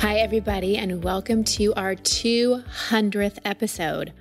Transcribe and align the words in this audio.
Hi, 0.00 0.16
everybody, 0.18 0.76
and 0.76 1.04
welcome 1.04 1.44
to 1.44 1.72
our 1.74 1.94
200th 1.94 3.38
episode. 3.44 4.12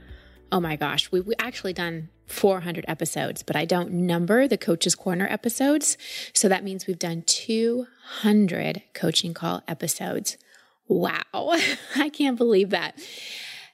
Oh 0.51 0.59
my 0.59 0.75
gosh, 0.75 1.11
we, 1.11 1.19
we 1.21 1.33
actually 1.39 1.73
done 1.73 2.09
400 2.27 2.85
episodes, 2.87 3.41
but 3.41 3.55
I 3.55 3.65
don't 3.65 3.91
number 3.91 4.47
the 4.47 4.57
Coach's 4.57 4.95
Corner 4.95 5.27
episodes. 5.29 5.97
So 6.33 6.47
that 6.47 6.63
means 6.63 6.85
we've 6.85 6.99
done 6.99 7.23
200 7.23 8.83
coaching 8.93 9.33
call 9.33 9.63
episodes. 9.67 10.37
Wow, 10.87 11.21
I 11.95 12.09
can't 12.09 12.37
believe 12.37 12.69
that. 12.69 12.99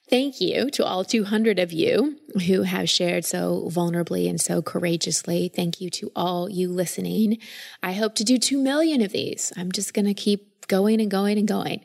Thank 0.09 0.39
you 0.39 0.69
to 0.71 0.85
all 0.85 1.03
200 1.03 1.59
of 1.59 1.73
you 1.73 2.19
who 2.47 2.63
have 2.63 2.89
shared 2.89 3.25
so 3.25 3.69
vulnerably 3.73 4.29
and 4.29 4.39
so 4.39 4.61
courageously. 4.61 5.49
Thank 5.53 5.81
you 5.81 5.89
to 5.91 6.11
all 6.15 6.49
you 6.49 6.69
listening. 6.69 7.39
I 7.81 7.93
hope 7.93 8.15
to 8.15 8.23
do 8.23 8.37
2 8.37 8.57
million 8.57 9.01
of 9.01 9.11
these. 9.11 9.51
I'm 9.57 9.71
just 9.71 9.93
going 9.93 10.05
to 10.05 10.13
keep 10.13 10.52
going 10.67 11.01
and 11.01 11.09
going 11.09 11.37
and 11.37 11.47
going. 11.47 11.79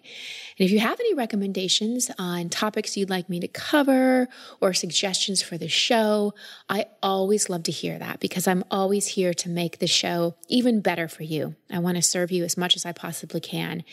And 0.58 0.66
if 0.66 0.70
you 0.70 0.80
have 0.80 0.98
any 0.98 1.14
recommendations 1.14 2.10
on 2.18 2.48
topics 2.48 2.96
you'd 2.96 3.10
like 3.10 3.28
me 3.28 3.40
to 3.40 3.48
cover 3.48 4.28
or 4.60 4.72
suggestions 4.74 5.40
for 5.42 5.56
the 5.56 5.68
show, 5.68 6.34
I 6.68 6.86
always 7.02 7.48
love 7.48 7.62
to 7.64 7.72
hear 7.72 7.98
that 7.98 8.20
because 8.20 8.48
I'm 8.48 8.64
always 8.70 9.08
here 9.08 9.32
to 9.34 9.48
make 9.48 9.78
the 9.78 9.86
show 9.86 10.36
even 10.48 10.80
better 10.80 11.08
for 11.08 11.22
you. 11.22 11.54
I 11.70 11.78
want 11.78 11.96
to 11.96 12.02
serve 12.02 12.30
you 12.30 12.44
as 12.44 12.56
much 12.56 12.74
as 12.74 12.84
I 12.84 12.92
possibly 12.92 13.40
can. 13.40 13.84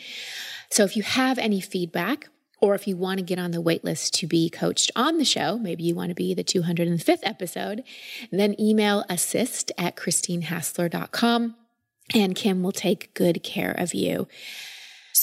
So 0.70 0.84
if 0.84 0.96
you 0.96 1.02
have 1.02 1.38
any 1.38 1.60
feedback, 1.60 2.28
or 2.60 2.74
if 2.74 2.88
you 2.88 2.96
want 2.96 3.18
to 3.18 3.24
get 3.24 3.38
on 3.38 3.50
the 3.50 3.62
waitlist 3.62 4.12
to 4.12 4.26
be 4.26 4.48
coached 4.48 4.90
on 4.96 5.18
the 5.18 5.26
show, 5.26 5.58
maybe 5.58 5.84
you 5.84 5.94
want 5.94 6.08
to 6.08 6.14
be 6.14 6.32
the 6.32 6.42
205th 6.42 7.18
episode, 7.22 7.82
then 8.32 8.58
email 8.58 9.04
assist 9.10 9.70
at 9.76 9.94
christinehassler.com 9.94 11.54
and 12.14 12.34
Kim 12.34 12.62
will 12.62 12.72
take 12.72 13.12
good 13.14 13.42
care 13.42 13.72
of 13.72 13.94
you. 13.94 14.28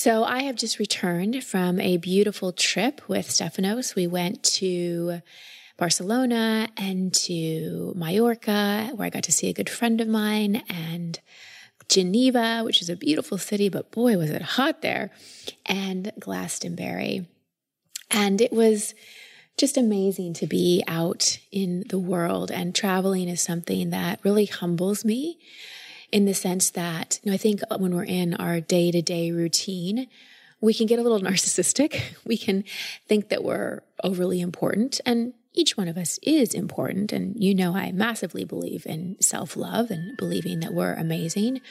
So 0.04 0.26
I 0.26 0.44
have 0.44 0.58
just 0.58 0.80
returned 0.80 1.46
from 1.46 1.80
a 1.80 1.96
beautiful 1.96 2.52
trip 2.52 3.00
with 3.08 3.30
Stefanos. 3.30 3.96
We 3.96 4.06
went 4.06 4.44
to 4.56 5.22
Barcelona 5.78 6.68
and 6.76 7.14
to 7.14 7.94
Mallorca, 7.96 8.92
where 8.96 9.06
I 9.06 9.10
got 9.10 9.24
to 9.24 9.32
see 9.32 9.48
a 9.48 9.54
good 9.54 9.70
friend 9.70 10.02
of 10.02 10.10
mine, 10.10 10.62
and 10.68 11.22
Geneva, 11.88 12.64
which 12.66 12.82
is 12.82 12.90
a 12.90 12.98
beautiful 12.98 13.38
city, 13.38 13.70
but 13.70 13.92
boy, 13.92 14.18
was 14.18 14.30
it 14.30 14.42
hot 14.42 14.82
there, 14.82 15.12
and 15.66 16.12
Glastonbury. 16.20 17.26
And 18.12 18.42
it 18.42 18.52
was 18.52 18.94
just 19.58 19.78
amazing 19.78 20.34
to 20.34 20.48
be 20.48 20.84
out 20.86 21.38
in 21.50 21.86
the 21.88 21.98
world, 21.98 22.52
and 22.52 22.76
traveling 22.76 23.30
is 23.30 23.40
something 23.40 23.92
that 23.92 24.20
really 24.22 24.48
humbles 24.48 25.06
me 25.06 25.40
in 26.14 26.26
the 26.26 26.34
sense 26.36 26.70
that 26.70 27.20
you 27.24 27.32
know, 27.32 27.34
I 27.34 27.38
think 27.38 27.62
when 27.76 27.96
we're 27.96 28.06
in 28.06 28.36
our 28.36 28.62
day 28.62 28.92
to 28.92 29.02
day 29.02 29.32
routine, 29.32 30.08
we 30.62 30.72
can 30.74 30.86
get 30.86 31.00
a 31.00 31.02
little 31.02 31.20
narcissistic. 31.30 32.00
We 32.24 32.38
can 32.38 32.64
think 33.08 33.30
that 33.30 33.44
we're 33.44 33.82
overly 34.04 34.40
important. 34.40 35.02
And 35.08 35.34
each 35.54 35.76
one 35.76 35.88
of 35.88 35.98
us 35.98 36.20
is 36.22 36.54
important. 36.54 37.12
And 37.12 37.44
you 37.44 37.56
know, 37.56 37.76
I 37.76 37.92
massively 37.92 38.46
believe 38.46 38.86
in 38.86 39.18
self 39.20 39.58
love 39.58 39.90
and 39.90 40.16
believing 40.16 40.60
that 40.60 40.74
we're 40.74 40.94
amazing. 40.94 41.62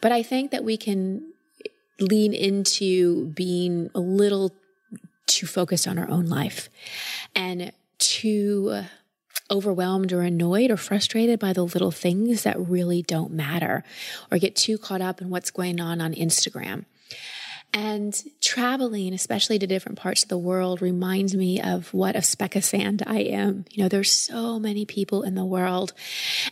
But 0.00 0.12
I 0.12 0.22
think 0.22 0.50
that 0.50 0.64
we 0.64 0.78
can 0.78 1.32
lean 2.00 2.32
into 2.32 3.26
being 3.26 3.90
a 3.94 4.00
little 4.00 4.54
too 5.26 5.46
focused 5.46 5.86
on 5.86 5.98
our 5.98 6.08
own 6.08 6.24
life 6.24 6.70
and 7.34 7.70
too 7.98 8.84
overwhelmed 9.50 10.12
or 10.12 10.22
annoyed 10.22 10.70
or 10.70 10.76
frustrated 10.76 11.38
by 11.38 11.52
the 11.52 11.64
little 11.64 11.90
things 11.90 12.42
that 12.42 12.58
really 12.58 13.02
don't 13.02 13.32
matter 13.32 13.84
or 14.30 14.38
get 14.38 14.56
too 14.56 14.78
caught 14.78 15.00
up 15.00 15.20
in 15.20 15.30
what's 15.30 15.50
going 15.50 15.80
on 15.80 16.00
on 16.00 16.14
Instagram. 16.14 16.84
And 17.76 18.16
traveling, 18.40 19.12
especially 19.12 19.58
to 19.58 19.66
different 19.66 19.98
parts 19.98 20.22
of 20.22 20.28
the 20.28 20.38
world, 20.38 20.80
reminds 20.80 21.34
me 21.34 21.60
of 21.60 21.92
what 21.92 22.14
a 22.14 22.22
speck 22.22 22.54
of 22.54 22.64
sand 22.64 23.02
I 23.04 23.18
am. 23.18 23.64
You 23.72 23.82
know, 23.82 23.88
there's 23.88 24.12
so 24.12 24.60
many 24.60 24.84
people 24.84 25.24
in 25.24 25.34
the 25.34 25.44
world. 25.44 25.92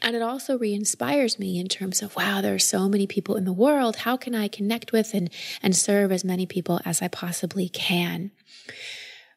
And 0.03 0.17
it 0.17 0.23
also 0.23 0.59
re 0.59 0.75
inspires 0.75 1.39
me 1.39 1.61
in 1.61 1.69
terms 1.69 2.03
of, 2.03 2.17
wow, 2.17 2.41
there 2.41 2.57
are 2.57 2.59
so 2.59 2.89
many 2.89 3.07
people 3.07 3.37
in 3.37 3.45
the 3.45 3.53
world. 3.53 3.99
How 3.99 4.17
can 4.17 4.35
I 4.35 4.49
connect 4.49 4.91
with 4.91 5.15
and, 5.15 5.31
and 5.63 5.77
serve 5.77 6.11
as 6.11 6.25
many 6.25 6.45
people 6.45 6.81
as 6.85 7.01
I 7.01 7.07
possibly 7.07 7.69
can? 7.69 8.33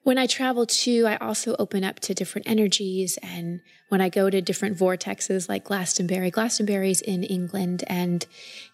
When 0.06 0.20
I 0.20 0.28
travel 0.28 0.68
too, 0.68 1.08
I 1.08 1.18
also 1.18 1.56
open 1.58 1.84
up 1.84 2.00
to 2.02 2.14
different 2.14 2.48
energies. 2.48 3.18
And 3.24 3.62
when 3.90 4.02
I 4.02 4.10
go 4.10 4.30
to 4.30 4.40
different 4.40 4.78
vortexes 4.78 5.50
like 5.50 5.64
Glastonbury, 5.64 6.30
Glastonbury's 6.30 7.02
in 7.02 7.24
England 7.24 7.84
and 7.88 8.24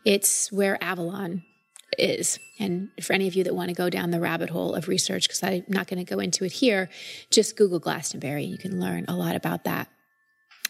it's 0.04 0.52
where 0.52 0.78
Avalon 0.84 1.44
is. 1.98 2.38
And 2.60 2.90
for 3.02 3.14
any 3.14 3.30
of 3.30 3.36
you 3.36 3.46
that 3.46 3.56
want 3.56 3.70
to 3.70 3.74
go 3.74 3.90
down 3.90 4.12
the 4.12 4.20
rabbit 4.20 4.50
hole 4.50 4.76
of 4.76 4.90
research, 4.90 5.30
because 5.30 5.42
I'm 5.42 5.64
not 5.70 5.88
going 5.88 6.06
to 6.06 6.16
go 6.16 6.20
into 6.20 6.44
it 6.44 6.52
here, 6.52 6.90
just 7.30 7.56
Google 7.56 7.80
Glastonbury. 7.80 8.44
You 8.44 8.58
can 8.58 8.82
learn 8.82 9.06
a 9.08 9.16
lot 9.16 9.38
about 9.38 9.64
that. 9.64 9.88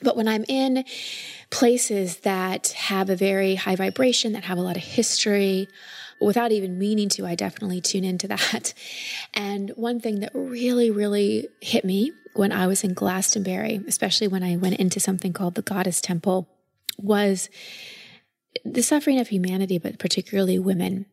But 0.01 0.17
when 0.17 0.27
I'm 0.27 0.45
in 0.47 0.83
places 1.49 2.17
that 2.17 2.69
have 2.69 3.09
a 3.09 3.15
very 3.15 3.55
high 3.55 3.75
vibration, 3.75 4.33
that 4.33 4.45
have 4.45 4.57
a 4.57 4.61
lot 4.61 4.77
of 4.77 4.83
history, 4.83 5.67
without 6.19 6.51
even 6.51 6.77
meaning 6.77 7.09
to, 7.09 7.25
I 7.25 7.35
definitely 7.35 7.81
tune 7.81 8.03
into 8.03 8.27
that. 8.27 8.73
And 9.33 9.71
one 9.71 9.99
thing 9.99 10.19
that 10.19 10.31
really, 10.33 10.91
really 10.91 11.47
hit 11.61 11.85
me 11.85 12.11
when 12.33 12.51
I 12.51 12.67
was 12.67 12.83
in 12.83 12.93
Glastonbury, 12.93 13.81
especially 13.87 14.27
when 14.27 14.43
I 14.43 14.57
went 14.57 14.75
into 14.75 14.99
something 14.99 15.33
called 15.33 15.55
the 15.55 15.61
Goddess 15.61 16.01
Temple, 16.01 16.47
was 16.97 17.49
the 18.65 18.83
suffering 18.83 19.19
of 19.19 19.29
humanity, 19.29 19.77
but 19.77 19.99
particularly 19.99 20.59
women. 20.59 21.05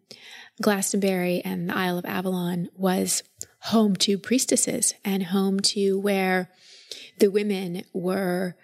Glastonbury 0.61 1.41
and 1.45 1.69
the 1.69 1.77
Isle 1.77 1.99
of 1.99 2.05
Avalon 2.05 2.69
was 2.77 3.23
home 3.61 3.97
to 3.97 4.19
priestesses 4.19 4.95
and 5.05 5.25
home 5.25 5.61
to 5.61 5.99
where 5.99 6.51
the 7.19 7.29
women 7.29 7.85
were 7.93 8.57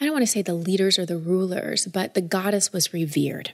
I 0.00 0.04
don't 0.04 0.12
want 0.12 0.24
to 0.24 0.30
say 0.30 0.42
the 0.42 0.54
leaders 0.54 0.98
or 0.98 1.06
the 1.06 1.16
rulers, 1.18 1.86
but 1.86 2.14
the 2.14 2.20
goddess 2.20 2.72
was 2.72 2.92
revered 2.92 3.52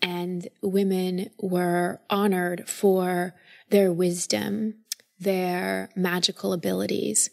and 0.00 0.48
women 0.62 1.30
were 1.38 2.00
honored 2.08 2.68
for 2.68 3.34
their 3.68 3.92
wisdom, 3.92 4.74
their 5.20 5.90
magical 5.94 6.52
abilities, 6.52 7.28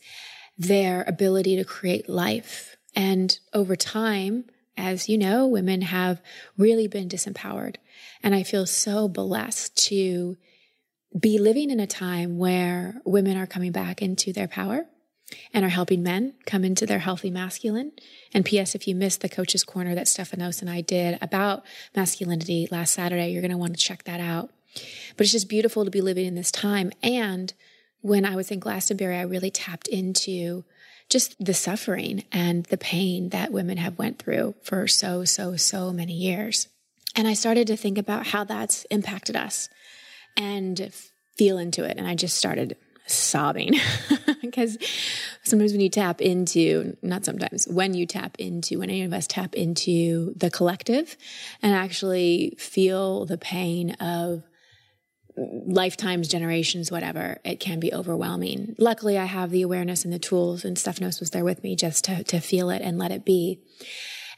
their 0.58 1.04
ability 1.08 1.56
to 1.56 1.64
create 1.64 2.10
life. 2.10 2.76
And 2.96 3.40
over 3.54 3.76
time, 3.78 4.46
as 4.76 5.08
you 5.08 5.18
know, 5.18 5.48
women 5.48 5.82
have 5.82 6.22
really 6.58 6.88
been 6.88 7.08
disempowered. 7.08 7.76
And 8.24 8.36
I 8.36 8.44
feel 8.44 8.66
so 8.66 9.08
blessed 9.08 9.76
to 9.88 10.38
be 11.18 11.38
living 11.38 11.70
in 11.70 11.80
a 11.80 11.88
time 11.88 12.38
where 12.38 13.02
women 13.06 13.38
are 13.38 13.48
coming 13.48 13.72
back 13.72 14.02
into 14.02 14.32
their 14.34 14.48
power 14.48 14.86
and 15.54 15.66
are 15.66 15.70
helping 15.70 16.04
men 16.04 16.34
come 16.46 16.64
into 16.64 16.86
their 16.86 17.00
healthy 17.00 17.30
masculine. 17.30 17.92
And 18.34 18.46
P.S. 18.46 18.76
If 18.76 18.88
you 18.88 18.96
missed 18.96 19.22
the 19.22 19.30
coach's 19.30 19.64
corner 19.64 19.96
that 19.96 20.08
Stefanos 20.08 20.62
and 20.62 20.70
I 20.70 20.82
did 20.82 21.18
about 21.22 21.66
masculinity 21.96 22.68
last 22.72 22.94
Saturday, 22.94 23.32
you're 23.32 23.42
going 23.42 23.52
to 23.52 23.58
want 23.58 23.78
to 23.78 23.84
check 23.84 24.04
that 24.04 24.20
out. 24.20 24.52
But 25.18 25.24
it's 25.24 25.32
just 25.32 25.50
beautiful 25.50 25.86
to 25.86 25.92
be 25.92 26.02
living 26.02 26.26
in 26.26 26.36
this 26.36 26.52
time. 26.52 26.92
And 27.02 27.54
when 28.02 28.26
I 28.26 28.36
was 28.36 28.52
in 28.52 28.60
Glastonbury, 28.60 29.18
I 29.18 29.24
really 29.24 29.52
tapped 29.52 29.88
into 29.88 30.64
just 31.10 31.36
the 31.44 31.54
suffering 31.54 32.24
and 32.32 32.66
the 32.66 32.78
pain 32.78 33.30
that 33.30 33.52
women 33.52 33.78
have 33.78 33.98
went 33.98 34.20
through 34.20 34.56
for 34.62 34.88
so, 34.88 35.26
so, 35.26 35.56
so 35.56 35.92
many 35.92 36.14
years. 36.14 36.68
And 37.16 37.28
I 37.28 37.34
started 37.34 37.68
to 37.68 37.78
think 37.78 37.98
about 37.98 38.28
how 38.28 38.44
that's 38.44 38.86
impacted 38.86 39.36
us 39.36 39.70
and 40.38 40.94
feel 41.36 41.58
into 41.58 41.84
it. 41.84 41.98
And 41.98 42.08
I 42.08 42.16
just 42.16 42.38
started 42.38 42.78
sobbing 43.14 43.74
because 44.42 44.78
sometimes 45.44 45.72
when 45.72 45.82
you 45.82 45.90
tap 45.90 46.22
into, 46.22 46.98
not 47.02 47.26
sometimes, 47.26 47.68
when 47.68 47.94
you 47.94 48.06
tap 48.06 48.36
into, 48.40 48.80
when 48.80 48.90
any 48.90 49.04
of 49.04 49.14
us 49.14 49.28
tap 49.28 49.56
into 49.56 50.34
the 50.36 50.50
collective 50.50 51.18
and 51.62 51.74
actually 51.74 52.56
feel 52.58 53.26
the 53.26 53.38
pain 53.38 53.92
of 53.94 54.44
lifetimes, 55.36 56.28
generations, 56.28 56.92
whatever, 56.92 57.40
it 57.46 57.60
can 57.60 57.80
be 57.80 57.94
overwhelming. 57.94 58.76
Luckily, 58.78 59.18
I 59.18 59.26
have 59.26 59.52
the 59.52 59.62
awareness 59.62 60.04
and 60.04 60.14
the 60.14 60.20
tools, 60.20 60.66
and 60.66 60.76
Stefanos 60.76 61.20
was 61.20 61.30
there 61.32 61.46
with 61.46 61.64
me 61.64 61.76
just 61.76 62.04
to, 62.06 62.24
to 62.26 62.40
feel 62.40 62.70
it 62.70 62.82
and 62.82 62.98
let 62.98 63.12
it 63.12 63.24
be. 63.24 63.62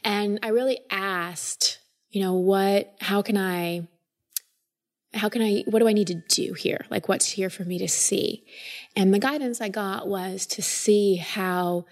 And 0.04 0.38
I 0.42 0.48
really 0.48 0.80
asked 0.90 1.78
you 2.12 2.20
know, 2.20 2.34
what, 2.34 2.94
how 3.00 3.22
can 3.22 3.38
I, 3.38 3.88
how 5.14 5.28
can 5.28 5.42
I, 5.42 5.62
what 5.66 5.80
do 5.80 5.88
I 5.88 5.92
need 5.92 6.06
to 6.08 6.22
do 6.28 6.54
here? 6.54 6.86
Like, 6.90 7.08
what's 7.08 7.30
here 7.30 7.50
for 7.50 7.64
me 7.64 7.78
to 7.78 7.88
see? 7.88 8.44
And 8.96 9.12
the 9.12 9.18
guidance 9.18 9.60
I 9.60 9.68
got 9.68 10.08
was 10.08 10.46
to 10.46 10.62
see 10.62 11.16
how 11.16 11.84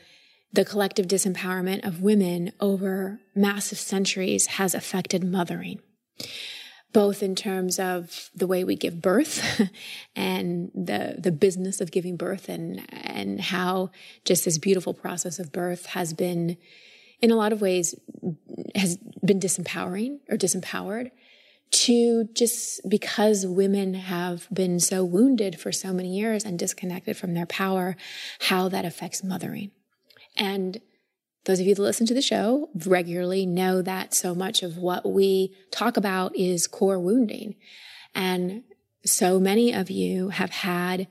the 0.52 0.64
collective 0.64 1.06
disempowerment 1.06 1.86
of 1.86 2.00
women 2.00 2.52
over 2.60 3.20
massive 3.34 3.78
centuries 3.78 4.46
has 4.46 4.74
affected 4.74 5.22
mothering 5.22 5.80
both 6.92 7.22
in 7.22 7.34
terms 7.34 7.78
of 7.78 8.30
the 8.34 8.46
way 8.46 8.64
we 8.64 8.74
give 8.74 9.00
birth 9.00 9.70
and 10.16 10.70
the 10.74 11.16
the 11.18 11.32
business 11.32 11.80
of 11.80 11.90
giving 11.90 12.16
birth 12.16 12.48
and 12.48 12.82
and 12.92 13.40
how 13.40 13.90
just 14.24 14.44
this 14.44 14.58
beautiful 14.58 14.94
process 14.94 15.38
of 15.38 15.52
birth 15.52 15.86
has 15.86 16.12
been 16.12 16.56
in 17.20 17.30
a 17.30 17.36
lot 17.36 17.52
of 17.52 17.60
ways 17.60 17.94
has 18.74 18.96
been 19.24 19.40
disempowering 19.40 20.18
or 20.28 20.36
disempowered 20.36 21.10
to 21.70 22.24
just 22.34 22.80
because 22.88 23.46
women 23.46 23.94
have 23.94 24.48
been 24.52 24.80
so 24.80 25.04
wounded 25.04 25.60
for 25.60 25.70
so 25.70 25.92
many 25.92 26.18
years 26.18 26.44
and 26.44 26.58
disconnected 26.58 27.16
from 27.16 27.34
their 27.34 27.46
power 27.46 27.96
how 28.40 28.68
that 28.68 28.84
affects 28.84 29.22
mothering 29.22 29.70
and 30.36 30.80
those 31.44 31.60
of 31.60 31.66
you 31.66 31.74
that 31.74 31.82
listen 31.82 32.06
to 32.06 32.14
the 32.14 32.22
show 32.22 32.68
regularly 32.86 33.46
know 33.46 33.82
that 33.82 34.14
so 34.14 34.34
much 34.34 34.62
of 34.62 34.76
what 34.76 35.10
we 35.10 35.54
talk 35.70 35.96
about 35.96 36.36
is 36.36 36.66
core 36.66 36.98
wounding. 36.98 37.56
And 38.14 38.64
so 39.04 39.40
many 39.40 39.72
of 39.72 39.90
you 39.90 40.28
have 40.28 40.50
had 40.50 41.08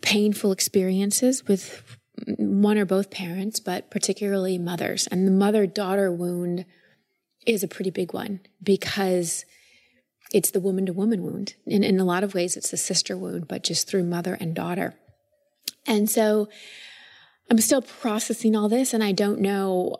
painful 0.00 0.52
experiences 0.52 1.46
with 1.46 1.98
one 2.38 2.78
or 2.78 2.86
both 2.86 3.10
parents, 3.10 3.60
but 3.60 3.90
particularly 3.90 4.56
mothers. 4.58 5.06
And 5.08 5.26
the 5.26 5.32
mother 5.32 5.66
daughter 5.66 6.10
wound 6.10 6.64
is 7.46 7.62
a 7.62 7.68
pretty 7.68 7.90
big 7.90 8.12
one 8.12 8.40
because 8.62 9.44
it's 10.32 10.50
the 10.50 10.60
woman 10.60 10.86
to 10.86 10.92
woman 10.92 11.22
wound. 11.22 11.54
In, 11.66 11.82
in 11.82 11.98
a 11.98 12.04
lot 12.04 12.24
of 12.24 12.34
ways, 12.34 12.56
it's 12.56 12.70
the 12.70 12.76
sister 12.76 13.16
wound, 13.16 13.48
but 13.48 13.64
just 13.64 13.88
through 13.88 14.04
mother 14.04 14.36
and 14.40 14.54
daughter. 14.54 14.94
And 15.86 16.08
so 16.08 16.48
I'm 17.50 17.58
still 17.58 17.82
processing 17.82 18.54
all 18.54 18.68
this 18.68 18.94
and 18.94 19.02
I 19.02 19.12
don't 19.12 19.40
know 19.40 19.96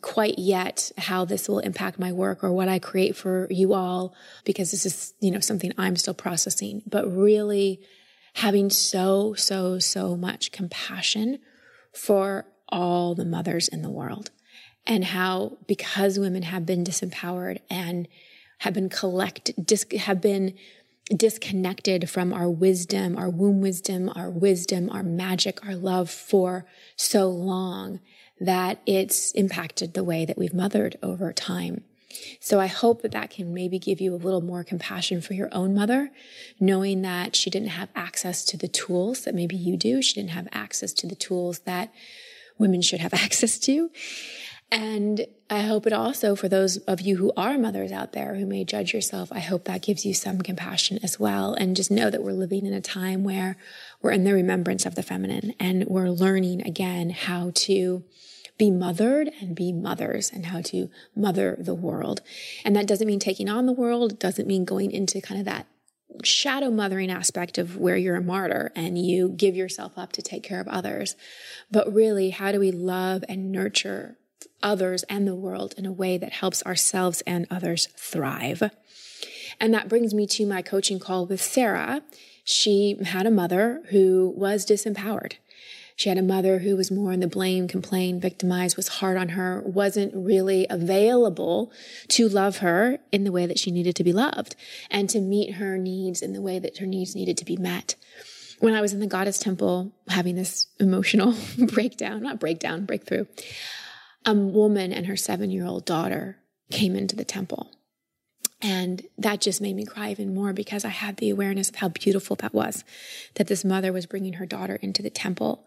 quite 0.00 0.38
yet 0.38 0.92
how 0.96 1.24
this 1.24 1.48
will 1.48 1.58
impact 1.58 1.98
my 1.98 2.12
work 2.12 2.44
or 2.44 2.52
what 2.52 2.68
I 2.68 2.78
create 2.78 3.16
for 3.16 3.48
you 3.50 3.74
all 3.74 4.14
because 4.44 4.70
this 4.70 4.86
is, 4.86 5.14
you 5.20 5.32
know, 5.32 5.40
something 5.40 5.72
I'm 5.76 5.96
still 5.96 6.14
processing, 6.14 6.82
but 6.86 7.10
really 7.12 7.80
having 8.34 8.70
so, 8.70 9.34
so, 9.34 9.80
so 9.80 10.16
much 10.16 10.52
compassion 10.52 11.40
for 11.92 12.46
all 12.68 13.16
the 13.16 13.24
mothers 13.24 13.66
in 13.66 13.82
the 13.82 13.90
world 13.90 14.30
and 14.86 15.04
how 15.04 15.58
because 15.66 16.18
women 16.18 16.42
have 16.42 16.66
been 16.66 16.84
disempowered 16.84 17.60
and 17.70 18.08
have 18.58 18.74
been 18.74 18.88
collect 18.88 19.50
dis, 19.64 19.86
have 19.98 20.20
been 20.20 20.54
disconnected 21.14 22.08
from 22.08 22.32
our 22.32 22.48
wisdom, 22.48 23.18
our 23.18 23.28
womb 23.28 23.60
wisdom, 23.60 24.10
our 24.14 24.30
wisdom, 24.30 24.88
our 24.90 25.02
magic, 25.02 25.64
our 25.66 25.74
love 25.74 26.10
for 26.10 26.64
so 26.96 27.28
long 27.28 28.00
that 28.40 28.80
it's 28.86 29.32
impacted 29.32 29.94
the 29.94 30.04
way 30.04 30.24
that 30.24 30.38
we've 30.38 30.54
mothered 30.54 30.96
over 31.02 31.32
time. 31.32 31.84
So 32.40 32.60
I 32.60 32.66
hope 32.66 33.02
that 33.02 33.12
that 33.12 33.30
can 33.30 33.54
maybe 33.54 33.78
give 33.78 34.00
you 34.00 34.14
a 34.14 34.16
little 34.16 34.40
more 34.40 34.64
compassion 34.64 35.22
for 35.22 35.34
your 35.34 35.48
own 35.52 35.74
mother, 35.74 36.10
knowing 36.60 37.02
that 37.02 37.34
she 37.34 37.50
didn't 37.50 37.68
have 37.68 37.88
access 37.94 38.44
to 38.46 38.56
the 38.56 38.68
tools 38.68 39.24
that 39.24 39.34
maybe 39.34 39.56
you 39.56 39.76
do. 39.76 40.02
She 40.02 40.14
didn't 40.14 40.30
have 40.30 40.48
access 40.52 40.92
to 40.94 41.06
the 41.06 41.14
tools 41.14 41.60
that 41.60 41.92
women 42.58 42.82
should 42.82 43.00
have 43.00 43.14
access 43.24 43.58
to. 43.60 43.90
And 44.72 45.26
I 45.50 45.60
hope 45.60 45.86
it 45.86 45.92
also, 45.92 46.34
for 46.34 46.48
those 46.48 46.78
of 46.78 47.02
you 47.02 47.18
who 47.18 47.30
are 47.36 47.58
mothers 47.58 47.92
out 47.92 48.12
there 48.12 48.36
who 48.36 48.46
may 48.46 48.64
judge 48.64 48.94
yourself, 48.94 49.30
I 49.30 49.40
hope 49.40 49.64
that 49.64 49.82
gives 49.82 50.06
you 50.06 50.14
some 50.14 50.40
compassion 50.40 50.98
as 51.02 51.20
well. 51.20 51.52
And 51.52 51.76
just 51.76 51.90
know 51.90 52.08
that 52.08 52.22
we're 52.22 52.32
living 52.32 52.64
in 52.64 52.72
a 52.72 52.80
time 52.80 53.22
where 53.22 53.58
we're 54.00 54.12
in 54.12 54.24
the 54.24 54.32
remembrance 54.32 54.86
of 54.86 54.94
the 54.94 55.02
feminine 55.02 55.52
and 55.60 55.84
we're 55.88 56.08
learning 56.08 56.66
again 56.66 57.10
how 57.10 57.52
to 57.54 58.02
be 58.56 58.70
mothered 58.70 59.30
and 59.42 59.54
be 59.54 59.74
mothers 59.74 60.30
and 60.32 60.46
how 60.46 60.62
to 60.62 60.88
mother 61.14 61.54
the 61.58 61.74
world. 61.74 62.22
And 62.64 62.74
that 62.74 62.86
doesn't 62.86 63.06
mean 63.06 63.18
taking 63.18 63.50
on 63.50 63.66
the 63.66 63.74
world, 63.74 64.18
doesn't 64.18 64.48
mean 64.48 64.64
going 64.64 64.90
into 64.90 65.20
kind 65.20 65.38
of 65.38 65.44
that 65.44 65.66
shadow 66.24 66.70
mothering 66.70 67.10
aspect 67.10 67.58
of 67.58 67.76
where 67.76 67.98
you're 67.98 68.16
a 68.16 68.22
martyr 68.22 68.72
and 68.74 68.96
you 68.96 69.28
give 69.28 69.54
yourself 69.54 69.92
up 69.98 70.12
to 70.12 70.22
take 70.22 70.42
care 70.42 70.62
of 70.62 70.68
others. 70.68 71.14
But 71.70 71.92
really, 71.92 72.30
how 72.30 72.52
do 72.52 72.58
we 72.58 72.70
love 72.70 73.22
and 73.28 73.52
nurture 73.52 74.16
others 74.62 75.02
and 75.04 75.26
the 75.26 75.34
world 75.34 75.74
in 75.76 75.86
a 75.86 75.92
way 75.92 76.18
that 76.18 76.32
helps 76.32 76.62
ourselves 76.64 77.22
and 77.26 77.46
others 77.50 77.88
thrive. 77.96 78.70
And 79.60 79.72
that 79.74 79.88
brings 79.88 80.14
me 80.14 80.26
to 80.28 80.46
my 80.46 80.62
coaching 80.62 80.98
call 80.98 81.26
with 81.26 81.40
Sarah. 81.40 82.02
She 82.44 82.96
had 83.04 83.26
a 83.26 83.30
mother 83.30 83.82
who 83.90 84.32
was 84.36 84.66
disempowered. 84.66 85.34
She 85.96 86.08
had 86.08 86.18
a 86.18 86.22
mother 86.22 86.60
who 86.60 86.76
was 86.76 86.90
more 86.90 87.12
in 87.12 87.20
the 87.20 87.28
blame, 87.28 87.68
complain, 87.68 88.18
victimize, 88.18 88.76
was 88.76 88.88
hard 88.88 89.16
on 89.16 89.30
her, 89.30 89.62
wasn't 89.64 90.12
really 90.14 90.66
available 90.70 91.70
to 92.08 92.28
love 92.28 92.58
her 92.58 92.98
in 93.12 93.24
the 93.24 93.32
way 93.32 93.46
that 93.46 93.58
she 93.58 93.70
needed 93.70 93.94
to 93.96 94.04
be 94.04 94.12
loved 94.12 94.56
and 94.90 95.08
to 95.10 95.20
meet 95.20 95.54
her 95.54 95.76
needs 95.78 96.22
in 96.22 96.32
the 96.32 96.42
way 96.42 96.58
that 96.58 96.78
her 96.78 96.86
needs 96.86 97.14
needed 97.14 97.36
to 97.38 97.44
be 97.44 97.56
met. 97.56 97.94
When 98.58 98.74
I 98.74 98.80
was 98.80 98.92
in 98.92 99.00
the 99.00 99.06
goddess 99.06 99.38
temple 99.38 99.92
having 100.08 100.34
this 100.34 100.66
emotional 100.80 101.34
breakdown, 101.58 102.22
not 102.22 102.40
breakdown, 102.40 102.84
breakthrough, 102.84 103.26
a 104.24 104.34
woman 104.34 104.92
and 104.92 105.06
her 105.06 105.16
seven 105.16 105.50
year 105.50 105.66
old 105.66 105.84
daughter 105.84 106.38
came 106.70 106.96
into 106.96 107.16
the 107.16 107.24
temple. 107.24 107.70
And 108.64 109.02
that 109.18 109.40
just 109.40 109.60
made 109.60 109.74
me 109.74 109.84
cry 109.84 110.12
even 110.12 110.34
more 110.34 110.52
because 110.52 110.84
I 110.84 110.90
had 110.90 111.16
the 111.16 111.30
awareness 111.30 111.68
of 111.68 111.76
how 111.76 111.88
beautiful 111.88 112.36
that 112.36 112.54
was 112.54 112.84
that 113.34 113.48
this 113.48 113.64
mother 113.64 113.92
was 113.92 114.06
bringing 114.06 114.34
her 114.34 114.46
daughter 114.46 114.76
into 114.76 115.02
the 115.02 115.10
temple. 115.10 115.66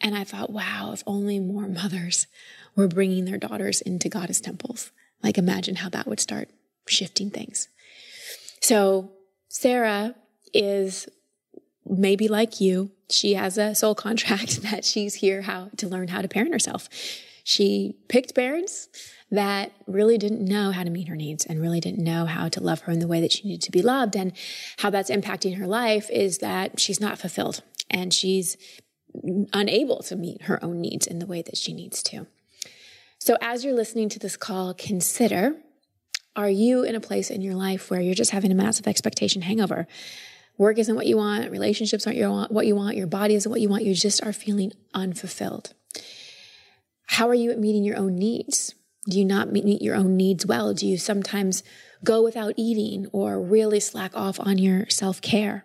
And 0.00 0.16
I 0.16 0.24
thought, 0.24 0.50
wow, 0.50 0.92
if 0.94 1.02
only 1.06 1.38
more 1.38 1.68
mothers 1.68 2.26
were 2.74 2.88
bringing 2.88 3.26
their 3.26 3.36
daughters 3.36 3.82
into 3.82 4.08
goddess 4.08 4.40
temples. 4.40 4.90
Like, 5.22 5.36
imagine 5.36 5.76
how 5.76 5.90
that 5.90 6.06
would 6.06 6.20
start 6.20 6.48
shifting 6.86 7.30
things. 7.30 7.68
So, 8.60 9.10
Sarah 9.48 10.14
is 10.54 11.08
maybe 11.84 12.26
like 12.26 12.60
you. 12.60 12.90
She 13.10 13.34
has 13.34 13.58
a 13.58 13.74
soul 13.74 13.94
contract 14.06 14.62
that 14.62 14.84
she's 14.86 15.16
here 15.16 15.42
how 15.42 15.70
to 15.76 15.88
learn 15.88 16.08
how 16.08 16.22
to 16.22 16.28
parent 16.28 16.52
herself. 16.52 16.88
She 17.50 17.96
picked 18.06 18.36
parents 18.36 18.88
that 19.32 19.72
really 19.88 20.18
didn't 20.18 20.44
know 20.44 20.70
how 20.70 20.84
to 20.84 20.90
meet 20.90 21.08
her 21.08 21.16
needs 21.16 21.44
and 21.44 21.60
really 21.60 21.80
didn't 21.80 22.04
know 22.04 22.24
how 22.24 22.48
to 22.48 22.62
love 22.62 22.82
her 22.82 22.92
in 22.92 23.00
the 23.00 23.08
way 23.08 23.20
that 23.20 23.32
she 23.32 23.42
needed 23.42 23.62
to 23.62 23.72
be 23.72 23.82
loved. 23.82 24.14
And 24.14 24.32
how 24.78 24.90
that's 24.90 25.10
impacting 25.10 25.56
her 25.56 25.66
life 25.66 26.08
is 26.10 26.38
that 26.38 26.78
she's 26.78 27.00
not 27.00 27.18
fulfilled 27.18 27.62
and 27.90 28.14
she's 28.14 28.56
unable 29.52 30.00
to 30.04 30.14
meet 30.14 30.42
her 30.42 30.64
own 30.64 30.80
needs 30.80 31.08
in 31.08 31.18
the 31.18 31.26
way 31.26 31.42
that 31.42 31.56
she 31.56 31.72
needs 31.72 32.04
to. 32.04 32.28
So, 33.18 33.36
as 33.40 33.64
you're 33.64 33.74
listening 33.74 34.08
to 34.10 34.20
this 34.20 34.36
call, 34.36 34.72
consider 34.72 35.56
are 36.36 36.48
you 36.48 36.84
in 36.84 36.94
a 36.94 37.00
place 37.00 37.30
in 37.30 37.40
your 37.40 37.56
life 37.56 37.90
where 37.90 38.00
you're 38.00 38.14
just 38.14 38.30
having 38.30 38.52
a 38.52 38.54
massive 38.54 38.86
expectation 38.86 39.42
hangover? 39.42 39.88
Work 40.56 40.78
isn't 40.78 40.94
what 40.94 41.06
you 41.06 41.16
want, 41.16 41.50
relationships 41.50 42.06
aren't 42.06 42.16
your, 42.16 42.46
what 42.46 42.68
you 42.68 42.76
want, 42.76 42.96
your 42.96 43.08
body 43.08 43.34
isn't 43.34 43.50
what 43.50 43.60
you 43.60 43.68
want, 43.68 43.82
you 43.82 43.92
just 43.92 44.24
are 44.24 44.32
feeling 44.32 44.70
unfulfilled. 44.94 45.74
How 47.14 47.28
are 47.28 47.34
you 47.34 47.50
at 47.50 47.58
meeting 47.58 47.82
your 47.82 47.96
own 47.96 48.14
needs? 48.14 48.76
Do 49.08 49.18
you 49.18 49.24
not 49.24 49.50
meet 49.50 49.82
your 49.82 49.96
own 49.96 50.16
needs 50.16 50.46
well? 50.46 50.72
Do 50.72 50.86
you 50.86 50.96
sometimes 50.96 51.64
go 52.04 52.22
without 52.22 52.54
eating 52.56 53.08
or 53.10 53.42
really 53.42 53.80
slack 53.80 54.12
off 54.14 54.38
on 54.38 54.58
your 54.58 54.88
self 54.88 55.20
care? 55.20 55.64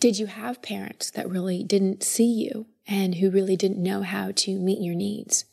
Did 0.00 0.18
you 0.18 0.26
have 0.26 0.60
parents 0.60 1.08
that 1.12 1.30
really 1.30 1.62
didn't 1.62 2.02
see 2.02 2.26
you 2.26 2.66
and 2.88 3.14
who 3.14 3.30
really 3.30 3.56
didn't 3.56 3.80
know 3.80 4.02
how 4.02 4.32
to 4.32 4.58
meet 4.58 4.80
your 4.80 4.96
needs? 4.96 5.44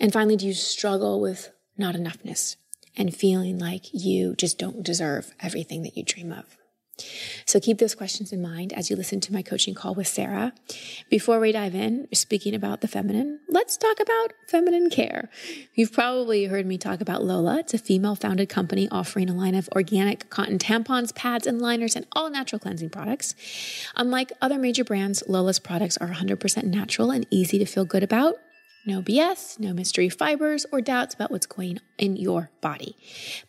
And 0.00 0.12
finally, 0.12 0.36
do 0.36 0.48
you 0.48 0.54
struggle 0.54 1.20
with 1.20 1.50
not 1.78 1.94
enoughness 1.94 2.56
and 2.96 3.14
feeling 3.14 3.60
like 3.60 3.94
you 3.94 4.34
just 4.34 4.58
don't 4.58 4.82
deserve 4.82 5.32
everything 5.38 5.84
that 5.84 5.96
you 5.96 6.02
dream 6.02 6.32
of? 6.32 6.58
So 7.46 7.60
keep 7.60 7.78
those 7.78 7.94
questions 7.94 8.32
in 8.32 8.40
mind 8.40 8.72
as 8.72 8.90
you 8.90 8.96
listen 8.96 9.20
to 9.20 9.32
my 9.32 9.42
coaching 9.42 9.74
call 9.74 9.94
with 9.94 10.06
Sarah. 10.06 10.52
Before 11.10 11.40
we 11.40 11.52
dive 11.52 11.74
in, 11.74 12.08
speaking 12.12 12.54
about 12.54 12.80
the 12.80 12.88
feminine, 12.88 13.40
let's 13.48 13.76
talk 13.76 14.00
about 14.00 14.32
feminine 14.48 14.90
care. 14.90 15.28
You've 15.74 15.92
probably 15.92 16.44
heard 16.44 16.66
me 16.66 16.78
talk 16.78 17.00
about 17.00 17.24
Lola. 17.24 17.58
It's 17.58 17.74
a 17.74 17.78
female 17.78 18.14
founded 18.14 18.48
company 18.48 18.88
offering 18.90 19.28
a 19.28 19.34
line 19.34 19.54
of 19.54 19.68
organic 19.74 20.30
cotton 20.30 20.58
tampons, 20.58 21.14
pads, 21.14 21.46
and 21.46 21.60
liners, 21.60 21.96
and 21.96 22.06
all 22.12 22.30
natural 22.30 22.58
cleansing 22.58 22.90
products. 22.90 23.34
Unlike 23.96 24.32
other 24.40 24.58
major 24.58 24.84
brands, 24.84 25.22
Lola's 25.26 25.58
products 25.58 25.96
are 25.96 26.08
100% 26.08 26.64
natural 26.64 27.10
and 27.10 27.26
easy 27.30 27.58
to 27.58 27.66
feel 27.66 27.84
good 27.84 28.02
about 28.02 28.36
No 28.86 29.00
BS, 29.00 29.58
no 29.58 29.72
mystery 29.72 30.10
fibers 30.10 30.66
or 30.70 30.82
doubts 30.82 31.14
about 31.14 31.30
what's 31.30 31.46
going 31.46 31.80
in 31.96 32.16
your 32.16 32.50
body. 32.60 32.98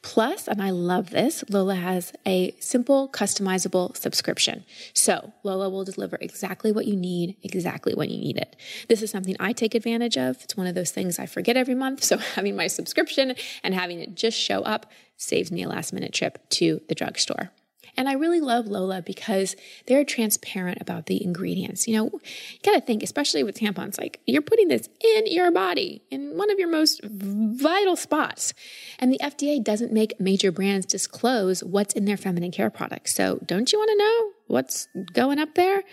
Plus, 0.01 0.47
and 0.47 0.61
I 0.61 0.69
love 0.69 1.09
this, 1.09 1.43
Lola 1.49 1.75
has 1.75 2.13
a 2.25 2.55
simple, 2.61 3.09
customizable 3.09 3.97
subscription. 3.97 4.63
So 4.93 5.33
Lola 5.43 5.69
will 5.69 5.83
deliver 5.83 6.17
exactly 6.21 6.71
what 6.71 6.85
you 6.85 6.95
need, 6.95 7.35
exactly 7.43 7.93
when 7.93 8.09
you 8.09 8.17
need 8.17 8.37
it. 8.37 8.55
This 8.87 9.01
is 9.01 9.11
something 9.11 9.35
I 9.37 9.51
take 9.51 9.75
advantage 9.75 10.17
of. 10.17 10.41
It's 10.41 10.55
one 10.55 10.67
of 10.67 10.75
those 10.75 10.91
things 10.91 11.19
I 11.19 11.25
forget 11.25 11.57
every 11.57 11.75
month. 11.75 12.03
So 12.05 12.17
having 12.35 12.55
my 12.55 12.67
subscription 12.67 13.35
and 13.61 13.73
having 13.73 13.99
it 13.99 14.15
just 14.15 14.39
show 14.39 14.61
up 14.61 14.89
saves 15.17 15.51
me 15.51 15.63
a 15.63 15.67
last 15.67 15.91
minute 15.91 16.13
trip 16.13 16.47
to 16.51 16.79
the 16.87 16.95
drugstore. 16.95 17.51
And 17.97 18.09
I 18.09 18.13
really 18.13 18.41
love 18.41 18.67
Lola 18.67 19.01
because 19.01 19.55
they're 19.87 20.03
transparent 20.03 20.79
about 20.81 21.05
the 21.05 21.23
ingredients. 21.23 21.87
You 21.87 21.97
know, 21.97 22.05
you 22.05 22.59
got 22.63 22.73
to 22.73 22.81
think, 22.81 23.03
especially 23.03 23.43
with 23.43 23.57
tampons, 23.57 23.99
like 23.99 24.21
you're 24.25 24.41
putting 24.41 24.67
this 24.67 24.89
in 24.99 25.27
your 25.27 25.51
body 25.51 26.03
in 26.11 26.37
one 26.37 26.51
of 26.51 26.59
your 26.59 26.69
most 26.69 27.01
vital 27.03 27.95
spots. 27.95 28.53
And 28.99 29.11
the 29.11 29.19
FDA 29.19 29.63
doesn't 29.63 29.91
make 29.91 30.19
major 30.19 30.51
brands 30.51 30.85
disclose 30.85 31.63
what's 31.63 31.93
in 31.93 32.05
their 32.05 32.17
feminine 32.17 32.51
care 32.51 32.69
products. 32.69 33.15
So 33.15 33.39
don't 33.45 33.71
you 33.71 33.79
want 33.79 33.91
to 33.91 33.97
know 33.97 34.31
what's 34.47 34.87
going 35.13 35.39
up 35.39 35.55
there? 35.55 35.83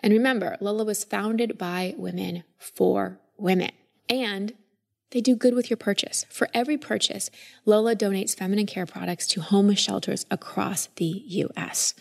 And 0.00 0.12
remember, 0.12 0.56
Lola 0.60 0.84
was 0.84 1.04
founded 1.04 1.58
by 1.58 1.94
women 1.96 2.44
for 2.58 3.20
women. 3.36 3.70
And 4.08 4.52
they 5.10 5.20
do 5.20 5.34
good 5.34 5.54
with 5.54 5.70
your 5.70 5.76
purchase. 5.76 6.26
For 6.28 6.48
every 6.52 6.76
purchase, 6.76 7.30
Lola 7.64 7.96
donates 7.96 8.36
feminine 8.36 8.66
care 8.66 8.86
products 8.86 9.26
to 9.28 9.40
homeless 9.40 9.78
shelters 9.78 10.26
across 10.30 10.88
the 10.96 11.22
US. 11.26 11.94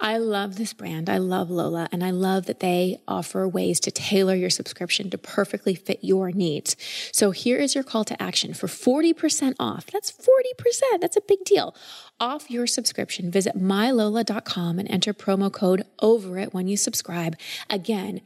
I 0.00 0.18
love 0.18 0.56
this 0.56 0.72
brand. 0.72 1.08
I 1.08 1.18
love 1.18 1.48
Lola, 1.48 1.88
and 1.92 2.02
I 2.02 2.10
love 2.10 2.46
that 2.46 2.58
they 2.58 3.00
offer 3.06 3.46
ways 3.46 3.78
to 3.80 3.92
tailor 3.92 4.34
your 4.34 4.50
subscription 4.50 5.10
to 5.10 5.18
perfectly 5.18 5.76
fit 5.76 6.00
your 6.02 6.32
needs. 6.32 6.76
So 7.12 7.30
here 7.30 7.58
is 7.58 7.76
your 7.76 7.84
call 7.84 8.04
to 8.06 8.20
action 8.20 8.52
for 8.52 8.66
40% 8.66 9.54
off. 9.60 9.86
That's 9.86 10.10
40%. 10.10 11.00
That's 11.00 11.16
a 11.16 11.20
big 11.20 11.44
deal. 11.44 11.76
Off 12.18 12.50
your 12.50 12.66
subscription, 12.66 13.30
visit 13.30 13.56
mylola.com 13.56 14.80
and 14.80 14.90
enter 14.90 15.14
promo 15.14 15.52
code 15.52 15.84
over 16.00 16.36
it 16.36 16.52
when 16.52 16.66
you 16.66 16.76
subscribe. 16.76 17.36
Again, 17.70 18.22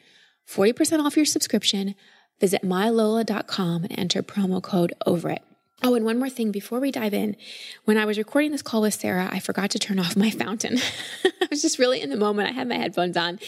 40% 0.48 1.04
off 1.04 1.16
your 1.16 1.26
subscription 1.26 1.94
Visit 2.40 2.62
mylola.com 2.62 3.84
and 3.84 3.98
enter 3.98 4.22
promo 4.22 4.62
code 4.62 4.92
over 5.06 5.30
it. 5.30 5.42
Oh, 5.82 5.94
and 5.94 6.06
one 6.06 6.18
more 6.18 6.30
thing 6.30 6.52
before 6.52 6.80
we 6.80 6.90
dive 6.90 7.12
in. 7.12 7.36
When 7.84 7.98
I 7.98 8.06
was 8.06 8.16
recording 8.16 8.50
this 8.50 8.62
call 8.62 8.80
with 8.80 8.94
Sarah, 8.94 9.28
I 9.30 9.40
forgot 9.40 9.70
to 9.70 9.78
turn 9.78 9.98
off 9.98 10.16
my 10.16 10.30
fountain. 10.30 10.78
I 11.24 11.48
was 11.50 11.60
just 11.60 11.78
really 11.78 12.00
in 12.00 12.08
the 12.08 12.16
moment. 12.16 12.48
I 12.48 12.52
had 12.52 12.66
my 12.66 12.76
headphones 12.76 13.14
on. 13.16 13.38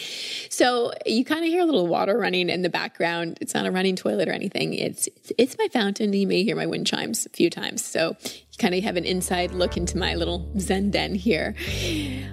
So 0.50 0.92
you 1.06 1.24
kind 1.24 1.40
of 1.40 1.46
hear 1.46 1.62
a 1.62 1.64
little 1.64 1.86
water 1.86 2.18
running 2.18 2.50
in 2.50 2.60
the 2.60 2.68
background. 2.68 3.38
It's 3.40 3.54
not 3.54 3.64
a 3.64 3.70
running 3.70 3.96
toilet 3.96 4.28
or 4.28 4.32
anything. 4.32 4.74
It's 4.74 5.08
it's 5.38 5.56
my 5.58 5.68
fountain. 5.68 6.12
You 6.12 6.26
may 6.26 6.42
hear 6.44 6.54
my 6.54 6.66
wind 6.66 6.86
chimes 6.86 7.24
a 7.24 7.30
few 7.30 7.48
times. 7.48 7.82
So 7.82 8.14
you 8.22 8.58
kind 8.58 8.74
of 8.74 8.84
have 8.84 8.96
an 8.96 9.04
inside 9.04 9.52
look 9.52 9.78
into 9.78 9.96
my 9.96 10.14
little 10.14 10.52
Zen 10.58 10.90
den 10.90 11.14
here. 11.14 11.54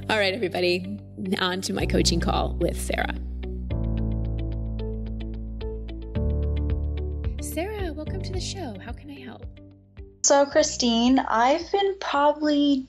All 0.09 0.17
right, 0.17 0.33
everybody, 0.33 0.99
on 1.39 1.61
to 1.61 1.73
my 1.73 1.85
coaching 1.85 2.19
call 2.19 2.53
with 2.55 2.79
Sarah. 2.79 3.15
Welcome 7.95 8.21
to 8.21 8.33
the 8.33 8.41
show. 8.41 8.77
How 8.83 8.91
can 8.91 9.09
I 9.09 9.19
help? 9.21 9.45
So, 10.23 10.45
Christine, 10.45 11.19
I've 11.19 11.71
been 11.71 11.95
probably 12.01 12.87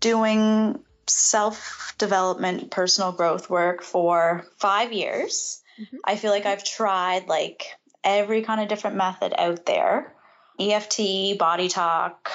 doing 0.00 0.80
self 1.06 1.94
development, 1.98 2.70
personal 2.70 3.12
growth 3.12 3.48
work 3.48 3.82
for 3.82 4.44
five 4.56 4.92
years. 4.92 5.62
Mm-hmm. 5.80 5.98
I 6.04 6.16
feel 6.16 6.32
like 6.32 6.46
I've 6.46 6.64
tried 6.64 7.28
like 7.28 7.66
every 8.02 8.42
kind 8.42 8.60
of 8.60 8.68
different 8.68 8.96
method 8.96 9.34
out 9.38 9.66
there 9.66 10.14
EFT, 10.58 11.38
body 11.38 11.68
talk, 11.68 12.30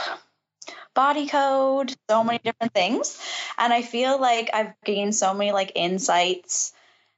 body 0.93 1.27
code, 1.27 1.93
so 2.09 2.23
many 2.23 2.39
different 2.39 2.73
things. 2.73 3.19
And 3.57 3.73
I 3.73 3.81
feel 3.81 4.19
like 4.19 4.49
I've 4.53 4.73
gained 4.85 5.15
so 5.15 5.33
many 5.33 5.51
like 5.51 5.73
insights 5.75 6.71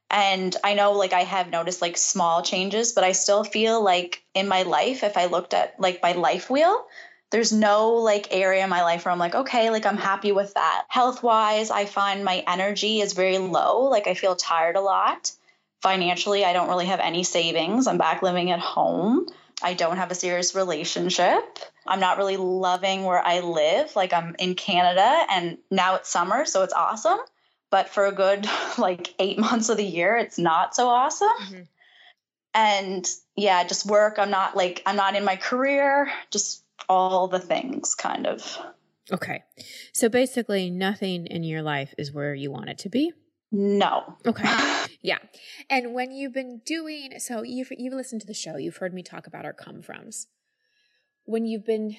and 0.10 0.56
I 0.64 0.74
know 0.74 0.94
like 0.94 1.14
I 1.14 1.22
have 1.22 1.50
noticed 1.50 1.82
like 1.82 1.98
small 1.98 2.42
changes, 2.42 2.94
but 2.94 3.04
I 3.04 3.12
still 3.12 3.44
feel 3.44 3.84
like 3.84 4.24
in 4.34 4.48
my 4.48 4.64
life, 4.64 5.04
if 5.04 5.18
I 5.18 5.26
looked 5.26 5.54
at 5.54 5.80
like 5.80 6.02
my 6.02 6.14
life 6.14 6.50
wheel, 6.50 6.86
there's 7.30 7.52
no 7.52 7.96
like 7.96 8.28
area 8.32 8.64
in 8.64 8.70
my 8.70 8.84
life 8.84 9.04
where 9.04 9.12
I'm 9.12 9.20
like, 9.20 9.36
okay, 9.36 9.70
like 9.70 9.86
I'm 9.86 9.98
happy 9.98 10.32
with 10.32 10.54
that. 10.54 10.86
Health 10.88 11.24
wise, 11.24 11.72
I 11.72 11.86
find 11.86 12.24
my 12.24 12.44
energy 12.48 13.02
is 13.02 13.14
very 13.14 13.38
low. 13.38 13.84
Like 13.84 14.08
I 14.08 14.14
feel 14.14 14.36
tired 14.36 14.78
a 14.78 14.82
lot. 14.82 15.32
Financially, 15.82 16.46
I 16.46 16.54
don't 16.54 16.70
really 16.70 16.86
have 16.86 17.02
any 17.02 17.24
savings. 17.24 17.86
I'm 17.86 17.98
back 17.98 18.22
living 18.22 18.50
at 18.52 18.60
home. 18.60 19.28
I 19.62 19.74
don't 19.74 19.98
have 19.98 20.12
a 20.12 20.16
serious 20.16 20.56
relationship. 20.56 21.60
I'm 21.86 22.00
not 22.00 22.18
really 22.18 22.38
loving 22.38 23.04
where 23.04 23.22
I 23.22 23.42
live. 23.42 23.96
Like 23.96 24.14
I'm 24.14 24.36
in 24.40 24.56
Canada 24.56 25.26
and 25.30 25.58
now 25.70 25.96
it's 25.96 26.10
summer, 26.10 26.46
so 26.46 26.64
it's 26.64 26.74
awesome 26.74 27.20
but 27.69 27.89
for 27.89 28.05
a 28.05 28.12
good 28.12 28.47
like 28.77 29.13
eight 29.19 29.38
months 29.38 29.69
of 29.69 29.77
the 29.77 29.86
year, 29.86 30.17
it's 30.17 30.38
not 30.38 30.75
so 30.75 30.88
awesome. 30.88 31.27
Mm-hmm. 31.43 31.62
And 32.53 33.09
yeah, 33.36 33.63
just 33.65 33.86
work. 33.86 34.17
I'm 34.17 34.31
not 34.31 34.55
like, 34.55 34.81
I'm 34.86 34.95
not 34.95 35.15
in 35.15 35.24
my 35.24 35.36
career, 35.36 36.09
just 36.31 36.63
all 36.89 37.27
the 37.27 37.39
things 37.39 37.93
kind 37.93 38.25
of. 38.25 38.57
Okay. 39.12 39.43
So 39.93 40.09
basically, 40.09 40.69
nothing 40.69 41.27
in 41.27 41.43
your 41.43 41.62
life 41.62 41.93
is 41.97 42.12
where 42.12 42.33
you 42.33 42.51
want 42.51 42.69
it 42.69 42.79
to 42.79 42.89
be? 42.89 43.13
No. 43.51 44.17
Okay. 44.25 44.50
yeah. 45.01 45.19
And 45.69 45.93
when 45.93 46.12
you've 46.12 46.33
been 46.33 46.62
doing, 46.65 47.19
so 47.19 47.43
you've, 47.43 47.71
you've 47.77 47.93
listened 47.93 48.21
to 48.21 48.27
the 48.27 48.33
show, 48.33 48.57
you've 48.57 48.77
heard 48.77 48.93
me 48.93 49.03
talk 49.03 49.27
about 49.27 49.45
our 49.45 49.53
come 49.53 49.81
froms. 49.81 50.25
When 51.25 51.45
you've 51.45 51.65
been 51.65 51.95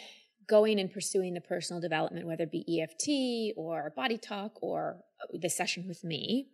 going 0.48 0.80
and 0.80 0.92
pursuing 0.92 1.34
the 1.34 1.40
personal 1.40 1.80
development, 1.80 2.26
whether 2.26 2.44
it 2.44 2.52
be 2.52 2.82
EFT 2.82 3.56
or 3.56 3.92
body 3.94 4.18
talk 4.18 4.62
or 4.62 4.98
the 5.32 5.50
session 5.50 5.86
with 5.88 6.04
me, 6.04 6.48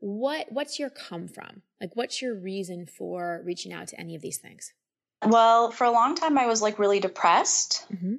what 0.00 0.50
what's 0.50 0.78
your 0.78 0.90
come 0.90 1.28
from? 1.28 1.62
Like 1.80 1.94
what's 1.94 2.22
your 2.22 2.34
reason 2.34 2.86
for 2.86 3.42
reaching 3.44 3.72
out 3.72 3.88
to 3.88 4.00
any 4.00 4.14
of 4.14 4.22
these 4.22 4.38
things? 4.38 4.72
Well, 5.24 5.70
for 5.70 5.84
a 5.84 5.90
long 5.90 6.14
time 6.14 6.38
I 6.38 6.46
was 6.46 6.62
like 6.62 6.78
really 6.78 7.00
depressed. 7.00 7.86
Mm-hmm. 7.92 8.16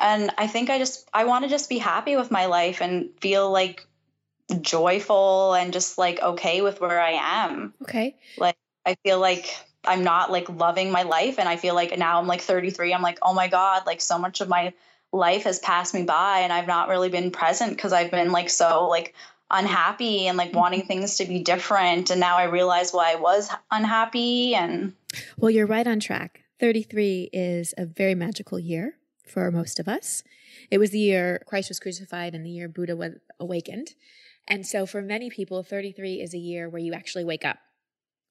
And 0.00 0.30
I 0.36 0.48
think 0.48 0.70
I 0.70 0.78
just 0.78 1.08
I 1.12 1.24
want 1.24 1.44
to 1.44 1.50
just 1.50 1.68
be 1.68 1.78
happy 1.78 2.16
with 2.16 2.30
my 2.30 2.46
life 2.46 2.80
and 2.80 3.10
feel 3.20 3.50
like 3.50 3.86
joyful 4.60 5.54
and 5.54 5.72
just 5.72 5.96
like 5.96 6.20
okay 6.20 6.60
with 6.60 6.80
where 6.80 7.00
I 7.00 7.12
am. 7.12 7.74
Okay. 7.82 8.16
Like 8.36 8.56
I 8.84 8.96
feel 9.04 9.20
like 9.20 9.54
I'm 9.86 10.02
not 10.02 10.30
like 10.30 10.48
loving 10.48 10.90
my 10.90 11.02
life. 11.02 11.38
And 11.38 11.48
I 11.48 11.56
feel 11.56 11.74
like 11.74 11.96
now 11.96 12.18
I'm 12.18 12.26
like 12.26 12.40
33. 12.40 12.92
I'm 12.92 13.02
like, 13.02 13.18
oh 13.22 13.34
my 13.34 13.48
God, 13.48 13.86
like 13.86 14.00
so 14.00 14.18
much 14.18 14.40
of 14.40 14.48
my 14.48 14.72
life 15.14 15.44
has 15.44 15.58
passed 15.58 15.94
me 15.94 16.02
by 16.02 16.40
and 16.40 16.52
I've 16.52 16.66
not 16.66 16.88
really 16.88 17.08
been 17.08 17.30
present 17.30 17.74
because 17.74 17.92
I've 17.92 18.10
been 18.10 18.32
like 18.32 18.50
so 18.50 18.88
like 18.88 19.14
unhappy 19.50 20.26
and 20.26 20.36
like 20.36 20.54
wanting 20.54 20.80
mm-hmm. 20.80 20.88
things 20.88 21.16
to 21.18 21.24
be 21.24 21.40
different. 21.40 22.10
And 22.10 22.20
now 22.20 22.36
I 22.36 22.44
realize 22.44 22.92
why 22.92 23.12
I 23.12 23.16
was 23.16 23.50
unhappy. 23.70 24.54
And 24.54 24.94
well, 25.36 25.50
you're 25.50 25.66
right 25.66 25.86
on 25.86 26.00
track. 26.00 26.42
33 26.60 27.30
is 27.32 27.74
a 27.76 27.86
very 27.86 28.14
magical 28.14 28.58
year 28.58 28.96
for 29.26 29.50
most 29.50 29.78
of 29.78 29.88
us. 29.88 30.22
It 30.70 30.78
was 30.78 30.90
the 30.90 30.98
year 30.98 31.42
Christ 31.46 31.68
was 31.68 31.80
crucified 31.80 32.34
and 32.34 32.44
the 32.44 32.50
year 32.50 32.68
Buddha 32.68 32.96
was 32.96 33.14
awakened. 33.38 33.94
And 34.46 34.66
so 34.66 34.86
for 34.86 35.00
many 35.00 35.30
people, 35.30 35.62
33 35.62 36.20
is 36.20 36.34
a 36.34 36.38
year 36.38 36.68
where 36.68 36.80
you 36.80 36.92
actually 36.92 37.24
wake 37.24 37.44
up 37.44 37.58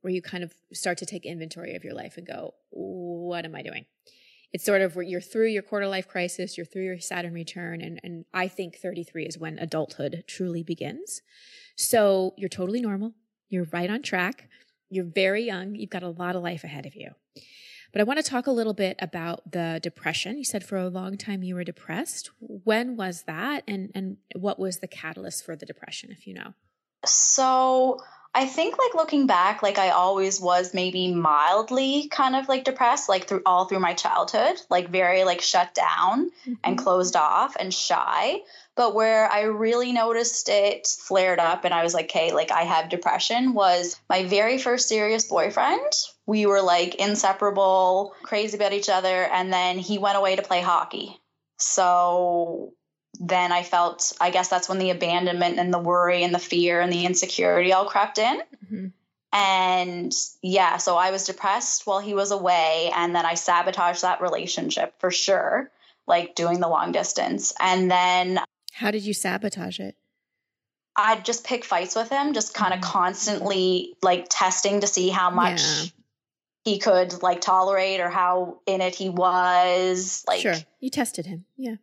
where 0.04 0.12
you 0.12 0.22
kind 0.22 0.44
of 0.44 0.54
start 0.74 0.98
to 0.98 1.06
take 1.06 1.26
inventory 1.26 1.76
of 1.76 1.84
your 1.86 1.94
life 1.94 2.18
and 2.18 2.28
go, 2.28 2.54
what 2.72 3.46
am 3.46 3.56
I 3.56 3.64
doing? 3.64 3.86
It's 4.54 4.64
sort 4.64 4.82
of 4.82 4.96
where 4.96 5.04
you're 5.04 5.20
through 5.20 5.48
your 5.48 5.64
quarter 5.64 5.88
life 5.88 6.08
crisis, 6.08 6.58
you're 6.58 6.66
through 6.66 6.86
your 6.86 7.00
Saturn 7.00 7.34
return, 7.34 7.82
and, 7.82 8.00
and 8.04 8.26
I 8.34 8.48
think 8.48 8.78
33 8.78 9.26
is 9.26 9.38
when 9.38 9.58
adulthood 9.58 10.24
truly 10.28 10.62
begins. 10.62 11.24
So 11.76 12.36
you're 12.38 12.50
totally 12.50 12.80
normal. 12.80 13.16
You're 13.50 13.68
right 13.72 13.90
on 13.90 14.04
track. 14.04 14.48
You're 14.90 15.06
very 15.06 15.44
young. 15.44 15.74
You've 15.74 15.90
got 15.90 16.04
a 16.04 16.10
lot 16.10 16.36
of 16.36 16.44
life 16.44 16.64
ahead 16.64 16.86
of 16.86 16.96
you. 16.96 17.12
But 17.92 18.02
I 18.02 18.04
want 18.06 18.18
to 18.18 18.24
talk 18.24 18.48
a 18.48 18.52
little 18.52 18.74
bit 18.74 18.96
about 19.00 19.52
the 19.52 19.80
depression. 19.82 20.38
You 20.38 20.44
said 20.44 20.64
for 20.64 20.78
a 20.78 20.90
long 20.90 21.18
time 21.18 21.44
you 21.44 21.56
were 21.56 21.64
depressed. 21.64 22.32
When 22.40 22.96
was 22.96 23.24
that? 23.24 23.64
And, 23.68 23.92
and 23.94 24.18
what 24.36 24.60
was 24.60 24.80
the 24.80 24.88
catalyst 24.88 25.46
for 25.46 25.56
the 25.56 25.66
depression, 25.66 26.12
if 26.12 26.26
you 26.26 26.34
know? 26.34 26.54
So 27.06 28.02
I 28.36 28.48
think 28.48 28.80
like 28.80 28.96
looking 28.96 29.28
back, 29.28 29.62
like 29.62 29.78
I 29.78 29.90
always 29.90 30.42
was 30.42 30.74
maybe 30.74 31.14
mildly 31.14 32.08
kind 32.10 32.36
of 32.36 32.50
like 32.50 32.64
depressed, 32.64 33.08
like 33.08 33.28
through 33.28 33.44
all 33.46 33.66
through 33.66 33.80
my 33.80 33.94
childhood, 33.94 34.60
like 34.72 34.90
very 34.90 35.24
like 35.24 35.42
shut 35.42 35.76
down 35.76 36.30
mm-hmm. 36.30 36.54
and 36.64 36.78
closed 36.78 37.16
off 37.16 37.56
and 37.60 37.72
shy. 37.72 38.40
But 38.76 38.96
where 38.96 39.32
I 39.32 39.42
really 39.44 39.92
noticed 39.92 40.50
it 40.50 40.88
flared 40.88 41.38
up 41.38 41.64
and 41.64 41.76
I 41.76 41.84
was 41.84 41.94
like, 41.94 42.06
okay, 42.06 42.34
like 42.34 42.52
I 42.52 42.64
have 42.64 42.90
depression 42.90 43.54
was 43.54 44.00
my 44.10 44.24
very 44.24 44.58
first 44.58 44.90
serious 44.90 45.26
boyfriend. 45.28 45.94
We 46.26 46.48
were 46.48 46.62
like 46.62 46.96
inseparable, 46.96 48.16
crazy 48.24 48.58
about 48.58 48.74
each 48.74 48.90
other. 48.90 49.26
And 49.26 49.54
then 49.54 49.78
he 49.78 50.00
went 50.00 50.18
away 50.18 50.38
to 50.38 50.42
play 50.42 50.62
hockey. 50.62 51.20
So 51.60 52.74
then 53.20 53.52
I 53.52 53.64
felt, 53.64 54.14
I 54.20 54.30
guess 54.30 54.50
that's 54.50 54.68
when 54.68 54.80
the 54.80 54.90
abandonment 54.90 55.60
and 55.60 55.74
the 55.74 55.80
worry 55.80 56.24
and 56.24 56.34
the 56.34 56.40
fear 56.40 56.82
and 56.82 56.92
the 56.92 57.06
insecurity 57.06 57.72
all 57.72 57.86
crept 57.86 58.18
in. 58.18 58.42
Mm-hmm. 58.66 58.88
And 59.32 60.14
yeah, 60.42 60.78
so 60.78 60.96
I 60.96 61.12
was 61.12 61.26
depressed 61.26 61.88
while 61.88 62.00
he 62.00 62.14
was 62.14 62.32
away. 62.32 62.92
And 62.96 63.16
then 63.16 63.26
I 63.26 63.36
sabotaged 63.36 64.04
that 64.04 64.22
relationship 64.22 64.94
for 65.00 65.12
sure, 65.12 65.72
like 66.08 66.36
doing 66.36 66.60
the 66.60 66.68
long 66.68 66.92
distance. 66.92 67.54
And 67.60 67.90
then. 67.90 68.40
How 68.74 68.92
did 68.92 69.04
you 69.04 69.14
sabotage 69.14 69.80
it? 69.80 69.96
I'd 70.96 71.26
just 71.26 71.44
pick 71.44 71.66
fights 71.66 71.96
with 71.96 72.10
him, 72.10 72.34
just 72.34 72.54
kind 72.54 72.74
of 72.74 72.80
mm-hmm. 72.80 72.92
constantly 72.92 73.96
like 74.04 74.28
testing 74.30 74.82
to 74.82 74.88
see 74.88 75.10
how 75.10 75.32
much 75.32 75.62
yeah. 75.64 75.90
he 76.64 76.80
could 76.80 77.24
like 77.24 77.42
tolerate 77.42 78.00
or 78.00 78.10
how 78.10 78.60
in 78.68 78.82
it 78.82 78.94
he 78.94 79.10
was. 79.10 80.24
Like, 80.28 80.42
sure, 80.42 80.56
you 80.80 80.92
tested 80.92 81.26
him. 81.26 81.46
Yeah. 81.58 81.78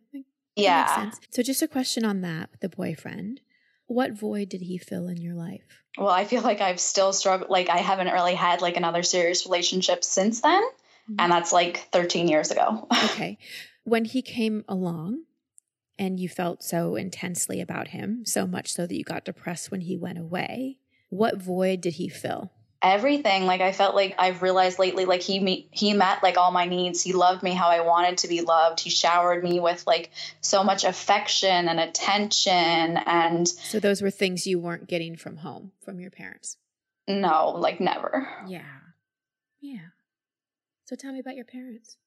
Yeah. 0.55 1.11
So, 1.29 1.41
just 1.41 1.61
a 1.61 1.67
question 1.67 2.05
on 2.05 2.21
that 2.21 2.51
with 2.51 2.61
the 2.61 2.69
boyfriend. 2.69 3.41
What 3.87 4.13
void 4.13 4.49
did 4.49 4.61
he 4.61 4.77
fill 4.77 5.07
in 5.07 5.17
your 5.17 5.35
life? 5.35 5.83
Well, 5.97 6.09
I 6.09 6.23
feel 6.25 6.41
like 6.41 6.61
I've 6.61 6.79
still 6.79 7.11
struggled. 7.13 7.49
Like, 7.49 7.69
I 7.69 7.77
haven't 7.77 8.11
really 8.11 8.35
had 8.35 8.61
like 8.61 8.77
another 8.77 9.03
serious 9.03 9.45
relationship 9.45 10.03
since 10.03 10.41
then. 10.41 10.63
Mm-hmm. 10.63 11.15
And 11.19 11.31
that's 11.31 11.51
like 11.51 11.77
13 11.91 12.27
years 12.27 12.51
ago. 12.51 12.87
okay. 13.05 13.37
When 13.83 14.05
he 14.05 14.21
came 14.21 14.63
along, 14.67 15.23
and 16.01 16.19
you 16.19 16.27
felt 16.27 16.63
so 16.63 16.95
intensely 16.95 17.61
about 17.61 17.89
him, 17.89 18.25
so 18.25 18.47
much 18.47 18.73
so 18.73 18.87
that 18.87 18.95
you 18.95 19.03
got 19.03 19.23
depressed 19.23 19.69
when 19.69 19.81
he 19.81 19.95
went 19.95 20.17
away. 20.17 20.79
What 21.09 21.39
void 21.39 21.81
did 21.81 21.93
he 21.93 22.09
fill? 22.09 22.51
Everything. 22.83 23.45
Like 23.45 23.61
I 23.61 23.71
felt 23.71 23.93
like 23.93 24.15
I've 24.17 24.41
realized 24.41 24.79
lately, 24.79 25.05
like 25.05 25.21
he 25.21 25.39
me- 25.39 25.67
he 25.71 25.93
met 25.93 26.23
like 26.23 26.37
all 26.37 26.51
my 26.51 26.65
needs. 26.65 27.01
He 27.01 27.13
loved 27.13 27.43
me 27.43 27.51
how 27.51 27.69
I 27.69 27.81
wanted 27.81 28.17
to 28.19 28.27
be 28.27 28.41
loved. 28.41 28.79
He 28.79 28.89
showered 28.89 29.43
me 29.43 29.59
with 29.59 29.85
like 29.85 30.09
so 30.41 30.63
much 30.63 30.83
affection 30.83 31.69
and 31.69 31.79
attention. 31.79 32.97
And 32.97 33.47
so 33.47 33.79
those 33.79 34.01
were 34.01 34.09
things 34.09 34.47
you 34.47 34.59
weren't 34.59 34.87
getting 34.87 35.15
from 35.15 35.37
home 35.37 35.71
from 35.83 35.99
your 35.99 36.09
parents. 36.11 36.57
No, 37.07 37.51
like 37.51 37.79
never. 37.79 38.27
Yeah, 38.47 38.61
yeah. 39.59 39.89
So 40.85 40.95
tell 40.95 41.13
me 41.13 41.19
about 41.19 41.35
your 41.35 41.45
parents. 41.45 41.97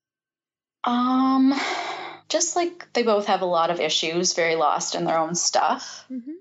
Um, 0.85 1.55
just 2.29 2.57
like 2.57 2.93
they 2.93 3.03
both 3.03 3.27
have 3.27 3.43
a 3.43 3.47
lot 3.47 3.71
of 3.71 3.81
issues, 3.81 4.35
very 4.35 4.57
lost 4.57 4.95
in 4.95 5.05
their 5.05 5.19
own 5.19 5.35
stuff. 5.35 6.05
Mm-hmm. 6.11 6.33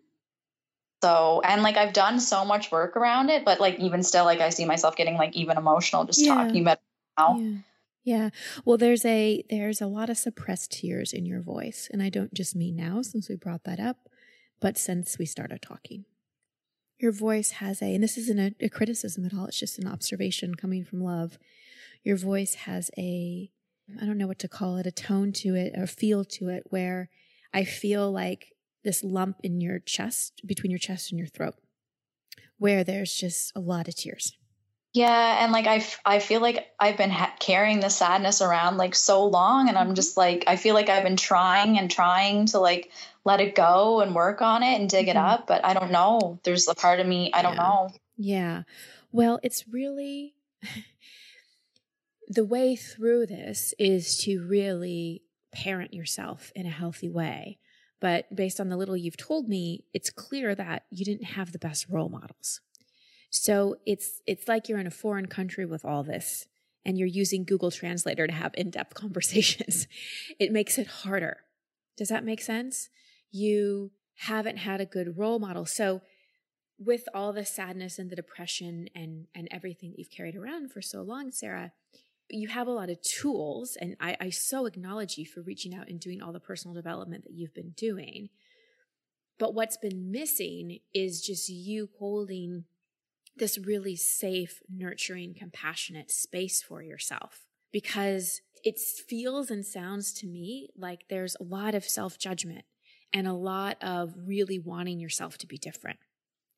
So, 1.03 1.41
and 1.43 1.63
like 1.63 1.75
I've 1.75 1.91
done 1.91 2.17
so 2.22 2.45
much 2.45 2.72
work 2.72 2.95
around 2.95 3.29
it, 3.29 3.43
but 3.43 3.60
like 3.60 3.77
even 3.77 4.03
still, 4.03 4.24
like 4.24 4.39
I 4.39 4.48
see 4.51 4.63
myself 4.63 4.95
getting 4.95 5.17
like 5.17 5.36
even 5.36 5.57
emotional 5.57 6.05
just 6.05 6.22
yeah. 6.22 6.33
talking 6.33 6.62
about 6.62 6.79
now. 7.19 7.38
Yeah. 7.38 7.57
Yeah. 8.05 8.29
Well, 8.63 8.77
there's 8.77 9.03
a 9.03 9.43
there's 9.50 9.81
a 9.81 9.88
lot 9.88 10.10
of 10.10 10.17
suppressed 10.17 10.72
tears 10.72 11.12
in 11.12 11.25
your 11.25 11.41
voice, 11.41 11.89
and 11.91 12.01
I 12.01 12.07
don't 12.07 12.33
just 12.33 12.55
mean 12.55 12.77
now 12.77 13.01
since 13.01 13.27
we 13.27 13.36
brought 13.36 13.65
that 13.65 13.81
up, 13.81 14.07
but 14.62 14.77
since 14.77 15.17
we 15.19 15.25
started 15.25 15.62
talking. 15.62 16.05
Your 17.00 17.12
voice 17.12 17.51
has 17.51 17.81
a, 17.81 17.93
and 17.93 18.01
this 18.01 18.17
isn't 18.17 18.39
a, 18.39 18.55
a 18.62 18.69
criticism 18.69 19.25
at 19.25 19.33
all. 19.33 19.48
It's 19.48 19.60
just 19.60 19.79
an 19.79 19.89
observation 19.89 20.55
coming 20.55 20.86
from 20.86 21.03
love. 21.03 21.38
Your 22.05 22.15
voice 22.15 22.53
has 22.53 22.89
a 22.98 23.51
I 24.01 24.05
don't 24.05 24.17
know 24.17 24.27
what 24.27 24.39
to 24.39 24.48
call 24.48 24.77
it, 24.77 24.88
a 24.88 24.91
tone 24.91 25.33
to 25.33 25.55
it, 25.55 25.74
a 25.75 25.86
feel 25.86 26.24
to 26.24 26.48
it, 26.48 26.63
where 26.69 27.10
I 27.53 27.65
feel 27.65 28.10
like 28.10 28.52
this 28.84 29.04
lump 29.04 29.38
in 29.44 29.62
your 29.62 29.80
chest, 29.80 30.42
between 30.46 30.72
your 30.72 30.80
chest 30.80 31.12
and 31.12 31.20
your 31.20 31.28
throat, 31.28 31.56
where 32.58 32.84
there's 32.84 33.13
just 33.13 33.52
a 33.56 33.60
lot 33.60 33.88
of 33.88 33.96
tears. 33.96 34.38
Yeah, 34.94 35.44
and 35.44 35.52
like 35.52 35.66
I, 35.66 35.78
f- 35.78 36.00
I 36.06 36.20
feel 36.20 36.40
like 36.40 36.68
I've 36.80 36.98
been 36.98 37.10
ha- 37.10 37.34
carrying 37.40 37.80
the 37.80 37.90
sadness 37.90 38.44
around 38.44 38.78
like 38.78 38.94
so 38.94 39.25
long, 39.25 39.68
and 39.68 39.78
I'm 39.78 39.88
mm-hmm. 39.88 39.96
just 39.96 40.18
like 40.18 40.44
I 40.46 40.56
feel 40.56 40.75
like 40.75 40.88
I've 40.88 41.04
been 41.04 41.18
trying 41.18 41.80
and 41.80 41.90
trying 41.90 42.46
to 42.48 42.60
like 42.60 42.92
let 43.25 43.40
it 43.40 43.56
go 43.56 44.02
and 44.02 44.13
work 44.13 44.44
on 44.44 44.62
it 44.62 44.80
and 44.80 44.88
dig 44.88 45.08
mm-hmm. 45.08 45.18
it 45.18 45.20
up, 45.20 45.48
but 45.48 45.66
I 45.66 45.74
don't 45.74 45.92
know. 45.92 46.40
There's 46.44 46.68
a 46.68 46.75
part 46.75 47.00
of 47.00 47.08
me 47.08 47.32
I 47.34 47.42
don't 47.42 47.56
know. 47.56 47.90
Yeah, 48.18 48.63
well, 49.12 49.40
it's 49.42 49.68
really 49.68 50.36
the 52.28 52.46
way 52.46 52.75
through 52.75 53.25
this 53.25 53.74
is 53.80 54.18
to 54.25 54.46
really 54.46 55.24
parent 55.52 55.94
yourself 55.94 56.52
in 56.56 56.68
a 56.68 56.72
healthy 56.72 57.10
way. 57.10 57.58
But 58.03 58.36
based 58.36 58.60
on 58.60 58.67
the 58.67 58.75
little 58.75 58.98
you've 58.98 59.15
told 59.15 59.48
me, 59.48 59.86
it's 59.93 60.10
clear 60.10 60.53
that 60.55 60.83
you 60.89 61.05
didn't 61.05 61.24
have 61.24 61.53
the 61.53 61.57
best 61.57 61.88
role 61.88 62.10
models. 62.10 62.60
So 63.29 63.77
it's 63.86 64.22
it's 64.27 64.50
like 64.50 64.67
you're 64.67 64.77
in 64.77 64.88
a 64.88 64.91
foreign 64.91 65.27
country 65.27 65.65
with 65.65 65.86
all 65.86 66.03
this 66.03 66.45
and 66.86 66.98
you're 66.98 67.07
using 67.07 67.45
Google 67.45 67.72
Translator 67.72 68.27
to 68.27 68.33
have 68.33 68.51
in-depth 68.57 68.93
conversations. 69.03 69.88
it 70.38 70.51
makes 70.51 70.77
it 70.77 70.88
harder. 70.88 71.38
Does 71.95 72.10
that 72.10 72.25
make 72.25 72.41
sense? 72.41 72.89
You 73.31 73.91
haven't 74.15 74.57
had 74.57 74.81
a 74.81 74.86
good 74.86 75.17
role 75.17 75.39
model. 75.39 75.65
So 75.65 76.01
with 76.77 77.07
all 77.13 77.31
the 77.31 77.45
sadness 77.45 77.99
and 77.99 78.10
the 78.10 78.17
depression 78.17 78.89
and 78.93 79.28
and 79.34 79.47
everything 79.49 79.91
that 79.91 79.99
you've 79.99 80.12
carried 80.12 80.36
around 80.36 80.73
for 80.73 80.82
so 80.82 81.01
long, 81.04 81.32
Sarah, 81.32 81.71
you 82.29 82.47
have 82.47 82.67
a 82.67 82.71
lot 82.71 82.89
of 82.89 83.01
tools, 83.01 83.77
and 83.79 83.95
I, 83.99 84.17
I 84.19 84.29
so 84.29 84.65
acknowledge 84.65 85.17
you 85.17 85.25
for 85.25 85.41
reaching 85.41 85.75
out 85.75 85.89
and 85.89 85.99
doing 85.99 86.21
all 86.21 86.33
the 86.33 86.39
personal 86.39 86.73
development 86.73 87.23
that 87.25 87.33
you've 87.33 87.53
been 87.53 87.71
doing. 87.71 88.29
But 89.39 89.53
what's 89.53 89.77
been 89.77 90.12
missing 90.12 90.79
is 90.93 91.21
just 91.21 91.49
you 91.49 91.89
holding 91.99 92.65
this 93.36 93.57
really 93.57 93.95
safe, 93.95 94.62
nurturing, 94.69 95.33
compassionate 95.38 96.12
space 96.12 96.62
for 96.62 96.81
yourself 96.81 97.45
because 97.71 98.41
it 98.63 98.79
feels 98.79 99.49
and 99.49 99.65
sounds 99.65 100.13
to 100.13 100.27
me 100.27 100.69
like 100.77 101.05
there's 101.09 101.36
a 101.39 101.43
lot 101.43 101.75
of 101.75 101.83
self 101.83 102.17
judgment 102.17 102.63
and 103.12 103.27
a 103.27 103.33
lot 103.33 103.77
of 103.81 104.13
really 104.25 104.59
wanting 104.59 104.99
yourself 104.99 105.38
to 105.39 105.47
be 105.47 105.57
different 105.57 105.99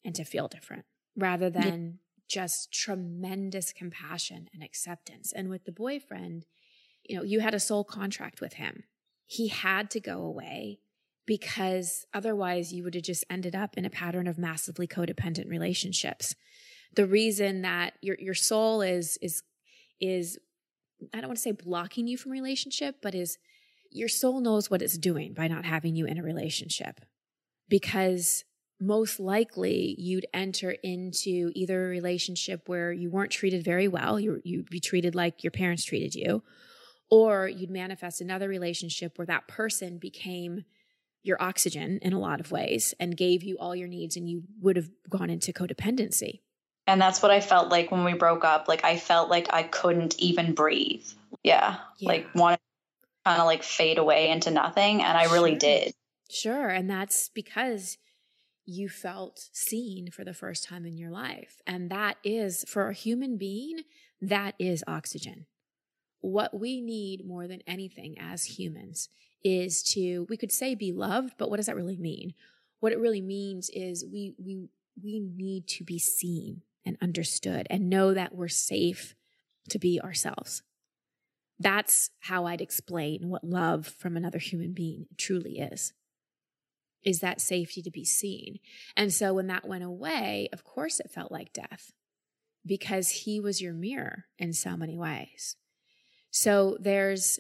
and 0.04 0.14
to 0.16 0.24
feel 0.24 0.48
different 0.48 0.86
rather 1.18 1.50
than 1.50 2.00
just 2.28 2.72
tremendous 2.72 3.72
compassion 3.72 4.50
and 4.54 4.64
acceptance. 4.64 5.32
And 5.32 5.50
with 5.50 5.66
the 5.66 5.72
boyfriend, 5.72 6.46
you 7.04 7.18
know, 7.18 7.24
you 7.24 7.40
had 7.40 7.54
a 7.54 7.60
soul 7.60 7.84
contract 7.84 8.42
with 8.42 8.54
him. 8.54 8.84
He 9.26 9.48
had 9.48 9.90
to 9.92 10.00
go 10.00 10.20
away 10.22 10.80
because 11.26 12.06
otherwise 12.14 12.72
you 12.74 12.84
would 12.84 12.96
have 12.96 13.04
just 13.04 13.26
ended 13.30 13.56
up 13.56 13.78
in 13.78 13.86
a 13.86 13.90
pattern 13.90 14.28
of 14.28 14.38
massively 14.38 14.88
codependent 14.88 15.50
relationships. 15.50 16.36
The 16.96 17.06
reason 17.06 17.62
that 17.64 17.94
your 18.02 18.16
your 18.20 18.36
soul 18.36 18.82
is 18.82 19.18
is 19.22 19.44
is 20.00 20.38
I 21.14 21.18
don't 21.18 21.28
want 21.28 21.38
to 21.38 21.42
say 21.44 21.52
blocking 21.52 22.08
you 22.08 22.18
from 22.18 22.32
relationship, 22.32 22.98
but 23.02 23.16
is 23.16 23.38
your 23.92 24.08
soul 24.08 24.40
knows 24.40 24.70
what 24.70 24.82
it's 24.82 24.98
doing 24.98 25.34
by 25.34 25.48
not 25.48 25.66
having 25.66 25.96
you 25.96 26.06
in 26.06 26.18
a 26.18 26.24
relationship 26.24 27.02
because 27.70 28.44
most 28.80 29.20
likely 29.20 29.96
you'd 29.98 30.26
enter 30.34 30.72
into 30.72 31.52
either 31.56 31.86
a 31.86 31.90
relationship 31.90 32.68
where 32.68 32.92
you 32.92 33.10
weren't 33.10 33.32
treated 33.32 33.64
very 33.64 33.88
well, 33.88 34.20
you, 34.20 34.42
you'd 34.44 34.70
be 34.70 34.80
treated 34.80 35.16
like 35.16 35.44
your 35.44 35.52
parents 35.52 35.86
treated 35.86 36.14
you, 36.14 36.44
or 37.10 37.48
you'd 37.48 37.70
manifest 37.70 38.22
another 38.22 38.50
relationship 38.50 39.18
where 39.18 39.26
that 39.26 39.48
person 39.48 39.98
became 39.98 40.66
your 41.24 41.42
oxygen 41.42 42.00
in 42.02 42.14
a 42.14 42.20
lot 42.20 42.40
of 42.40 42.52
ways 42.52 42.94
and 43.00 43.18
gave 43.18 43.44
you 43.44 43.58
all 43.58 43.76
your 43.76 43.88
needs 43.88 44.16
and 44.16 44.30
you 44.30 44.44
would 44.62 44.76
have 44.76 44.90
gone 45.10 45.30
into 45.30 45.52
codependency. 45.52 46.42
And 46.88 47.02
that's 47.02 47.22
what 47.22 47.32
I 47.32 47.42
felt 47.42 47.70
like 47.70 47.92
when 47.92 48.04
we 48.04 48.14
broke 48.14 48.46
up. 48.46 48.68
Like 48.68 48.84
I 48.84 48.98
felt 48.98 49.30
like 49.30 49.52
I 49.52 49.64
couldn't 49.64 50.20
even 50.20 50.54
breathe. 50.54 51.06
Yeah. 51.44 51.78
yeah. 51.98 52.08
Like 52.08 52.28
wanted 52.36 52.58
to 52.58 53.30
kind 53.30 53.42
of 53.42 53.48
like 53.48 53.64
fade 53.64 53.98
away 53.98 54.30
into 54.30 54.52
nothing. 54.52 55.02
And 55.02 55.18
I 55.18 55.34
really 55.34 55.56
did. 55.56 55.94
Sure. 56.30 56.70
And 56.70 56.88
that's 56.88 57.30
because 57.30 57.98
you 58.66 58.90
felt 58.90 59.50
seen 59.54 60.10
for 60.12 60.24
the 60.24 60.34
first 60.34 60.64
time 60.64 60.86
in 60.86 60.98
your 60.98 61.12
life. 61.12 61.62
And 61.68 61.90
that 61.92 62.18
is, 62.24 62.66
for 62.68 62.90
a 62.90 62.94
human 62.94 63.38
being, 63.38 63.82
that 64.22 64.56
is 64.60 64.84
oxygen. 64.88 65.46
What 66.22 66.60
we 66.60 66.82
need 66.82 67.26
more 67.26 67.48
than 67.48 67.62
anything 67.68 68.18
as 68.20 68.44
humans 68.46 69.10
is 69.44 69.84
to, 69.94 70.26
we 70.30 70.38
could 70.38 70.52
say 70.52 70.74
be 70.74 70.92
loved, 70.92 71.36
but 71.38 71.50
what 71.50 71.58
does 71.58 71.68
that 71.68 71.76
really 71.76 71.98
mean? 71.98 72.34
What 72.80 72.92
it 72.92 73.00
really 73.00 73.22
means 73.22 73.70
is 73.72 74.04
we, 74.04 74.34
we, 74.44 74.68
we 75.02 75.20
need 75.20 75.68
to 75.68 75.84
be 75.84 76.00
seen 76.00 76.64
and 76.84 76.98
understood 77.02 77.68
and 77.70 77.90
know 77.90 78.14
that 78.14 78.34
we're 78.34 78.48
safe 78.48 79.16
to 79.70 79.80
be 79.80 80.02
ourselves. 80.02 80.64
That's 81.60 82.10
how 82.20 82.46
I'd 82.46 82.62
explain 82.62 83.30
what 83.30 83.44
love 83.44 83.88
from 83.88 84.18
another 84.18 84.40
human 84.40 84.74
being 84.74 85.06
truly 85.18 85.60
is 85.60 85.94
is 87.06 87.20
that 87.20 87.40
safety 87.40 87.82
to 87.84 87.92
be 87.92 88.04
seen. 88.04 88.60
And 88.98 89.14
so 89.14 89.34
when 89.36 89.48
that 89.48 89.68
went 89.68 89.84
away, 89.84 90.50
of 90.52 90.64
course 90.64 91.00
it 91.00 91.12
felt 91.12 91.32
like 91.32 91.54
death 91.54 91.92
because 92.66 93.10
he 93.10 93.40
was 93.40 93.62
your 93.62 93.74
mirror 93.74 94.26
in 94.40 94.52
so 94.52 94.76
many 94.76 94.98
ways. 94.98 95.56
So 96.32 96.78
there's 96.82 97.40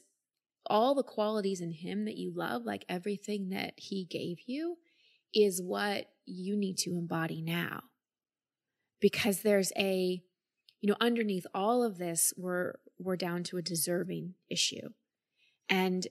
all 0.68 0.96
the 0.96 1.04
qualities 1.04 1.62
in 1.62 1.72
him 1.72 2.06
that 2.06 2.18
you 2.18 2.32
love, 2.34 2.64
like 2.64 2.86
everything 2.88 3.50
that 3.50 3.74
he 3.78 4.06
gave 4.06 4.38
you, 4.46 4.78
is 5.34 5.62
what 5.62 6.06
you 6.26 6.56
need 6.56 6.78
to 6.80 6.92
embody 6.92 7.42
now. 7.42 7.84
Because 9.02 9.42
there's 9.42 9.72
a, 9.78 10.22
you 10.82 10.90
know, 10.90 10.96
underneath 11.02 11.46
all 11.54 11.84
of 11.84 11.98
this, 11.98 12.34
we're 12.38 12.76
we're 12.98 13.18
down 13.18 13.44
to 13.44 13.58
a 13.58 13.62
deserving 13.62 14.36
issue. 14.50 14.90
And 15.68 16.08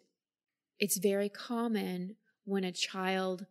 it's 0.79 0.99
very 0.99 1.29
common 1.29 2.17
when 2.45 2.65
a 2.65 2.73
child 2.73 3.47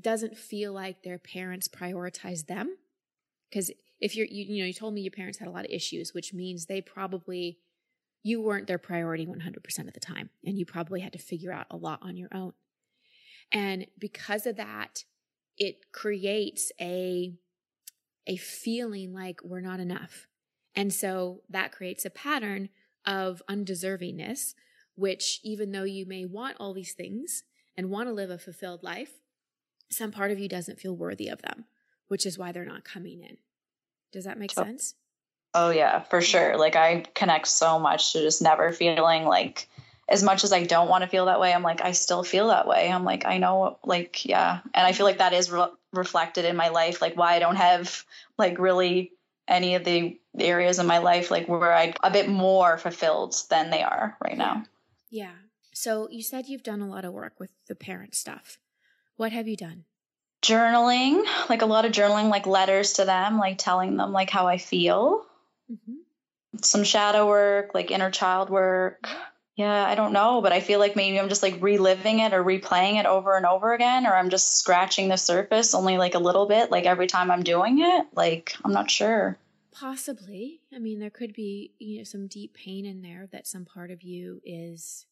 doesn't 0.00 0.36
feel 0.36 0.72
like 0.72 1.02
their 1.02 1.18
parents 1.18 1.68
prioritize 1.68 2.46
them 2.46 2.76
because 3.50 3.70
if 4.00 4.14
you're, 4.14 4.26
you, 4.26 4.44
you 4.54 4.62
know, 4.62 4.66
you 4.66 4.72
told 4.72 4.94
me 4.94 5.00
your 5.00 5.10
parents 5.10 5.38
had 5.38 5.48
a 5.48 5.50
lot 5.50 5.64
of 5.64 5.70
issues, 5.70 6.12
which 6.12 6.34
means 6.34 6.66
they 6.66 6.80
probably, 6.80 7.58
you 8.22 8.40
weren't 8.40 8.66
their 8.66 8.78
priority 8.78 9.26
100% 9.26 9.88
of 9.88 9.94
the 9.94 10.00
time. 10.00 10.30
And 10.44 10.58
you 10.58 10.66
probably 10.66 11.00
had 11.00 11.12
to 11.12 11.18
figure 11.18 11.52
out 11.52 11.66
a 11.70 11.76
lot 11.76 12.00
on 12.02 12.16
your 12.16 12.28
own. 12.34 12.52
And 13.52 13.86
because 13.98 14.46
of 14.46 14.56
that, 14.56 15.04
it 15.56 15.92
creates 15.92 16.72
a, 16.80 17.34
a 18.26 18.36
feeling 18.36 19.14
like 19.14 19.40
we're 19.42 19.60
not 19.60 19.80
enough. 19.80 20.26
And 20.74 20.92
so 20.92 21.42
that 21.48 21.72
creates 21.72 22.04
a 22.04 22.10
pattern 22.10 22.68
of 23.06 23.42
undeservingness, 23.48 24.54
which 24.96 25.40
even 25.42 25.70
though 25.70 25.84
you 25.84 26.04
may 26.04 26.26
want 26.26 26.56
all 26.58 26.74
these 26.74 26.92
things 26.92 27.44
and 27.76 27.90
want 27.90 28.08
to 28.08 28.12
live 28.12 28.30
a 28.30 28.38
fulfilled 28.38 28.82
life, 28.82 29.12
some 29.90 30.10
part 30.10 30.30
of 30.30 30.38
you 30.38 30.48
doesn't 30.48 30.80
feel 30.80 30.96
worthy 30.96 31.28
of 31.28 31.42
them, 31.42 31.64
which 32.08 32.26
is 32.26 32.38
why 32.38 32.52
they're 32.52 32.64
not 32.64 32.84
coming 32.84 33.20
in. 33.20 33.36
Does 34.12 34.24
that 34.24 34.38
make 34.38 34.52
oh. 34.56 34.64
sense? 34.64 34.94
Oh, 35.54 35.70
yeah, 35.70 36.00
for 36.02 36.20
sure. 36.20 36.56
Like 36.58 36.76
I 36.76 37.04
connect 37.14 37.48
so 37.48 37.78
much 37.78 38.12
to 38.12 38.20
just 38.20 38.42
never 38.42 38.72
feeling 38.72 39.24
like, 39.24 39.68
as 40.08 40.22
much 40.22 40.44
as 40.44 40.52
I 40.52 40.62
don't 40.62 40.88
want 40.88 41.02
to 41.02 41.08
feel 41.08 41.26
that 41.26 41.40
way, 41.40 41.52
I'm 41.52 41.62
like, 41.62 41.80
I 41.80 41.92
still 41.92 42.22
feel 42.22 42.48
that 42.48 42.68
way. 42.68 42.90
I'm 42.90 43.04
like, 43.04 43.26
I 43.26 43.38
know, 43.38 43.78
like, 43.84 44.24
yeah. 44.24 44.60
And 44.72 44.86
I 44.86 44.92
feel 44.92 45.04
like 45.04 45.18
that 45.18 45.32
is 45.32 45.50
re- 45.50 45.72
reflected 45.92 46.44
in 46.44 46.56
my 46.56 46.68
life, 46.68 47.02
like 47.02 47.16
why 47.16 47.34
I 47.34 47.38
don't 47.38 47.56
have 47.56 48.04
like 48.38 48.58
really 48.58 49.12
any 49.48 49.74
of 49.74 49.84
the 49.84 50.18
areas 50.38 50.78
in 50.78 50.86
my 50.86 50.98
life 50.98 51.30
like 51.30 51.48
where 51.48 51.72
I'm 51.72 51.94
a 52.02 52.10
bit 52.10 52.28
more 52.28 52.78
fulfilled 52.78 53.34
than 53.48 53.70
they 53.70 53.82
are 53.82 54.16
right 54.22 54.36
now. 54.36 54.64
Yeah. 55.10 55.32
So 55.76 56.08
you 56.10 56.22
said 56.22 56.46
you've 56.46 56.62
done 56.62 56.80
a 56.80 56.88
lot 56.88 57.04
of 57.04 57.12
work 57.12 57.38
with 57.38 57.50
the 57.66 57.74
parent 57.74 58.14
stuff. 58.14 58.58
What 59.16 59.32
have 59.32 59.46
you 59.46 59.58
done? 59.58 59.84
Journaling, 60.40 61.22
like 61.50 61.60
a 61.60 61.66
lot 61.66 61.84
of 61.84 61.92
journaling, 61.92 62.30
like 62.30 62.46
letters 62.46 62.94
to 62.94 63.04
them, 63.04 63.36
like 63.36 63.58
telling 63.58 63.98
them 63.98 64.10
like 64.10 64.30
how 64.30 64.46
I 64.46 64.56
feel. 64.56 65.26
Mm-hmm. 65.70 65.96
Some 66.62 66.82
shadow 66.82 67.28
work, 67.28 67.72
like 67.74 67.90
inner 67.90 68.10
child 68.10 68.48
work. 68.48 69.06
Yeah, 69.54 69.86
I 69.86 69.94
don't 69.96 70.14
know, 70.14 70.40
but 70.40 70.50
I 70.50 70.60
feel 70.60 70.78
like 70.78 70.96
maybe 70.96 71.20
I'm 71.20 71.28
just 71.28 71.42
like 71.42 71.60
reliving 71.60 72.20
it 72.20 72.32
or 72.32 72.42
replaying 72.42 72.98
it 72.98 73.04
over 73.04 73.36
and 73.36 73.44
over 73.44 73.74
again, 73.74 74.06
or 74.06 74.16
I'm 74.16 74.30
just 74.30 74.56
scratching 74.56 75.08
the 75.08 75.18
surface 75.18 75.74
only 75.74 75.98
like 75.98 76.14
a 76.14 76.18
little 76.18 76.46
bit, 76.46 76.70
like 76.70 76.86
every 76.86 77.06
time 77.06 77.30
I'm 77.30 77.42
doing 77.42 77.80
it. 77.80 78.06
Like, 78.14 78.56
I'm 78.64 78.72
not 78.72 78.90
sure. 78.90 79.36
Possibly. 79.72 80.62
I 80.74 80.78
mean, 80.78 81.00
there 81.00 81.10
could 81.10 81.34
be, 81.34 81.72
you 81.78 81.98
know, 81.98 82.04
some 82.04 82.28
deep 82.28 82.54
pain 82.54 82.86
in 82.86 83.02
there 83.02 83.28
that 83.32 83.46
some 83.46 83.66
part 83.66 83.90
of 83.90 84.02
you 84.02 84.40
is 84.42 85.04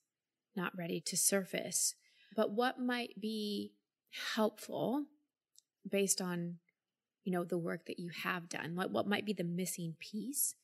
not 0.57 0.77
ready 0.77 1.01
to 1.01 1.17
surface. 1.17 1.95
But 2.37 2.51
what 2.51 2.81
might 2.81 3.21
be 3.21 3.73
helpful 4.35 5.05
based 5.89 6.21
on, 6.21 6.57
you 7.25 7.33
know, 7.33 7.45
the 7.45 7.59
work 7.59 7.87
that 7.87 7.99
you 7.99 8.11
have 8.23 8.49
done, 8.49 8.75
what, 8.75 8.91
what 8.91 9.07
might 9.07 9.25
be 9.25 9.33
the 9.33 9.45
missing 9.45 9.97
piece 9.99 10.55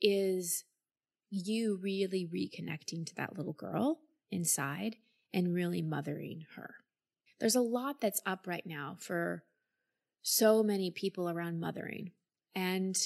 is 0.00 0.64
you 1.30 1.78
really 1.80 2.26
reconnecting 2.26 3.06
to 3.06 3.14
that 3.14 3.36
little 3.36 3.52
girl 3.52 4.00
inside 4.30 4.96
and 5.32 5.54
really 5.54 5.82
mothering 5.82 6.44
her. 6.56 6.74
There's 7.40 7.54
a 7.56 7.60
lot 7.60 8.00
that's 8.00 8.20
up 8.26 8.46
right 8.46 8.66
now 8.66 8.96
for 9.00 9.44
so 10.22 10.62
many 10.62 10.90
people 10.90 11.28
around 11.28 11.58
mothering. 11.58 12.12
And 12.54 12.96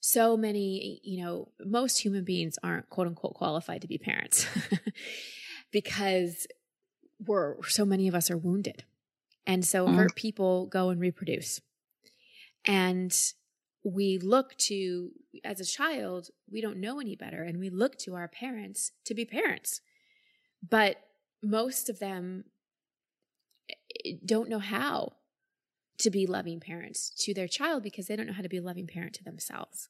so 0.00 0.36
many, 0.36 1.00
you 1.02 1.24
know, 1.24 1.48
most 1.64 1.98
human 1.98 2.24
beings 2.24 2.58
aren't 2.62 2.90
quote 2.90 3.06
unquote 3.06 3.34
qualified 3.34 3.82
to 3.82 3.88
be 3.88 3.98
parents 3.98 4.46
because 5.72 6.46
we're 7.24 7.62
so 7.64 7.84
many 7.84 8.08
of 8.08 8.14
us 8.14 8.30
are 8.30 8.36
wounded. 8.36 8.84
And 9.46 9.64
so 9.64 9.86
mm-hmm. 9.86 9.96
hurt 9.96 10.16
people 10.16 10.66
go 10.66 10.90
and 10.90 11.00
reproduce. 11.00 11.60
And 12.64 13.16
we 13.84 14.18
look 14.18 14.56
to, 14.56 15.10
as 15.44 15.60
a 15.60 15.64
child, 15.64 16.30
we 16.50 16.60
don't 16.60 16.80
know 16.80 16.98
any 16.98 17.14
better, 17.14 17.42
and 17.44 17.58
we 17.58 17.70
look 17.70 17.96
to 17.98 18.16
our 18.16 18.26
parents 18.26 18.90
to 19.04 19.14
be 19.14 19.24
parents. 19.24 19.80
But 20.68 20.96
most 21.42 21.88
of 21.88 22.00
them 22.00 22.44
eh, 23.70 24.14
don't 24.24 24.48
know 24.48 24.58
how 24.58 25.12
to 25.98 26.10
be 26.10 26.26
loving 26.26 26.58
parents 26.60 27.10
to 27.24 27.32
their 27.32 27.48
child 27.48 27.82
because 27.82 28.08
they 28.08 28.16
don't 28.16 28.26
know 28.26 28.32
how 28.32 28.42
to 28.42 28.48
be 28.48 28.58
a 28.58 28.62
loving 28.62 28.86
parent 28.86 29.14
to 29.14 29.24
themselves. 29.24 29.88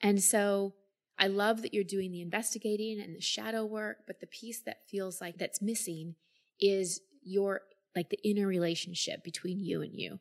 And 0.00 0.22
so 0.22 0.74
I 1.18 1.28
love 1.28 1.62
that 1.62 1.72
you're 1.72 1.84
doing 1.84 2.10
the 2.10 2.20
investigating 2.20 3.00
and 3.00 3.14
the 3.14 3.20
shadow 3.20 3.64
work, 3.64 3.98
but 4.06 4.20
the 4.20 4.26
piece 4.26 4.60
that 4.62 4.88
feels 4.88 5.20
like 5.20 5.38
that's 5.38 5.62
missing 5.62 6.16
is 6.60 7.00
your 7.22 7.62
like 7.94 8.10
the 8.10 8.28
inner 8.28 8.46
relationship 8.46 9.22
between 9.22 9.60
you 9.60 9.80
and 9.80 9.94
you. 9.94 10.18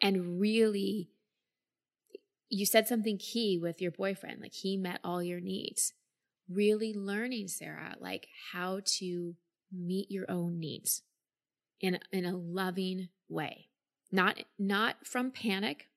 And 0.00 0.40
really 0.40 1.10
you 2.54 2.66
said 2.66 2.86
something 2.86 3.18
key 3.18 3.58
with 3.58 3.82
your 3.82 3.90
boyfriend, 3.90 4.40
like 4.40 4.52
he 4.52 4.76
met 4.76 5.00
all 5.02 5.22
your 5.22 5.40
needs. 5.40 5.92
Really 6.48 6.94
learning, 6.94 7.48
Sarah, 7.48 7.96
like 7.98 8.28
how 8.52 8.80
to 8.98 9.34
meet 9.72 10.10
your 10.10 10.30
own 10.30 10.60
needs 10.60 11.02
in, 11.80 11.98
in 12.12 12.24
a 12.24 12.36
loving 12.36 13.08
way. 13.28 13.68
Not, 14.12 14.44
not 14.58 15.04
from 15.04 15.32
panic, 15.32 15.88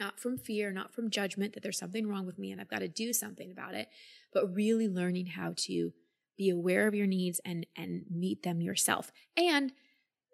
not 0.00 0.18
from 0.18 0.38
fear, 0.38 0.72
not 0.72 0.92
from 0.92 1.10
judgment 1.10 1.52
that 1.52 1.62
there's 1.62 1.78
something 1.78 2.08
wrong 2.08 2.26
with 2.26 2.38
me 2.38 2.50
and 2.50 2.60
I've 2.60 2.70
got 2.70 2.80
to 2.80 2.88
do 2.88 3.12
something 3.12 3.52
about 3.52 3.74
it, 3.74 3.88
but 4.32 4.54
really 4.54 4.88
learning 4.88 5.26
how 5.26 5.54
to 5.58 5.92
be 6.36 6.50
aware 6.50 6.88
of 6.88 6.94
your 6.94 7.06
needs 7.06 7.40
and, 7.44 7.66
and 7.76 8.04
meet 8.10 8.42
them 8.42 8.60
yourself. 8.60 9.12
And 9.36 9.72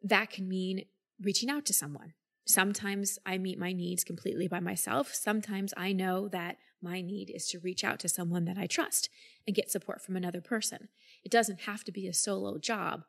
that 0.03 0.31
can 0.31 0.49
mean 0.49 0.85
reaching 1.21 1.51
out 1.51 1.67
to 1.67 1.73
someone, 1.73 2.15
Sometimes 2.49 3.19
I 3.27 3.39
meet 3.39 3.59
my 3.59 3.73
needs 3.73 4.05
completely 4.05 4.47
by 4.47 4.61
myself. 4.61 5.13
Sometimes 5.13 5.75
I 5.77 5.93
know 5.93 6.29
that 6.29 6.59
my 6.81 7.01
need 7.01 7.29
is 7.29 7.49
to 7.49 7.59
reach 7.59 7.83
out 7.83 7.99
to 8.01 8.09
someone 8.09 8.45
that 8.45 8.57
I 8.57 8.69
trust 8.69 9.11
and 9.47 9.57
get 9.57 9.71
support 9.71 10.01
from 10.01 10.15
another 10.15 10.41
person. 10.41 10.89
It 11.25 11.33
doesn't 11.33 11.63
have 11.63 11.83
to 11.85 11.93
be 11.93 12.07
a 12.07 12.13
solo 12.13 12.59
job. 12.59 13.03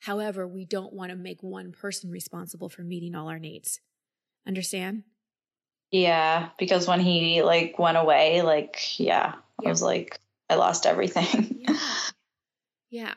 However, 0.00 0.48
we 0.48 0.64
don't 0.64 0.94
want 0.94 1.10
to 1.10 1.16
make 1.16 1.42
one 1.42 1.70
person 1.70 2.10
responsible 2.10 2.70
for 2.70 2.82
meeting 2.82 3.14
all 3.14 3.28
our 3.28 3.38
needs. 3.38 3.80
Understand? 4.46 5.02
Yeah, 5.92 6.48
because 6.58 6.88
when 6.88 7.00
he 7.00 7.42
like 7.42 7.78
went 7.78 7.98
away, 7.98 8.40
like 8.42 8.98
yeah, 8.98 9.34
yeah. 9.60 9.68
I 9.68 9.70
was 9.70 9.82
like 9.82 10.18
I 10.48 10.54
lost 10.54 10.86
everything. 10.86 11.60
yeah. 11.68 11.76
yeah. 12.90 13.14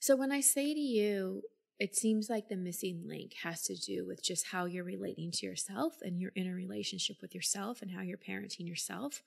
So 0.00 0.16
when 0.16 0.32
I 0.32 0.40
say 0.40 0.74
to 0.74 0.80
you, 0.80 1.42
it 1.78 1.94
seems 1.94 2.30
like 2.30 2.48
the 2.48 2.56
missing 2.56 3.02
link 3.06 3.34
has 3.42 3.62
to 3.64 3.76
do 3.76 4.06
with 4.06 4.22
just 4.22 4.46
how 4.46 4.64
you're 4.64 4.84
relating 4.84 5.30
to 5.32 5.46
yourself 5.46 5.96
and 6.02 6.20
your 6.20 6.32
inner 6.34 6.54
relationship 6.54 7.16
with 7.20 7.34
yourself 7.34 7.82
and 7.82 7.90
how 7.90 8.00
you're 8.00 8.16
parenting 8.16 8.66
yourself. 8.66 9.22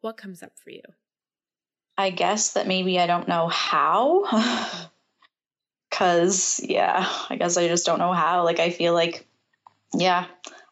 What 0.00 0.16
comes 0.16 0.42
up 0.42 0.52
for 0.62 0.70
you? 0.70 0.82
I 1.96 2.10
guess 2.10 2.52
that 2.54 2.66
maybe 2.66 2.98
I 2.98 3.06
don't 3.06 3.28
know 3.28 3.48
how. 3.48 4.88
Cause 5.90 6.60
yeah, 6.62 7.06
I 7.30 7.36
guess 7.36 7.56
I 7.56 7.68
just 7.68 7.86
don't 7.86 7.98
know 7.98 8.12
how. 8.12 8.44
Like 8.44 8.58
I 8.58 8.70
feel 8.70 8.94
like, 8.94 9.26
yeah, 9.94 10.26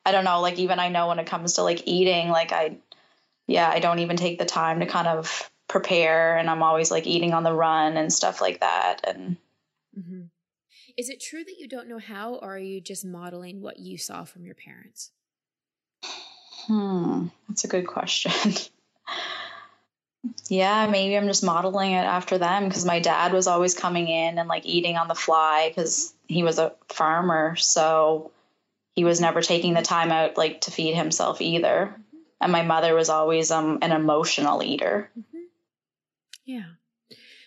I 0.05 0.13
don't 0.13 0.25
know. 0.25 0.41
Like 0.41 0.59
even 0.59 0.79
I 0.79 0.89
know 0.89 1.09
when 1.09 1.19
it 1.19 1.27
comes 1.27 1.55
to 1.55 1.63
like 1.63 1.87
eating, 1.87 2.29
like 2.29 2.53
I, 2.53 2.79
yeah, 3.47 3.69
I 3.69 3.81
don't 3.81 3.99
even 4.01 4.17
take 4.17 4.39
the 4.39 4.47
time 4.47 4.81
to 4.81 4.87
kind 4.87 5.07
of 5.07 5.51
prepare, 5.69 6.37
and 6.37 6.49
I'm 6.49 6.63
always 6.63 6.91
like 6.91 7.07
eating 7.07 7.33
on 7.33 7.43
the 7.43 7.53
run 7.53 7.97
and 7.97 8.13
stuff 8.13 8.41
like 8.41 8.61
that. 8.61 9.01
And 9.07 9.37
mm-hmm. 9.99 10.23
Is 10.97 11.09
it 11.09 11.21
true 11.21 11.45
that 11.45 11.59
you 11.59 11.69
don't 11.69 11.89
know 11.89 11.99
how, 11.99 12.35
or 12.35 12.57
are 12.57 12.59
you 12.59 12.81
just 12.81 13.05
modeling 13.05 13.61
what 13.61 13.79
you 13.79 13.97
saw 13.97 14.25
from 14.25 14.45
your 14.45 14.55
parents? 14.55 15.13
Hmm, 16.67 17.29
that's 17.49 17.65
a 17.65 17.69
good 17.69 17.87
question. 17.87 18.53
yeah, 20.49 20.87
maybe 20.89 21.17
I'm 21.17 21.27
just 21.27 21.45
modeling 21.45 21.93
it 21.93 22.05
after 22.05 22.39
them 22.39 22.69
because 22.69 22.85
my 22.85 23.01
dad 23.01 23.33
was 23.33 23.47
always 23.47 23.75
coming 23.75 24.09
in 24.09 24.39
and 24.39 24.49
like 24.49 24.67
eating 24.67 24.97
on 24.97 25.09
the 25.09 25.15
fly 25.15 25.71
because 25.71 26.13
he 26.29 26.43
was 26.43 26.59
a 26.59 26.75
farmer. 26.89 27.57
So 27.57 28.31
he 28.95 29.05
was 29.05 29.21
never 29.21 29.41
taking 29.41 29.75
the 29.75 29.83
time 29.83 30.11
out 30.11 30.37
like 30.37 30.63
to 30.63 30.71
feed 30.71 30.95
himself 30.95 31.41
either. 31.41 31.97
And 32.41 32.53
my 32.53 32.63
mother 32.63 32.95
was 32.95 33.11
always 33.11 33.51
um, 33.51 33.79
an 33.83 33.93
emotional 33.93 34.63
eater. 34.63 35.11
Mm-hmm. 35.19 35.39
Yeah. 36.45 36.65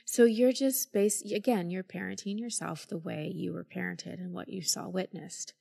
So 0.05 0.25
you're 0.25 0.53
just 0.53 0.93
based, 0.93 1.31
again, 1.31 1.71
you're 1.71 1.83
parenting 1.83 2.39
yourself 2.39 2.87
the 2.87 2.97
way 2.99 3.31
you 3.33 3.53
were 3.53 3.63
parented 3.63 4.19
and 4.19 4.33
what 4.33 4.49
you 4.49 4.61
saw 4.61 4.87
witnessed. 4.87 5.53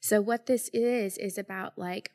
So 0.00 0.20
what 0.20 0.46
this 0.46 0.68
is, 0.74 1.16
is 1.16 1.38
about 1.38 1.78
like, 1.78 2.12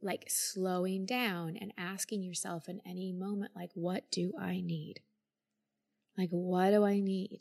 like 0.00 0.26
slowing 0.28 1.04
down 1.04 1.56
and 1.60 1.72
asking 1.76 2.22
yourself 2.22 2.68
in 2.68 2.80
any 2.86 3.12
moment, 3.12 3.52
like, 3.56 3.70
what 3.74 4.08
do 4.12 4.32
I 4.40 4.60
need? 4.60 5.00
Like, 6.16 6.30
what 6.30 6.70
do 6.70 6.84
I 6.84 7.00
need? 7.00 7.40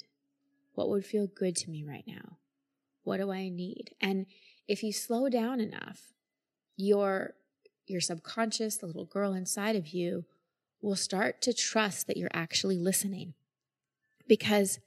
What 0.74 0.90
would 0.90 1.06
feel 1.06 1.28
good 1.28 1.56
to 1.58 1.70
me 1.70 1.84
right 1.84 2.06
now? 2.08 2.38
What 3.04 3.18
do 3.18 3.32
I 3.32 3.50
need? 3.50 3.92
And 4.02 4.26
if 4.68 4.84
you 4.84 4.92
slow 4.92 5.30
down 5.30 5.60
enough, 5.60 6.14
your, 6.76 7.34
your 7.86 8.02
subconscious, 8.02 8.78
the 8.78 8.86
little 8.86 9.06
girl 9.06 9.34
inside 9.34 9.76
of 9.76 9.88
you, 9.88 10.26
will 10.82 10.96
start 10.96 11.42
to 11.42 11.54
trust 11.54 12.08
that 12.08 12.18
you're 12.18 12.30
actually 12.34 12.78
listening. 12.78 13.34
Because, 14.28 14.80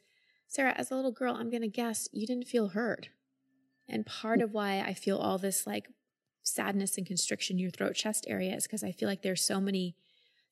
Sarah, 0.46 0.74
as 0.76 0.90
a 0.90 0.94
little 0.94 1.12
girl, 1.12 1.34
I'm 1.34 1.50
going 1.50 1.62
to 1.62 1.68
guess 1.68 2.08
you 2.12 2.26
didn't 2.26 2.46
feel 2.46 2.68
heard. 2.68 3.08
And 3.88 4.06
part 4.06 4.40
mm. 4.40 4.44
of 4.44 4.52
why 4.52 4.80
I 4.80 4.94
feel 4.94 5.18
all 5.18 5.38
this 5.38 5.66
like 5.66 5.88
sadness 6.42 6.96
and 6.96 7.06
constriction 7.06 7.56
in 7.56 7.60
your 7.60 7.70
throat 7.70 7.94
chest 7.94 8.24
area 8.28 8.54
is 8.54 8.64
because 8.64 8.84
I 8.84 8.92
feel 8.92 9.08
like 9.08 9.22
there's 9.22 9.44
so 9.44 9.60
many 9.60 9.96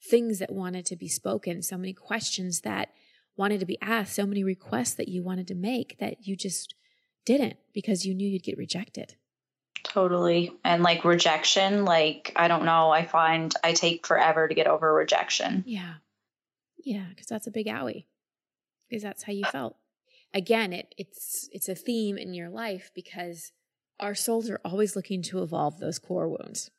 things 0.02 0.38
that 0.38 0.52
wanted 0.52 0.86
to 0.86 0.96
be 0.96 1.08
spoken, 1.08 1.62
so 1.62 1.76
many 1.76 1.92
questions 1.92 2.60
that 2.60 2.90
wanted 3.36 3.60
to 3.60 3.66
be 3.66 3.78
asked, 3.80 4.14
so 4.14 4.26
many 4.26 4.44
requests 4.44 4.94
that 4.94 5.08
you 5.08 5.22
wanted 5.22 5.46
to 5.48 5.54
make 5.54 5.98
that 5.98 6.26
you 6.26 6.36
just 6.36 6.74
didn't 7.24 7.56
because 7.72 8.06
you 8.06 8.14
knew 8.14 8.28
you'd 8.28 8.42
get 8.42 8.58
rejected. 8.58 9.14
Totally. 9.84 10.52
And 10.64 10.82
like 10.82 11.04
rejection, 11.04 11.84
like, 11.84 12.32
I 12.36 12.48
don't 12.48 12.64
know, 12.64 12.90
I 12.90 13.06
find 13.06 13.54
I 13.62 13.72
take 13.72 14.06
forever 14.06 14.48
to 14.48 14.54
get 14.54 14.66
over 14.66 14.92
rejection. 14.92 15.64
Yeah. 15.66 15.94
Yeah. 16.84 17.06
Cause 17.16 17.26
that's 17.26 17.46
a 17.46 17.52
big 17.52 17.66
owie. 17.66 18.04
Because 18.88 19.02
that's 19.02 19.22
how 19.22 19.32
you 19.32 19.44
uh, 19.46 19.50
felt. 19.50 19.76
Again, 20.34 20.72
it, 20.72 20.94
it's, 20.98 21.48
it's 21.52 21.68
a 21.68 21.74
theme 21.74 22.18
in 22.18 22.34
your 22.34 22.50
life 22.50 22.90
because 22.94 23.52
our 24.00 24.14
souls 24.14 24.50
are 24.50 24.60
always 24.64 24.96
looking 24.96 25.22
to 25.22 25.42
evolve 25.42 25.78
those 25.78 25.98
core 25.98 26.28
wounds. 26.28 26.70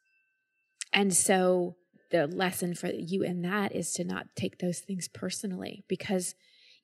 And 0.93 1.13
so 1.13 1.75
the 2.12 2.28
lesson 2.28 2.73
for 2.73 2.88
you 2.88 3.23
in 3.23 3.41
that 3.43 3.75
is 3.75 3.93
to 3.93 4.04
not 4.04 4.28
take 4.36 4.60
those 4.60 4.80
things 4.80 5.08
personally 5.08 5.84
because 5.88 6.36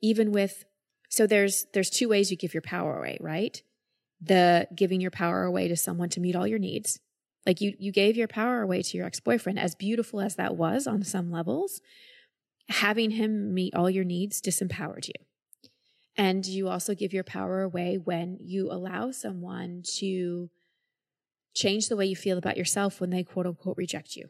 even 0.01 0.31
with 0.31 0.65
so 1.09 1.27
there's 1.27 1.65
there's 1.73 1.89
two 1.89 2.09
ways 2.09 2.31
you 2.31 2.37
give 2.37 2.53
your 2.53 2.61
power 2.61 2.97
away, 2.97 3.17
right? 3.21 3.61
The 4.21 4.67
giving 4.75 5.01
your 5.01 5.11
power 5.11 5.43
away 5.43 5.67
to 5.67 5.75
someone 5.75 6.09
to 6.09 6.19
meet 6.19 6.35
all 6.35 6.47
your 6.47 6.59
needs. 6.59 6.99
Like 7.45 7.61
you 7.61 7.73
you 7.79 7.91
gave 7.91 8.17
your 8.17 8.27
power 8.27 8.61
away 8.61 8.81
to 8.81 8.97
your 8.97 9.05
ex-boyfriend 9.05 9.59
as 9.59 9.75
beautiful 9.75 10.21
as 10.21 10.35
that 10.35 10.55
was 10.55 10.87
on 10.87 11.03
some 11.03 11.31
levels, 11.31 11.81
having 12.69 13.11
him 13.11 13.53
meet 13.53 13.75
all 13.75 13.89
your 13.89 14.05
needs 14.05 14.41
disempowered 14.41 15.07
you. 15.07 15.13
And 16.17 16.45
you 16.45 16.69
also 16.69 16.95
give 16.95 17.13
your 17.13 17.25
power 17.25 17.61
away 17.61 17.97
when 17.97 18.37
you 18.39 18.71
allow 18.71 19.11
someone 19.11 19.83
to 19.97 20.49
change 21.53 21.87
the 21.87 21.95
way 21.95 22.05
you 22.05 22.15
feel 22.15 22.37
about 22.37 22.57
yourself 22.57 23.01
when 23.01 23.09
they 23.09 23.23
quote 23.23 23.45
unquote 23.45 23.77
reject 23.77 24.15
you. 24.15 24.29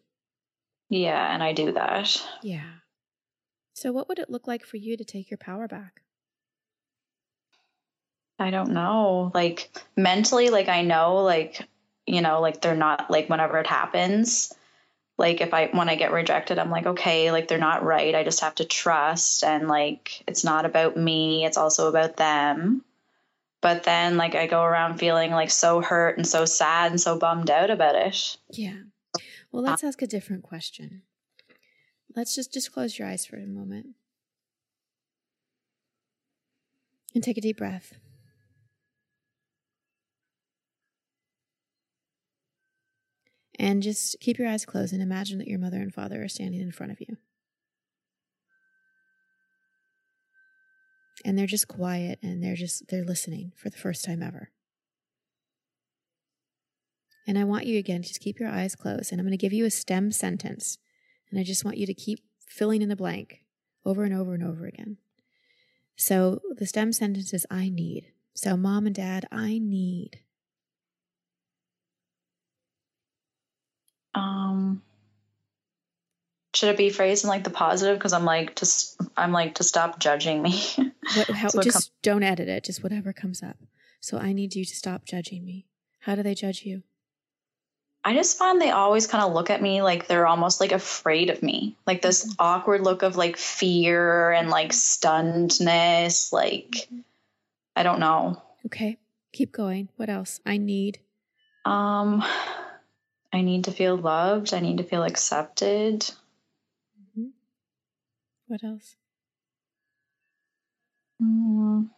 Yeah, 0.89 1.33
and 1.33 1.41
I 1.41 1.53
do 1.53 1.71
that. 1.73 2.21
Yeah. 2.41 2.69
So, 3.73 3.91
what 3.91 4.07
would 4.07 4.19
it 4.19 4.29
look 4.29 4.47
like 4.47 4.65
for 4.65 4.77
you 4.77 4.95
to 4.97 5.03
take 5.03 5.29
your 5.29 5.37
power 5.37 5.67
back? 5.67 6.01
I 8.37 8.51
don't 8.51 8.71
know. 8.71 9.31
Like 9.33 9.69
mentally, 9.95 10.49
like 10.49 10.67
I 10.67 10.81
know, 10.81 11.17
like, 11.17 11.61
you 12.05 12.21
know, 12.21 12.41
like 12.41 12.61
they're 12.61 12.75
not 12.75 13.09
like 13.09 13.29
whenever 13.29 13.57
it 13.59 13.67
happens, 13.67 14.53
like 15.17 15.39
if 15.39 15.53
I 15.53 15.67
when 15.67 15.87
I 15.89 15.95
get 15.95 16.11
rejected, 16.11 16.59
I'm 16.59 16.69
like, 16.69 16.85
okay, 16.85 17.31
like 17.31 17.47
they're 17.47 17.57
not 17.57 17.83
right. 17.83 18.13
I 18.13 18.23
just 18.23 18.41
have 18.41 18.55
to 18.55 18.65
trust 18.65 19.43
and 19.43 19.67
like 19.67 20.23
it's 20.27 20.43
not 20.43 20.65
about 20.65 20.97
me, 20.97 21.45
it's 21.45 21.57
also 21.57 21.87
about 21.87 22.17
them. 22.17 22.83
But 23.61 23.83
then 23.83 24.17
like 24.17 24.35
I 24.35 24.47
go 24.47 24.61
around 24.61 24.99
feeling 24.99 25.31
like 25.31 25.49
so 25.49 25.81
hurt 25.81 26.17
and 26.17 26.27
so 26.27 26.45
sad 26.45 26.91
and 26.91 26.99
so 26.99 27.17
bummed 27.17 27.49
out 27.49 27.69
about 27.69 27.95
it. 27.95 28.37
Yeah. 28.51 28.81
Well, 29.51 29.63
let's 29.63 29.83
ask 29.83 30.01
a 30.01 30.07
different 30.07 30.43
question. 30.43 31.03
Let's 32.13 32.35
just 32.35 32.53
just 32.53 32.73
close 32.73 32.99
your 32.99 33.07
eyes 33.07 33.25
for 33.25 33.37
a 33.37 33.47
moment. 33.47 33.87
And 37.13 37.23
take 37.23 37.37
a 37.37 37.41
deep 37.41 37.57
breath. 37.57 37.93
And 43.57 43.81
just 43.81 44.19
keep 44.19 44.37
your 44.37 44.47
eyes 44.47 44.65
closed 44.65 44.93
and 44.93 45.01
imagine 45.01 45.37
that 45.37 45.47
your 45.47 45.59
mother 45.59 45.77
and 45.77 45.93
father 45.93 46.23
are 46.23 46.27
standing 46.27 46.61
in 46.61 46.71
front 46.71 46.91
of 46.91 46.99
you. 46.99 47.17
And 51.23 51.37
they're 51.37 51.47
just 51.47 51.67
quiet 51.67 52.19
and 52.21 52.43
they're 52.43 52.55
just 52.55 52.87
they're 52.89 53.05
listening 53.05 53.53
for 53.55 53.69
the 53.69 53.77
first 53.77 54.03
time 54.03 54.21
ever. 54.21 54.51
And 57.27 57.39
I 57.39 57.43
want 57.43 57.65
you 57.65 57.79
again, 57.79 58.03
just 58.03 58.19
keep 58.19 58.39
your 58.39 58.49
eyes 58.49 58.75
closed. 58.75 59.11
And 59.11 59.19
I'm 59.19 59.25
going 59.25 59.31
to 59.31 59.37
give 59.37 59.53
you 59.53 59.65
a 59.65 59.71
stem 59.71 60.11
sentence. 60.11 60.77
And 61.31 61.39
I 61.39 61.43
just 61.43 61.65
want 61.65 61.77
you 61.77 61.87
to 61.87 61.93
keep 61.93 62.19
filling 62.47 62.81
in 62.81 62.89
the 62.89 62.95
blank 62.95 63.45
over 63.85 64.03
and 64.03 64.13
over 64.13 64.33
and 64.33 64.43
over 64.43 64.65
again. 64.65 64.97
So 65.95 66.41
the 66.57 66.65
stem 66.65 66.91
sentence 66.91 67.33
is 67.33 67.45
I 67.49 67.69
need. 67.69 68.11
So, 68.35 68.57
mom 68.57 68.85
and 68.85 68.93
dad, 68.93 69.25
I 69.31 69.59
need. 69.59 70.19
Should 76.55 76.69
it 76.69 76.77
be 76.77 76.89
phrased 76.89 77.23
in 77.23 77.29
like 77.29 77.43
the 77.43 77.49
positive? 77.49 77.97
Because 77.97 78.13
I'm 78.13 78.25
like, 78.25 78.55
just 78.55 78.99
I'm 79.17 79.31
like 79.31 79.55
to 79.55 79.63
stop 79.63 79.99
judging 79.99 80.41
me. 80.41 80.63
What, 81.15 81.29
how, 81.33 81.47
so 81.49 81.61
just 81.61 81.89
com- 81.89 81.95
don't 82.01 82.23
edit 82.23 82.47
it. 82.47 82.63
Just 82.63 82.83
whatever 82.83 83.13
comes 83.13 83.43
up. 83.43 83.57
So 83.99 84.17
I 84.17 84.33
need 84.33 84.55
you 84.55 84.65
to 84.65 84.75
stop 84.75 85.05
judging 85.05 85.45
me. 85.45 85.65
How 85.99 86.15
do 86.15 86.23
they 86.23 86.35
judge 86.35 86.63
you? 86.63 86.83
I 88.03 88.13
just 88.13 88.37
find 88.37 88.61
they 88.61 88.69
always 88.69 89.07
kind 89.07 89.23
of 89.23 89.33
look 89.33 89.49
at 89.49 89.63
me 89.63 89.81
like 89.81 90.07
they're 90.07 90.27
almost 90.27 90.61
like 90.61 90.71
afraid 90.71 91.31
of 91.31 91.41
me. 91.41 91.75
Like 91.87 92.03
this 92.03 92.23
mm-hmm. 92.23 92.33
awkward 92.37 92.81
look 92.81 93.01
of 93.01 93.17
like 93.17 93.35
fear 93.35 94.31
and 94.31 94.49
like 94.49 94.71
stunnedness. 94.71 96.31
Like, 96.31 96.71
mm-hmm. 96.71 96.99
I 97.75 97.83
don't 97.83 97.99
know. 97.99 98.41
Okay. 98.67 98.97
Keep 99.33 99.51
going. 99.51 99.89
What 99.97 100.09
else? 100.09 100.39
I 100.45 100.57
need. 100.57 100.99
Um, 101.65 102.23
I 103.33 103.41
need 103.41 103.65
to 103.65 103.71
feel 103.71 103.97
loved. 103.97 104.53
I 104.53 104.59
need 104.59 104.77
to 104.77 104.83
feel 104.83 105.03
accepted. 105.03 106.09
What 108.47 108.63
else? 108.63 108.95
Mm, 111.21 111.89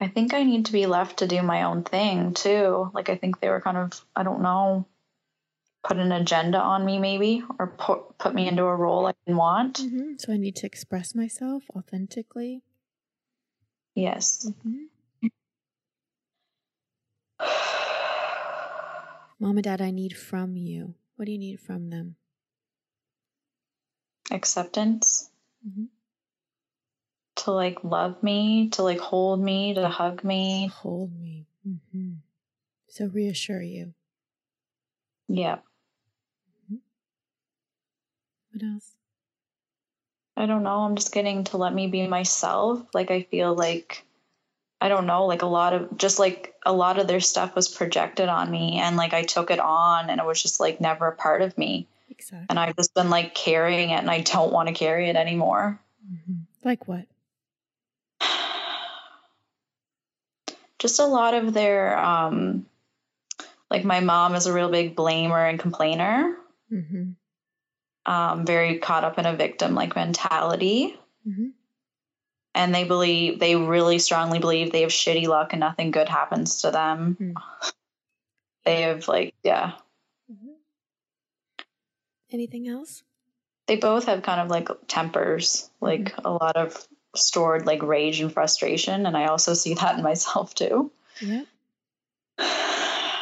I 0.00 0.08
think 0.08 0.34
I 0.34 0.42
need 0.42 0.66
to 0.66 0.72
be 0.72 0.86
left 0.86 1.18
to 1.18 1.26
do 1.26 1.42
my 1.42 1.62
own 1.62 1.84
thing 1.84 2.34
too. 2.34 2.90
Like, 2.92 3.08
I 3.08 3.16
think 3.16 3.40
they 3.40 3.48
were 3.48 3.60
kind 3.60 3.76
of, 3.76 4.04
I 4.14 4.22
don't 4.22 4.42
know 4.42 4.86
put 5.88 5.96
an 5.96 6.12
agenda 6.12 6.58
on 6.58 6.84
me 6.84 6.98
maybe 6.98 7.42
or 7.58 7.66
put 7.66 8.18
put 8.18 8.34
me 8.34 8.46
into 8.48 8.62
a 8.62 8.76
role 8.76 9.06
I 9.06 9.14
didn't 9.24 9.38
want. 9.38 9.78
Mm-hmm. 9.78 10.12
So 10.18 10.32
I 10.32 10.36
need 10.36 10.56
to 10.56 10.66
express 10.66 11.14
myself 11.14 11.62
authentically. 11.74 12.62
Yes. 13.94 14.50
Mm-hmm. 14.50 15.28
Mom 19.40 19.56
and 19.56 19.64
dad, 19.64 19.80
I 19.80 19.90
need 19.90 20.16
from 20.16 20.56
you. 20.56 20.94
What 21.16 21.26
do 21.26 21.32
you 21.32 21.38
need 21.38 21.60
from 21.60 21.90
them? 21.90 22.16
Acceptance. 24.30 25.30
Mm-hmm. 25.68 25.84
To 27.36 27.50
like 27.52 27.84
love 27.84 28.22
me, 28.22 28.70
to 28.70 28.82
like 28.82 29.00
hold 29.00 29.40
me, 29.40 29.74
to 29.74 29.88
hug 29.88 30.24
me. 30.24 30.70
Hold 30.74 31.12
me. 31.18 31.46
Mm-hmm. 31.66 32.14
So 32.88 33.06
reassure 33.06 33.62
you. 33.62 33.94
Yeah. 35.28 35.58
What 38.52 38.62
else? 38.62 38.90
I 40.36 40.46
don't 40.46 40.62
know. 40.62 40.80
I'm 40.80 40.96
just 40.96 41.12
getting 41.12 41.44
to 41.44 41.58
let 41.58 41.74
me 41.74 41.86
be 41.86 42.06
myself. 42.06 42.82
Like 42.94 43.10
I 43.10 43.22
feel 43.22 43.54
like 43.54 44.04
I 44.80 44.88
don't 44.88 45.06
know, 45.06 45.26
like 45.26 45.42
a 45.42 45.46
lot 45.46 45.74
of 45.74 45.96
just 45.96 46.18
like 46.18 46.54
a 46.64 46.72
lot 46.72 46.98
of 46.98 47.08
their 47.08 47.20
stuff 47.20 47.54
was 47.54 47.68
projected 47.68 48.28
on 48.28 48.50
me 48.50 48.78
and 48.78 48.96
like 48.96 49.12
I 49.12 49.24
took 49.24 49.50
it 49.50 49.58
on 49.58 50.08
and 50.08 50.20
it 50.20 50.26
was 50.26 50.40
just 50.40 50.60
like 50.60 50.80
never 50.80 51.08
a 51.08 51.16
part 51.16 51.42
of 51.42 51.58
me. 51.58 51.88
Exactly. 52.18 52.46
And 52.50 52.58
I've 52.58 52.76
just 52.76 52.94
been 52.94 53.10
like 53.10 53.34
carrying 53.34 53.90
it 53.90 53.98
and 54.00 54.10
I 54.10 54.20
don't 54.20 54.52
want 54.52 54.68
to 54.68 54.74
carry 54.74 55.08
it 55.08 55.16
anymore. 55.16 55.80
Mm-hmm. 56.10 56.34
Like 56.64 56.88
what? 56.88 57.06
Just 60.78 61.00
a 61.00 61.06
lot 61.06 61.34
of 61.34 61.54
their 61.54 61.98
um 61.98 62.66
like 63.70 63.84
my 63.84 64.00
mom 64.00 64.34
is 64.34 64.46
a 64.46 64.52
real 64.52 64.70
big 64.70 64.96
blamer 64.96 65.48
and 65.48 65.58
complainer. 65.58 66.36
Mm-hmm 66.72 67.10
um, 68.08 68.46
very 68.46 68.78
caught 68.78 69.04
up 69.04 69.18
in 69.18 69.26
a 69.26 69.36
victim 69.36 69.74
like 69.74 69.94
mentality. 69.94 70.98
Mm-hmm. 71.28 71.48
And 72.54 72.74
they 72.74 72.84
believe, 72.84 73.38
they 73.38 73.54
really 73.54 73.98
strongly 73.98 74.38
believe 74.38 74.72
they 74.72 74.80
have 74.80 74.90
shitty 74.90 75.28
luck 75.28 75.52
and 75.52 75.60
nothing 75.60 75.90
good 75.90 76.08
happens 76.08 76.62
to 76.62 76.72
them. 76.72 77.16
Mm-hmm. 77.20 77.70
They 78.64 78.82
have, 78.82 79.08
like, 79.08 79.34
yeah. 79.42 79.76
Mm-hmm. 82.28 82.36
Anything 82.36 82.68
else? 82.68 83.02
They 83.66 83.76
both 83.76 84.06
have 84.06 84.22
kind 84.22 84.40
of 84.40 84.48
like 84.48 84.68
tempers, 84.86 85.70
like 85.80 86.12
mm-hmm. 86.12 86.26
a 86.26 86.32
lot 86.32 86.56
of 86.56 86.86
stored 87.14 87.66
like 87.66 87.82
rage 87.82 88.20
and 88.20 88.32
frustration. 88.32 89.06
And 89.06 89.16
I 89.16 89.26
also 89.26 89.54
see 89.54 89.74
that 89.80 89.96
in 89.96 90.02
myself 90.02 90.54
too. 90.54 90.90
Yeah. 91.20 91.44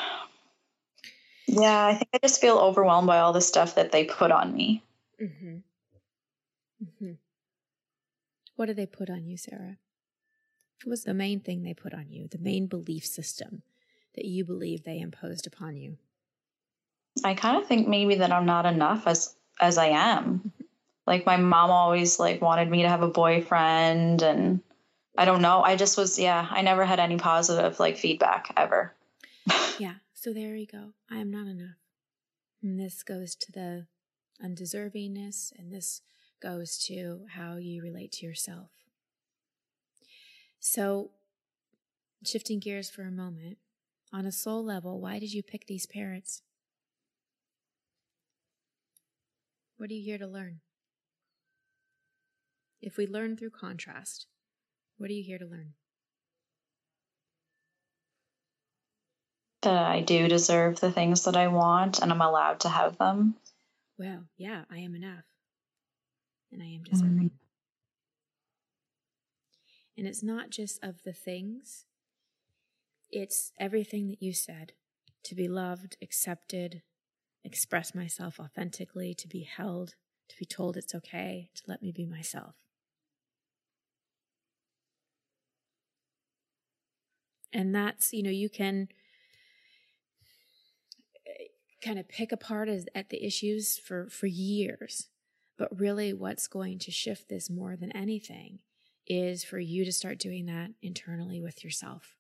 Yeah, 1.48 1.86
I 1.86 1.94
think 1.94 2.08
I 2.12 2.18
just 2.18 2.40
feel 2.40 2.58
overwhelmed 2.58 3.06
by 3.06 3.20
all 3.20 3.32
the 3.32 3.40
stuff 3.40 3.76
that 3.76 3.92
they 3.92 4.04
put 4.04 4.32
on 4.32 4.52
me. 4.52 4.82
Mm-hmm. 5.22 5.58
Mm-hmm. 6.84 7.12
What 8.56 8.66
did 8.66 8.76
they 8.76 8.86
put 8.86 9.08
on 9.08 9.26
you, 9.26 9.36
Sarah? 9.36 9.78
What 10.82 10.90
was 10.90 11.04
the 11.04 11.14
main 11.14 11.40
thing 11.40 11.62
they 11.62 11.72
put 11.72 11.94
on 11.94 12.10
you? 12.10 12.26
The 12.28 12.38
main 12.38 12.66
belief 12.66 13.06
system 13.06 13.62
that 14.16 14.24
you 14.24 14.44
believe 14.44 14.82
they 14.82 14.98
imposed 14.98 15.46
upon 15.46 15.76
you? 15.76 15.98
I 17.24 17.34
kind 17.34 17.56
of 17.56 17.66
think 17.66 17.88
maybe 17.88 18.16
that 18.16 18.32
I'm 18.32 18.46
not 18.46 18.66
enough 18.66 19.06
as 19.06 19.34
as 19.60 19.78
I 19.78 19.86
am. 19.86 20.52
Like 21.06 21.24
my 21.24 21.36
mom 21.36 21.70
always 21.70 22.18
like 22.18 22.42
wanted 22.42 22.70
me 22.70 22.82
to 22.82 22.88
have 22.88 23.02
a 23.02 23.08
boyfriend 23.08 24.22
and 24.22 24.60
I 25.16 25.24
don't 25.24 25.42
know. 25.42 25.62
I 25.62 25.76
just 25.76 25.96
was 25.96 26.18
yeah, 26.18 26.46
I 26.50 26.62
never 26.62 26.84
had 26.84 27.00
any 27.00 27.16
positive 27.16 27.78
like 27.78 27.96
feedback 27.96 28.52
ever. 28.56 28.94
yeah. 29.78 29.94
So 30.14 30.32
there 30.32 30.56
you 30.56 30.66
go. 30.66 30.92
I 31.10 31.18
am 31.18 31.30
not 31.30 31.46
enough. 31.46 31.76
And 32.62 32.80
this 32.80 33.02
goes 33.02 33.34
to 33.36 33.52
the 33.52 33.86
undeservingness, 34.44 35.52
and 35.56 35.72
this 35.72 36.02
goes 36.42 36.78
to 36.86 37.26
how 37.34 37.56
you 37.56 37.82
relate 37.82 38.12
to 38.12 38.26
yourself. 38.26 38.70
So, 40.58 41.10
shifting 42.24 42.58
gears 42.58 42.90
for 42.90 43.02
a 43.02 43.10
moment, 43.10 43.58
on 44.12 44.26
a 44.26 44.32
soul 44.32 44.64
level, 44.64 45.00
why 45.00 45.18
did 45.18 45.32
you 45.32 45.42
pick 45.42 45.66
these 45.66 45.86
parents? 45.86 46.42
What 49.76 49.90
are 49.90 49.94
you 49.94 50.02
here 50.02 50.18
to 50.18 50.26
learn? 50.26 50.60
If 52.80 52.96
we 52.96 53.06
learn 53.06 53.36
through 53.36 53.50
contrast, 53.50 54.26
what 54.96 55.10
are 55.10 55.12
you 55.12 55.24
here 55.24 55.38
to 55.38 55.46
learn? 55.46 55.74
That 59.62 59.86
I 59.86 60.00
do 60.00 60.28
deserve 60.28 60.80
the 60.80 60.92
things 60.92 61.24
that 61.24 61.36
I 61.36 61.48
want 61.48 61.98
and 62.00 62.10
I'm 62.12 62.20
allowed 62.20 62.60
to 62.60 62.68
have 62.68 62.96
them. 62.98 63.36
Well, 63.98 64.24
yeah, 64.36 64.64
I 64.70 64.78
am 64.78 64.94
enough. 64.94 65.24
And 66.52 66.62
I 66.62 66.66
am 66.66 66.84
deserving. 66.84 67.14
Mm-hmm. 67.14 67.26
And 69.98 70.06
it's 70.06 70.22
not 70.22 70.50
just 70.50 70.82
of 70.84 71.02
the 71.04 71.12
things, 71.12 71.86
it's 73.10 73.52
everything 73.58 74.08
that 74.08 74.22
you 74.22 74.32
said 74.32 74.72
to 75.24 75.34
be 75.34 75.48
loved, 75.48 75.96
accepted, 76.02 76.82
express 77.46 77.94
myself 77.94 78.38
authentically, 78.40 79.14
to 79.14 79.28
be 79.28 79.42
held, 79.42 79.94
to 80.28 80.36
be 80.36 80.44
told 80.44 80.76
it's 80.76 80.94
okay, 80.94 81.48
to 81.54 81.62
let 81.66 81.80
me 81.80 81.92
be 81.92 82.04
myself. 82.04 82.56
And 87.52 87.74
that's, 87.74 88.12
you 88.12 88.22
know, 88.22 88.30
you 88.30 88.50
can 88.50 88.88
eh, 91.26 91.44
kind 91.82 91.98
of 91.98 92.08
pick 92.08 92.32
apart 92.32 92.68
as, 92.68 92.86
at 92.94 93.08
the 93.08 93.24
issues 93.24 93.78
for, 93.78 94.08
for 94.10 94.26
years. 94.26 95.08
But 95.56 95.80
really, 95.80 96.12
what's 96.12 96.48
going 96.48 96.80
to 96.80 96.90
shift 96.90 97.30
this 97.30 97.48
more 97.48 97.76
than 97.76 97.92
anything 97.92 98.58
is 99.06 99.44
for 99.44 99.58
you 99.58 99.84
to 99.84 99.92
start 99.92 100.18
doing 100.18 100.46
that 100.46 100.72
internally 100.82 101.40
with 101.40 101.64
yourself. 101.64 102.16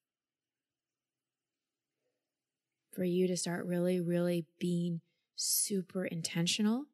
For 2.94 3.04
you 3.04 3.26
to 3.26 3.36
start 3.36 3.66
really, 3.66 4.00
really 4.00 4.46
being 4.58 5.02
super 5.36 6.04
intentional 6.04 6.86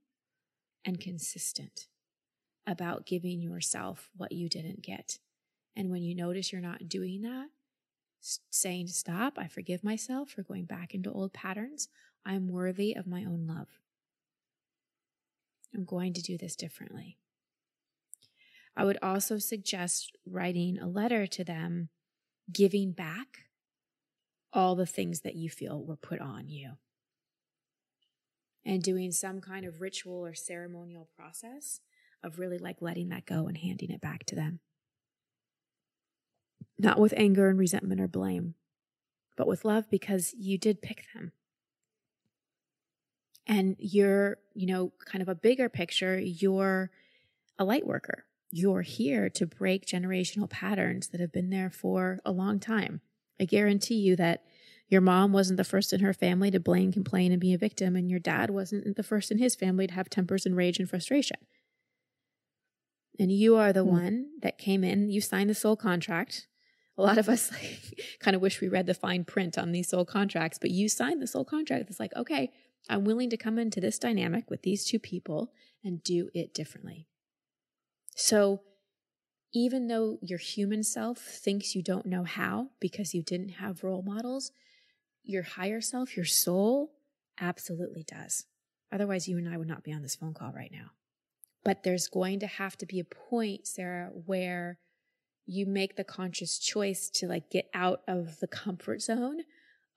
and 0.84 1.00
consistent 1.00 1.86
about 2.66 3.06
giving 3.06 3.40
yourself 3.40 4.10
what 4.16 4.32
you 4.32 4.48
didn't 4.48 4.82
get. 4.82 5.18
And 5.74 5.90
when 5.90 6.02
you 6.02 6.14
notice 6.14 6.52
you're 6.52 6.60
not 6.60 6.88
doing 6.88 7.22
that, 7.22 7.48
saying, 8.50 8.88
Stop, 8.88 9.34
I 9.38 9.48
forgive 9.48 9.82
myself 9.82 10.30
for 10.30 10.42
going 10.42 10.64
back 10.64 10.94
into 10.94 11.10
old 11.10 11.32
patterns. 11.32 11.88
I'm 12.24 12.48
worthy 12.48 12.94
of 12.94 13.06
my 13.06 13.24
own 13.24 13.46
love. 13.48 13.68
I'm 15.74 15.84
going 15.84 16.12
to 16.12 16.22
do 16.22 16.36
this 16.36 16.54
differently. 16.54 17.18
I 18.76 18.84
would 18.84 18.98
also 19.02 19.38
suggest 19.38 20.16
writing 20.26 20.78
a 20.78 20.86
letter 20.86 21.26
to 21.26 21.44
them, 21.44 21.88
giving 22.52 22.92
back 22.92 23.46
all 24.52 24.76
the 24.76 24.86
things 24.86 25.20
that 25.20 25.34
you 25.34 25.50
feel 25.50 25.82
were 25.82 25.96
put 25.96 26.20
on 26.20 26.48
you 26.48 26.72
and 28.64 28.82
doing 28.82 29.10
some 29.10 29.40
kind 29.40 29.64
of 29.66 29.80
ritual 29.80 30.24
or 30.24 30.34
ceremonial 30.34 31.08
process 31.16 31.80
of 32.22 32.38
really 32.38 32.58
like 32.58 32.80
letting 32.80 33.08
that 33.08 33.26
go 33.26 33.46
and 33.46 33.58
handing 33.58 33.90
it 33.90 34.00
back 34.00 34.24
to 34.26 34.34
them. 34.34 34.60
Not 36.78 36.98
with 36.98 37.14
anger 37.16 37.48
and 37.48 37.58
resentment 37.58 38.00
or 38.00 38.08
blame, 38.08 38.54
but 39.36 39.46
with 39.46 39.64
love 39.64 39.90
because 39.90 40.34
you 40.38 40.58
did 40.58 40.82
pick 40.82 41.04
them. 41.14 41.32
And 43.46 43.76
you're, 43.78 44.38
you 44.54 44.66
know, 44.66 44.92
kind 45.04 45.20
of 45.20 45.28
a 45.28 45.34
bigger 45.34 45.68
picture, 45.68 46.18
you're 46.18 46.90
a 47.58 47.64
light 47.64 47.86
worker. 47.86 48.24
You're 48.50 48.82
here 48.82 49.28
to 49.30 49.46
break 49.46 49.86
generational 49.86 50.48
patterns 50.48 51.08
that 51.08 51.20
have 51.20 51.32
been 51.32 51.50
there 51.50 51.70
for 51.70 52.20
a 52.24 52.30
long 52.30 52.60
time. 52.60 53.00
I 53.40 53.44
guarantee 53.44 53.96
you 53.96 54.14
that 54.16 54.44
your 54.92 55.00
mom 55.00 55.32
wasn't 55.32 55.56
the 55.56 55.64
first 55.64 55.94
in 55.94 56.00
her 56.00 56.12
family 56.12 56.50
to 56.50 56.60
blame, 56.60 56.92
complain, 56.92 57.32
and 57.32 57.40
be 57.40 57.54
a 57.54 57.58
victim, 57.58 57.96
and 57.96 58.10
your 58.10 58.20
dad 58.20 58.50
wasn't 58.50 58.94
the 58.94 59.02
first 59.02 59.30
in 59.30 59.38
his 59.38 59.54
family 59.54 59.86
to 59.86 59.94
have 59.94 60.10
tempers 60.10 60.44
and 60.44 60.54
rage 60.54 60.78
and 60.78 60.88
frustration. 60.88 61.38
And 63.18 63.32
you 63.32 63.56
are 63.56 63.72
the 63.72 63.86
mm. 63.86 63.90
one 63.90 64.26
that 64.42 64.58
came 64.58 64.84
in, 64.84 65.08
you 65.08 65.22
signed 65.22 65.48
the 65.48 65.54
soul 65.54 65.76
contract. 65.76 66.46
A 66.98 67.02
lot 67.02 67.16
of 67.16 67.30
us 67.30 67.50
like, 67.52 68.18
kind 68.20 68.36
of 68.36 68.42
wish 68.42 68.60
we 68.60 68.68
read 68.68 68.84
the 68.84 68.92
fine 68.92 69.24
print 69.24 69.56
on 69.56 69.72
these 69.72 69.88
soul 69.88 70.04
contracts, 70.04 70.58
but 70.60 70.70
you 70.70 70.90
signed 70.90 71.22
the 71.22 71.26
soul 71.26 71.46
contract. 71.46 71.88
It's 71.88 71.98
like, 71.98 72.14
okay, 72.14 72.50
I'm 72.90 73.04
willing 73.04 73.30
to 73.30 73.38
come 73.38 73.58
into 73.58 73.80
this 73.80 73.98
dynamic 73.98 74.50
with 74.50 74.60
these 74.60 74.84
two 74.84 74.98
people 74.98 75.52
and 75.82 76.04
do 76.04 76.28
it 76.34 76.52
differently. 76.52 77.08
So, 78.14 78.60
even 79.54 79.88
though 79.88 80.18
your 80.20 80.38
human 80.38 80.82
self 80.82 81.18
thinks 81.18 81.74
you 81.74 81.82
don't 81.82 82.06
know 82.06 82.24
how 82.24 82.68
because 82.78 83.14
you 83.14 83.22
didn't 83.22 83.50
have 83.50 83.84
role 83.84 84.02
models, 84.02 84.50
your 85.24 85.42
higher 85.42 85.80
self, 85.80 86.16
your 86.16 86.24
soul, 86.24 86.92
absolutely 87.40 88.04
does. 88.04 88.46
Otherwise, 88.90 89.28
you 89.28 89.38
and 89.38 89.48
I 89.48 89.56
would 89.56 89.68
not 89.68 89.84
be 89.84 89.92
on 89.92 90.02
this 90.02 90.16
phone 90.16 90.34
call 90.34 90.52
right 90.52 90.72
now. 90.72 90.90
But 91.64 91.82
there's 91.82 92.08
going 92.08 92.40
to 92.40 92.46
have 92.46 92.76
to 92.78 92.86
be 92.86 93.00
a 93.00 93.04
point, 93.04 93.66
Sarah, 93.66 94.10
where 94.26 94.78
you 95.46 95.66
make 95.66 95.96
the 95.96 96.04
conscious 96.04 96.58
choice 96.58 97.08
to 97.14 97.26
like 97.26 97.50
get 97.50 97.68
out 97.74 98.02
of 98.06 98.40
the 98.40 98.46
comfort 98.46 99.02
zone 99.02 99.40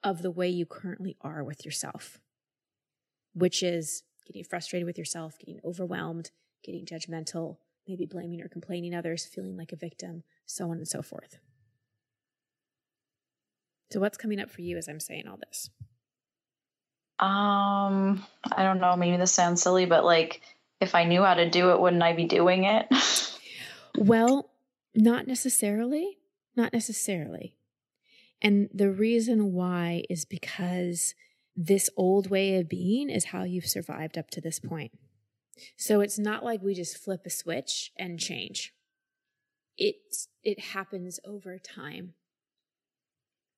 of 0.02 0.22
the 0.22 0.30
way 0.30 0.48
you 0.48 0.66
currently 0.66 1.16
are 1.20 1.42
with 1.42 1.64
yourself, 1.64 2.20
which 3.34 3.62
is 3.62 4.02
getting 4.26 4.44
frustrated 4.44 4.86
with 4.86 4.98
yourself, 4.98 5.38
getting 5.38 5.60
overwhelmed, 5.64 6.30
getting 6.64 6.84
judgmental, 6.84 7.58
maybe 7.88 8.06
blaming 8.06 8.40
or 8.40 8.48
complaining 8.48 8.94
others, 8.94 9.26
feeling 9.26 9.56
like 9.56 9.72
a 9.72 9.76
victim, 9.76 10.22
so 10.46 10.70
on 10.70 10.78
and 10.78 10.88
so 10.88 11.02
forth. 11.02 11.38
So 13.96 14.00
what's 14.00 14.18
coming 14.18 14.40
up 14.40 14.50
for 14.50 14.60
you 14.60 14.76
as 14.76 14.88
I'm 14.88 15.00
saying 15.00 15.26
all 15.26 15.38
this? 15.38 15.70
Um, 17.18 18.26
I 18.44 18.62
don't 18.62 18.78
know, 18.78 18.94
maybe 18.94 19.16
this 19.16 19.32
sounds 19.32 19.62
silly, 19.62 19.86
but 19.86 20.04
like 20.04 20.42
if 20.82 20.94
I 20.94 21.04
knew 21.04 21.22
how 21.22 21.32
to 21.32 21.48
do 21.48 21.70
it, 21.70 21.80
wouldn't 21.80 22.02
I 22.02 22.12
be 22.12 22.26
doing 22.26 22.64
it? 22.64 22.88
well, 23.96 24.50
not 24.94 25.26
necessarily. 25.26 26.18
Not 26.54 26.74
necessarily. 26.74 27.54
And 28.42 28.68
the 28.70 28.90
reason 28.90 29.54
why 29.54 30.02
is 30.10 30.26
because 30.26 31.14
this 31.56 31.88
old 31.96 32.28
way 32.28 32.56
of 32.56 32.68
being 32.68 33.08
is 33.08 33.24
how 33.24 33.44
you've 33.44 33.64
survived 33.64 34.18
up 34.18 34.28
to 34.32 34.42
this 34.42 34.58
point. 34.58 34.92
So 35.78 36.02
it's 36.02 36.18
not 36.18 36.44
like 36.44 36.60
we 36.60 36.74
just 36.74 36.98
flip 36.98 37.22
a 37.24 37.30
switch 37.30 37.92
and 37.98 38.20
change. 38.20 38.74
It 39.78 39.96
it 40.42 40.60
happens 40.60 41.18
over 41.24 41.58
time 41.58 42.12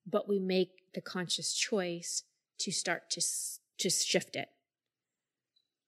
but 0.05 0.27
we 0.27 0.39
make 0.39 0.69
the 0.93 1.01
conscious 1.01 1.53
choice 1.53 2.23
to 2.59 2.71
start 2.71 3.09
to, 3.11 3.21
to 3.79 3.89
shift 3.89 4.35
it. 4.35 4.49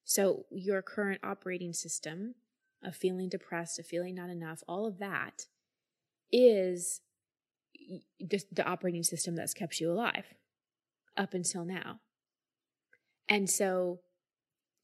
So, 0.03 0.45
your 0.49 0.81
current 0.81 1.21
operating 1.23 1.73
system 1.73 2.35
of 2.83 2.95
feeling 2.95 3.29
depressed, 3.29 3.79
of 3.79 3.85
feeling 3.85 4.15
not 4.15 4.29
enough, 4.29 4.63
all 4.67 4.85
of 4.85 4.99
that 4.99 5.45
is 6.31 7.01
the, 8.19 8.41
the 8.51 8.65
operating 8.65 9.03
system 9.03 9.35
that's 9.35 9.53
kept 9.53 9.79
you 9.79 9.91
alive 9.91 10.25
up 11.17 11.33
until 11.33 11.65
now. 11.65 11.99
And 13.29 13.49
so, 13.49 13.99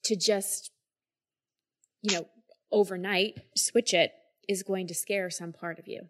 to 0.05 0.15
just, 0.15 0.71
you 2.01 2.15
know, 2.15 2.27
overnight 2.71 3.39
switch 3.55 3.93
it 3.93 4.11
is 4.47 4.63
going 4.63 4.87
to 4.87 4.93
scare 4.93 5.29
some 5.29 5.51
part 5.51 5.79
of 5.79 5.87
you. 5.87 6.07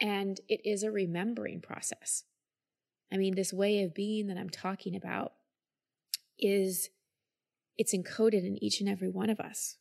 And 0.00 0.40
it 0.48 0.60
is 0.64 0.82
a 0.82 0.90
remembering 0.90 1.60
process. 1.60 2.24
I 3.12 3.16
mean, 3.16 3.34
this 3.34 3.52
way 3.52 3.82
of 3.82 3.94
being 3.94 4.26
that 4.26 4.38
I'm 4.38 4.50
talking 4.50 4.96
about 4.96 5.32
is 6.38 6.90
it's 7.76 7.94
encoded 7.94 8.44
in 8.44 8.62
each 8.62 8.80
and 8.80 8.88
every 8.88 9.08
one 9.08 9.30
of 9.30 9.40
us. 9.40 9.76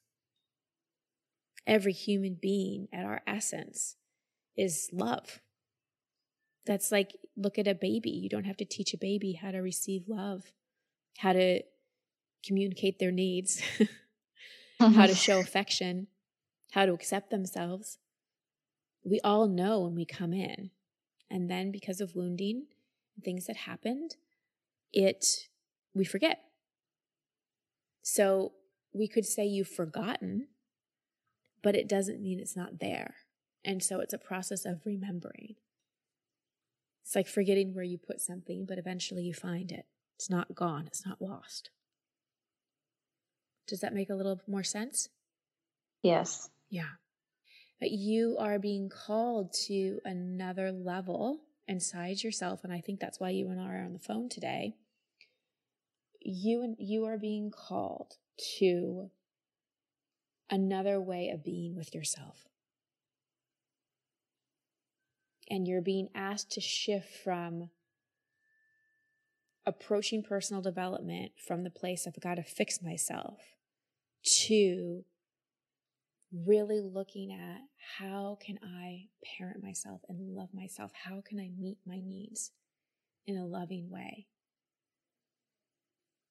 Every 1.65 1.93
human 1.93 2.37
being 2.39 2.87
at 2.93 3.05
our 3.05 3.21
essence 3.25 3.95
is 4.55 4.89
love. 4.91 5.39
That's 6.65 6.91
like, 6.91 7.15
look 7.35 7.57
at 7.57 7.67
a 7.67 7.75
baby. 7.75 8.09
You 8.09 8.29
don't 8.29 8.45
have 8.45 8.57
to 8.57 8.65
teach 8.65 8.93
a 8.93 8.97
baby 8.97 9.33
how 9.33 9.51
to 9.51 9.59
receive 9.59 10.03
love, 10.07 10.51
how 11.17 11.33
to 11.33 11.61
communicate 12.45 12.99
their 12.99 13.11
needs, 13.11 13.61
how 14.79 14.87
to 14.87 14.91
mm-hmm. 14.91 15.13
show 15.13 15.39
affection, 15.39 16.07
how 16.71 16.85
to 16.85 16.93
accept 16.93 17.31
themselves 17.31 17.97
we 19.03 19.19
all 19.21 19.47
know 19.47 19.81
when 19.81 19.95
we 19.95 20.05
come 20.05 20.33
in. 20.33 20.71
And 21.29 21.49
then 21.49 21.71
because 21.71 21.99
of 21.99 22.15
wounding, 22.15 22.67
things 23.23 23.45
that 23.47 23.55
happened, 23.57 24.15
it 24.91 25.47
we 25.93 26.05
forget. 26.05 26.39
So 28.01 28.53
we 28.93 29.07
could 29.07 29.25
say 29.25 29.45
you've 29.45 29.67
forgotten, 29.67 30.47
but 31.61 31.75
it 31.75 31.87
doesn't 31.87 32.21
mean 32.21 32.39
it's 32.39 32.55
not 32.55 32.79
there. 32.79 33.15
And 33.65 33.81
so 33.81 33.99
it's 33.99 34.13
a 34.13 34.19
process 34.19 34.65
of 34.65 34.85
remembering. 34.85 35.55
It's 37.03 37.15
like 37.15 37.27
forgetting 37.27 37.73
where 37.73 37.83
you 37.83 37.97
put 37.97 38.21
something, 38.21 38.65
but 38.67 38.77
eventually 38.77 39.23
you 39.23 39.33
find 39.33 39.71
it. 39.71 39.85
It's 40.15 40.29
not 40.29 40.55
gone, 40.55 40.85
it's 40.87 41.05
not 41.05 41.21
lost. 41.21 41.69
Does 43.67 43.79
that 43.79 43.93
make 43.93 44.09
a 44.09 44.15
little 44.15 44.41
more 44.47 44.63
sense? 44.63 45.09
Yes. 46.01 46.49
Yeah. 46.69 46.89
But 47.79 47.91
you 47.91 48.37
are 48.39 48.59
being 48.59 48.89
called 48.89 49.53
to 49.67 49.99
another 50.05 50.71
level 50.71 51.41
inside 51.67 52.23
yourself. 52.23 52.63
And 52.63 52.71
I 52.71 52.81
think 52.81 52.99
that's 52.99 53.19
why 53.19 53.29
you 53.29 53.49
and 53.49 53.59
I 53.59 53.73
are 53.73 53.83
on 53.83 53.93
the 53.93 53.99
phone 53.99 54.29
today. 54.29 54.75
You 56.21 56.63
and 56.63 56.75
you 56.79 57.05
are 57.05 57.17
being 57.17 57.51
called 57.51 58.13
to 58.59 59.09
another 60.49 60.99
way 61.01 61.29
of 61.29 61.43
being 61.43 61.75
with 61.75 61.93
yourself. 61.93 62.47
And 65.49 65.67
you're 65.67 65.81
being 65.81 66.09
asked 66.15 66.51
to 66.51 66.61
shift 66.61 67.09
from 67.23 67.69
approaching 69.65 70.23
personal 70.23 70.61
development 70.61 71.31
from 71.37 71.63
the 71.63 71.69
place 71.69 72.05
of 72.05 72.19
got 72.19 72.35
to 72.35 72.43
fix 72.43 72.81
myself 72.81 73.39
to 74.23 75.05
really 76.33 76.81
looking 76.81 77.31
at 77.31 77.61
how 77.99 78.37
can 78.41 78.57
I 78.63 79.05
parent 79.37 79.61
myself 79.61 80.01
and 80.09 80.35
love 80.35 80.49
myself? 80.53 80.91
How 81.05 81.21
can 81.21 81.39
I 81.39 81.49
meet 81.57 81.77
my 81.85 81.99
needs 82.03 82.51
in 83.27 83.37
a 83.37 83.45
loving 83.45 83.89
way? 83.89 84.27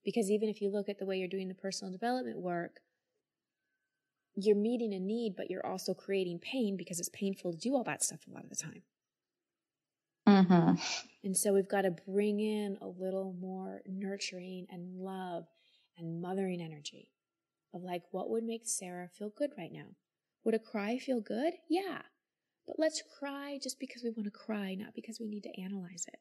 Because 0.04 0.30
even 0.30 0.48
if 0.48 0.60
you 0.60 0.70
look 0.70 0.88
at 0.88 0.98
the 0.98 1.06
way 1.06 1.16
you're 1.18 1.28
doing 1.28 1.48
the 1.48 1.54
personal 1.54 1.92
development 1.92 2.40
work, 2.40 2.80
you're 4.34 4.56
meeting 4.56 4.92
a 4.92 4.98
need, 4.98 5.34
but 5.36 5.50
you're 5.50 5.64
also 5.64 5.94
creating 5.94 6.40
pain 6.40 6.76
because 6.76 6.98
it's 6.98 7.10
painful 7.10 7.52
to 7.52 7.58
do 7.58 7.74
all 7.74 7.84
that 7.84 8.02
stuff 8.02 8.20
a 8.26 8.34
lot 8.34 8.44
of 8.44 8.50
the 8.50 8.56
time. 8.56 8.82
Mm-hmm. 10.26 10.74
And 11.24 11.36
so 11.36 11.52
we've 11.52 11.68
got 11.68 11.82
to 11.82 11.90
bring 11.90 12.40
in 12.40 12.78
a 12.80 12.86
little 12.86 13.36
more 13.40 13.82
nurturing 13.86 14.66
and 14.70 14.98
love 14.98 15.44
and 15.98 16.20
mothering 16.20 16.60
energy 16.60 17.08
of 17.74 17.82
like, 17.82 18.02
what 18.10 18.30
would 18.30 18.44
make 18.44 18.62
Sarah 18.64 19.08
feel 19.08 19.30
good 19.30 19.50
right 19.56 19.72
now? 19.72 19.96
Would 20.44 20.54
a 20.54 20.58
cry 20.58 20.98
feel 20.98 21.20
good? 21.20 21.54
Yeah. 21.68 22.02
But 22.66 22.76
let's 22.78 23.02
cry 23.18 23.58
just 23.62 23.78
because 23.80 24.02
we 24.02 24.10
want 24.10 24.24
to 24.24 24.30
cry, 24.30 24.74
not 24.74 24.94
because 24.94 25.18
we 25.20 25.28
need 25.28 25.42
to 25.44 25.60
analyze 25.60 26.04
it. 26.08 26.20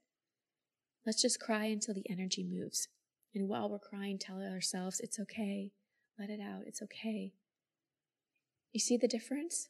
Let's 1.06 1.22
just 1.22 1.40
cry 1.40 1.66
until 1.66 1.94
the 1.94 2.10
energy 2.10 2.44
moves. 2.44 2.88
And 3.34 3.48
while 3.48 3.70
we're 3.70 3.80
crying, 3.80 4.18
tell 4.20 4.42
ourselves, 4.42 5.00
it's 5.00 5.20
okay. 5.20 5.72
Let 6.20 6.30
it 6.30 6.40
out. 6.40 6.64
It's 6.66 6.82
okay. 6.82 7.34
You 8.74 8.80
see 8.80 8.98
the 8.98 9.08
difference? 9.08 9.70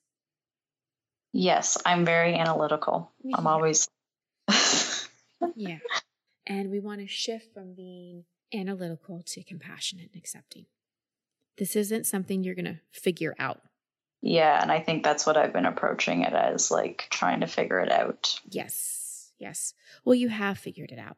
Yes, 1.34 1.78
I'm 1.86 2.04
very 2.06 2.36
analytical. 2.36 3.12
Yeah. 3.24 3.38
I'm 3.38 3.48
always. 3.48 3.88
yeah. 5.56 5.78
And 6.46 6.70
we 6.70 6.80
want 6.80 7.00
to 7.02 7.08
shift 7.08 7.54
from 7.54 7.74
being 7.74 8.26
analytical 8.54 9.24
to 9.28 9.44
compassionate 9.44 10.10
and 10.14 10.22
accepting. 10.22 10.66
This 11.58 11.76
isn't 11.76 12.06
something 12.06 12.44
you're 12.44 12.56
going 12.56 12.66
to 12.66 12.80
figure 12.92 13.36
out. 13.38 13.62
Yeah, 14.22 14.62
and 14.62 14.72
I 14.72 14.80
think 14.80 15.04
that's 15.04 15.26
what 15.26 15.38
I've 15.38 15.54
been 15.54 15.66
approaching 15.66 16.22
it 16.22 16.34
as 16.34 16.70
like 16.70 17.08
trying 17.10 17.42
to 17.42 17.48
figure 17.48 17.80
it 17.80 17.92
out. 17.92 18.40
Yes. 18.50 19.32
Yes. 19.40 19.74
Well, 20.06 20.16
you 20.16 20.30
have 20.30 20.58
figured 20.58 20.92
it 20.92 21.00
out. 21.00 21.18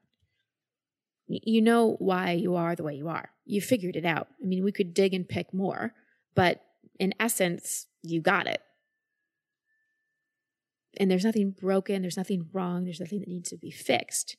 You 1.27 1.61
know 1.61 1.95
why 1.99 2.31
you 2.31 2.55
are 2.55 2.75
the 2.75 2.83
way 2.83 2.95
you 2.95 3.09
are. 3.09 3.29
You 3.45 3.61
figured 3.61 3.95
it 3.95 4.05
out. 4.05 4.27
I 4.41 4.45
mean, 4.45 4.63
we 4.63 4.71
could 4.71 4.93
dig 4.93 5.13
and 5.13 5.27
pick 5.27 5.53
more, 5.53 5.93
but 6.35 6.61
in 6.99 7.13
essence, 7.19 7.87
you 8.01 8.21
got 8.21 8.47
it. 8.47 8.61
And 10.97 11.09
there's 11.09 11.25
nothing 11.25 11.51
broken, 11.51 12.01
there's 12.01 12.17
nothing 12.17 12.49
wrong, 12.53 12.83
there's 12.83 12.99
nothing 12.99 13.19
that 13.19 13.27
needs 13.27 13.49
to 13.49 13.57
be 13.57 13.71
fixed. 13.71 14.37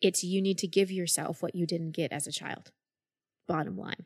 It's 0.00 0.22
you 0.22 0.42
need 0.42 0.58
to 0.58 0.66
give 0.66 0.90
yourself 0.90 1.42
what 1.42 1.54
you 1.54 1.66
didn't 1.66 1.92
get 1.92 2.12
as 2.12 2.26
a 2.26 2.32
child. 2.32 2.70
Bottom 3.46 3.76
line. 3.76 4.04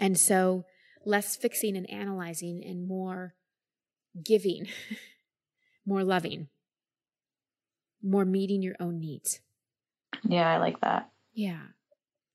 And 0.00 0.18
so, 0.18 0.64
less 1.04 1.36
fixing 1.36 1.76
and 1.76 1.88
analyzing 1.90 2.64
and 2.64 2.88
more 2.88 3.34
giving, 4.24 4.66
more 5.86 6.02
loving, 6.02 6.48
more 8.02 8.24
meeting 8.24 8.62
your 8.62 8.76
own 8.80 8.98
needs. 8.98 9.40
Yeah, 10.24 10.48
I 10.50 10.56
like 10.56 10.80
that. 10.80 11.10
Yeah. 11.34 11.60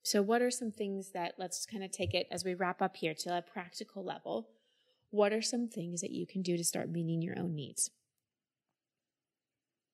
So, 0.04 0.22
what 0.22 0.44
are 0.44 0.52
some 0.52 0.72
things 0.72 1.12
that, 1.14 1.34
let's 1.40 1.66
kind 1.66 1.84
of 1.84 1.92
take 1.92 2.14
it 2.14 2.28
as 2.30 2.46
we 2.46 2.54
wrap 2.54 2.84
up 2.84 2.98
here 2.98 3.16
to 3.22 3.38
a 3.38 3.42
practical 3.42 4.06
level. 4.06 4.48
What 5.10 5.34
are 5.34 5.42
some 5.42 5.68
things 5.68 6.02
that 6.02 6.12
you 6.12 6.28
can 6.28 6.44
do 6.44 6.58
to 6.58 6.64
start 6.64 6.90
meeting 6.90 7.24
your 7.24 7.40
own 7.40 7.56
needs? 7.56 7.90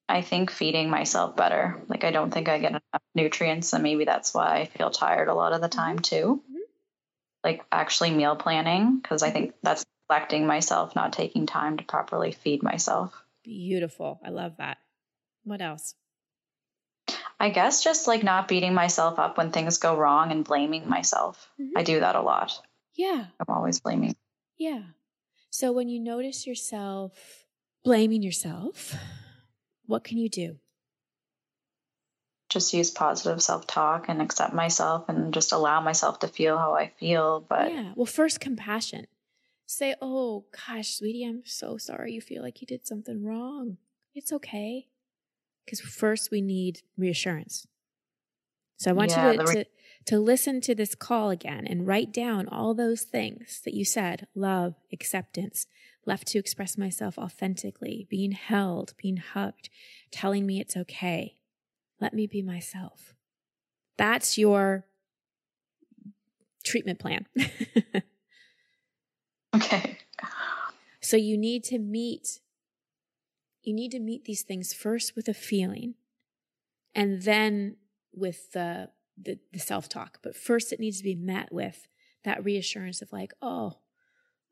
I 0.08 0.20
think 0.20 0.50
feeding 0.50 0.90
myself 0.90 1.36
better. 1.36 1.82
Like, 1.88 2.04
I 2.04 2.10
don't 2.10 2.30
think 2.30 2.50
I 2.50 2.58
get 2.58 2.72
enough 2.72 2.82
nutrients, 3.14 3.72
and 3.72 3.82
maybe 3.82 4.04
that's 4.04 4.34
why 4.34 4.58
I 4.58 4.66
feel 4.66 4.90
tired 4.90 5.28
a 5.28 5.34
lot 5.34 5.54
of 5.54 5.62
the 5.62 5.68
time, 5.68 5.96
mm-hmm. 5.96 6.02
too. 6.02 6.42
Mm-hmm. 7.44 7.48
Like, 7.48 7.64
actually, 7.70 8.10
meal 8.10 8.36
planning, 8.36 8.98
because 9.02 9.22
I 9.22 9.30
think 9.30 9.54
that's 9.62 9.84
neglecting 10.08 10.46
myself, 10.46 10.94
not 10.94 11.12
taking 11.12 11.46
time 11.46 11.76
to 11.78 11.84
properly 11.84 12.32
feed 12.32 12.62
myself. 12.62 13.12
Beautiful. 13.44 14.20
I 14.24 14.30
love 14.30 14.56
that. 14.58 14.78
What 15.44 15.60
else? 15.60 15.94
I 17.40 17.50
guess 17.50 17.82
just 17.82 18.06
like 18.06 18.22
not 18.22 18.46
beating 18.46 18.72
myself 18.72 19.18
up 19.18 19.36
when 19.36 19.50
things 19.50 19.78
go 19.78 19.96
wrong 19.96 20.30
and 20.30 20.44
blaming 20.44 20.88
myself. 20.88 21.50
Mm-hmm. 21.60 21.76
I 21.76 21.82
do 21.82 21.98
that 21.98 22.14
a 22.14 22.22
lot. 22.22 22.52
Yeah. 22.94 23.26
I'm 23.40 23.54
always 23.54 23.80
blaming. 23.80 24.14
Yeah. 24.58 24.82
So 25.50 25.72
when 25.72 25.88
you 25.88 25.98
notice 25.98 26.46
yourself 26.46 27.12
blaming 27.84 28.22
yourself, 28.22 28.94
what 29.86 30.04
can 30.04 30.18
you 30.18 30.28
do? 30.28 30.58
Just 32.52 32.74
use 32.74 32.90
positive 32.90 33.42
self 33.42 33.66
talk 33.66 34.06
and 34.08 34.20
accept 34.20 34.52
myself 34.52 35.08
and 35.08 35.32
just 35.32 35.52
allow 35.52 35.80
myself 35.80 36.18
to 36.20 36.28
feel 36.28 36.58
how 36.58 36.74
I 36.74 36.92
feel. 36.98 37.40
But 37.48 37.72
yeah, 37.72 37.92
well, 37.96 38.06
first, 38.06 38.40
compassion. 38.40 39.06
Say, 39.66 39.94
oh 40.02 40.44
gosh, 40.66 40.96
sweetie, 40.96 41.24
I'm 41.24 41.42
so 41.46 41.78
sorry 41.78 42.12
you 42.12 42.20
feel 42.20 42.42
like 42.42 42.60
you 42.60 42.66
did 42.66 42.86
something 42.86 43.24
wrong. 43.24 43.78
It's 44.14 44.32
okay. 44.32 44.88
Because 45.64 45.80
first 45.80 46.30
we 46.30 46.42
need 46.42 46.82
reassurance. 46.98 47.66
So 48.76 48.90
I 48.90 48.94
want 48.94 49.12
yeah, 49.12 49.30
you 49.30 49.38
to, 49.38 49.44
re- 49.44 49.54
to, 49.54 49.64
to 50.06 50.18
listen 50.18 50.60
to 50.62 50.74
this 50.74 50.94
call 50.94 51.30
again 51.30 51.66
and 51.66 51.86
write 51.86 52.12
down 52.12 52.48
all 52.48 52.74
those 52.74 53.02
things 53.02 53.62
that 53.64 53.74
you 53.74 53.84
said 53.84 54.26
love, 54.34 54.74
acceptance, 54.92 55.66
left 56.04 56.26
to 56.28 56.38
express 56.38 56.76
myself 56.76 57.16
authentically, 57.16 58.06
being 58.10 58.32
held, 58.32 58.94
being 59.00 59.18
hugged, 59.18 59.68
telling 60.10 60.46
me 60.46 60.60
it's 60.60 60.76
okay. 60.76 61.36
Let 62.02 62.14
me 62.14 62.26
be 62.26 62.42
myself. 62.42 63.14
That's 63.96 64.36
your 64.36 64.86
treatment 66.64 66.98
plan. 66.98 67.26
okay. 69.54 69.98
So 71.00 71.16
you 71.16 71.38
need 71.38 71.62
to 71.64 71.78
meet 71.78 72.40
you 73.62 73.72
need 73.72 73.92
to 73.92 74.00
meet 74.00 74.24
these 74.24 74.42
things 74.42 74.74
first 74.74 75.14
with 75.14 75.28
a 75.28 75.34
feeling 75.34 75.94
and 76.96 77.22
then 77.22 77.76
with 78.12 78.50
the, 78.50 78.88
the, 79.16 79.38
the 79.52 79.60
self 79.60 79.88
talk. 79.88 80.18
But 80.20 80.34
first, 80.34 80.72
it 80.72 80.80
needs 80.80 80.98
to 80.98 81.04
be 81.04 81.14
met 81.14 81.52
with 81.52 81.86
that 82.24 82.44
reassurance 82.44 83.02
of, 83.02 83.12
like, 83.12 83.32
oh, 83.40 83.78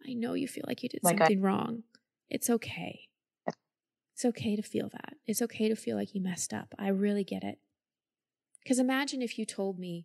I 0.09 0.13
know 0.13 0.35
you 0.35 0.47
feel 0.47 0.63
like 0.69 0.85
you 0.85 0.89
did 0.89 1.03
like 1.03 1.19
something 1.19 1.41
I- 1.41 1.43
wrong. 1.43 1.83
It's 2.29 2.49
okay. 2.49 3.09
It's 4.21 4.27
okay 4.27 4.55
to 4.55 4.61
feel 4.61 4.91
that. 4.91 5.15
It's 5.27 5.41
okay 5.41 5.71
to 5.71 5.75
feel 5.75 5.97
like 5.97 6.15
you 6.15 6.21
messed 6.21 6.53
up. 6.53 6.75
I 6.79 6.89
really 6.89 7.25
get 7.25 7.43
it. 7.43 7.59
Because 8.63 8.79
imagine 8.79 9.23
if 9.23 9.39
you 9.39 9.47
told 9.47 9.79
me, 9.79 10.05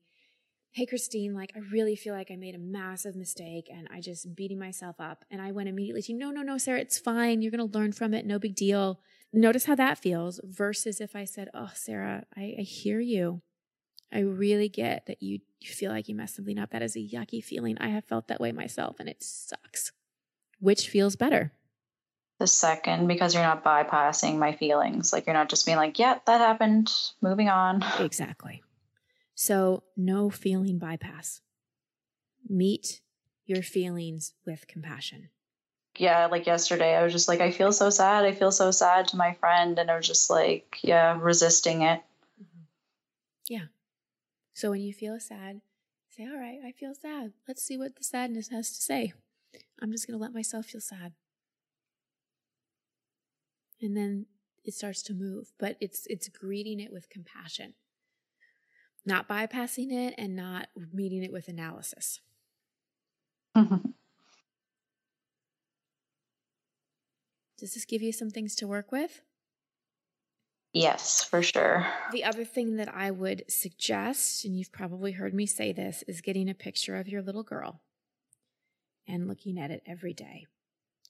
hey, 0.71 0.85
Christine, 0.85 1.33
like, 1.33 1.51
I 1.53 1.59
really 1.59 1.97
feel 1.97 2.13
like 2.13 2.31
I 2.31 2.37
made 2.37 2.55
a 2.55 2.59
massive 2.59 3.17
mistake 3.17 3.69
and 3.69 3.89
I 3.93 3.99
just 3.99 4.33
beating 4.33 4.57
myself 4.57 5.01
up. 5.01 5.25
And 5.29 5.41
I 5.41 5.51
went 5.51 5.67
immediately 5.67 6.01
to, 6.03 6.13
no, 6.13 6.31
no, 6.31 6.43
no, 6.43 6.57
Sarah, 6.57 6.79
it's 6.79 6.97
fine. 6.97 7.41
You're 7.41 7.51
going 7.51 7.69
to 7.69 7.77
learn 7.77 7.91
from 7.91 8.13
it. 8.13 8.25
No 8.25 8.39
big 8.39 8.55
deal. 8.55 9.01
Notice 9.33 9.65
how 9.65 9.75
that 9.75 9.97
feels 9.97 10.39
versus 10.45 11.01
if 11.01 11.13
I 11.13 11.25
said, 11.25 11.49
oh, 11.53 11.71
Sarah, 11.73 12.23
I, 12.37 12.55
I 12.59 12.61
hear 12.61 13.01
you. 13.01 13.41
I 14.13 14.19
really 14.19 14.69
get 14.69 15.07
that 15.07 15.21
you, 15.21 15.39
you 15.59 15.73
feel 15.73 15.91
like 15.91 16.07
you 16.07 16.15
messed 16.15 16.37
something 16.37 16.57
up. 16.57 16.71
That 16.71 16.83
is 16.83 16.95
a 16.95 16.99
yucky 16.99 17.43
feeling. 17.43 17.77
I 17.81 17.89
have 17.89 18.05
felt 18.05 18.29
that 18.29 18.39
way 18.39 18.53
myself 18.53 18.95
and 19.01 19.09
it 19.09 19.21
sucks. 19.21 19.91
Which 20.61 20.87
feels 20.87 21.17
better? 21.17 21.51
The 22.39 22.47
second, 22.47 23.07
because 23.07 23.33
you're 23.33 23.43
not 23.43 23.63
bypassing 23.63 24.37
my 24.37 24.53
feelings. 24.53 25.13
Like 25.13 25.25
you're 25.25 25.33
not 25.33 25.49
just 25.49 25.65
being 25.65 25.77
like, 25.77 25.97
yeah, 25.99 26.19
that 26.25 26.41
happened, 26.41 26.91
moving 27.21 27.49
on. 27.49 27.83
Exactly. 27.99 28.61
So, 29.37 29.83
no 29.97 30.29
feeling 30.29 30.79
bypass. 30.79 31.41
Meet 32.47 33.01
your 33.45 33.61
feelings 33.61 34.33
with 34.45 34.67
compassion. 34.67 35.29
Yeah, 35.97 36.27
like 36.27 36.45
yesterday, 36.45 36.95
I 36.95 37.03
was 37.03 37.11
just 37.11 37.27
like, 37.27 37.41
I 37.41 37.51
feel 37.51 37.71
so 37.73 37.89
sad. 37.89 38.23
I 38.23 38.31
feel 38.31 38.51
so 38.51 38.71
sad 38.71 39.09
to 39.09 39.17
my 39.17 39.33
friend. 39.33 39.77
And 39.77 39.91
I 39.91 39.97
was 39.97 40.07
just 40.07 40.29
like, 40.29 40.77
yeah, 40.81 41.17
resisting 41.21 41.81
it. 41.81 42.01
Mm-hmm. 42.41 42.63
Yeah. 43.49 43.65
So, 44.53 44.71
when 44.71 44.81
you 44.81 44.93
feel 44.93 45.19
sad, 45.19 45.59
say, 46.09 46.23
All 46.23 46.39
right, 46.39 46.59
I 46.65 46.71
feel 46.71 46.93
sad. 46.93 47.33
Let's 47.47 47.61
see 47.61 47.77
what 47.77 47.97
the 47.97 48.03
sadness 48.03 48.49
has 48.49 48.69
to 48.69 48.81
say. 48.81 49.13
I'm 49.81 49.91
just 49.91 50.07
going 50.07 50.17
to 50.17 50.21
let 50.21 50.33
myself 50.33 50.67
feel 50.67 50.81
sad. 50.81 51.13
And 53.81 53.95
then 53.95 54.25
it 54.63 54.73
starts 54.73 55.01
to 55.03 55.13
move, 55.13 55.53
but 55.59 55.77
it's 55.79 56.07
it's 56.07 56.27
greeting 56.27 56.79
it 56.79 56.91
with 56.91 57.09
compassion. 57.09 57.73
Not 59.05 59.29
bypassing 59.29 59.91
it 59.91 60.15
and 60.17 60.35
not 60.35 60.69
meeting 60.91 61.23
it 61.23 61.31
with 61.31 61.47
analysis. 61.47 62.21
Mm-hmm. 63.55 63.75
Does 67.57 67.73
this 67.73 67.85
give 67.85 68.01
you 68.01 68.11
some 68.11 68.29
things 68.29 68.55
to 68.55 68.67
work 68.67 68.91
with? 68.91 69.21
Yes, 70.73 71.23
for 71.23 71.41
sure. 71.41 71.87
The 72.11 72.25
other 72.25 72.43
thing 72.43 72.75
that 72.75 72.93
I 72.93 73.09
would 73.09 73.45
suggest, 73.47 74.43
and 74.43 74.57
you've 74.57 74.73
probably 74.73 75.13
heard 75.13 75.33
me 75.33 75.45
say 75.45 75.71
this, 75.71 76.03
is 76.05 76.19
getting 76.19 76.49
a 76.49 76.53
picture 76.53 76.97
of 76.97 77.07
your 77.07 77.21
little 77.21 77.43
girl 77.43 77.79
and 79.07 79.25
looking 79.27 79.57
at 79.57 79.71
it 79.71 79.83
every 79.85 80.13
day 80.13 80.47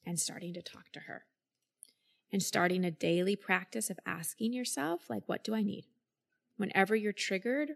and 0.06 0.20
starting 0.20 0.54
to 0.54 0.62
talk 0.62 0.92
to 0.92 1.00
her 1.02 1.24
and 2.32 2.42
starting 2.42 2.84
a 2.84 2.92
daily 2.92 3.36
practice 3.36 3.90
of 3.90 4.00
asking 4.06 4.54
yourself, 4.54 5.10
like, 5.10 5.24
what 5.28 5.44
do 5.44 5.54
I 5.54 5.62
need? 5.62 5.86
Whenever 6.58 6.96
you're 6.96 7.14
triggered, 7.14 7.72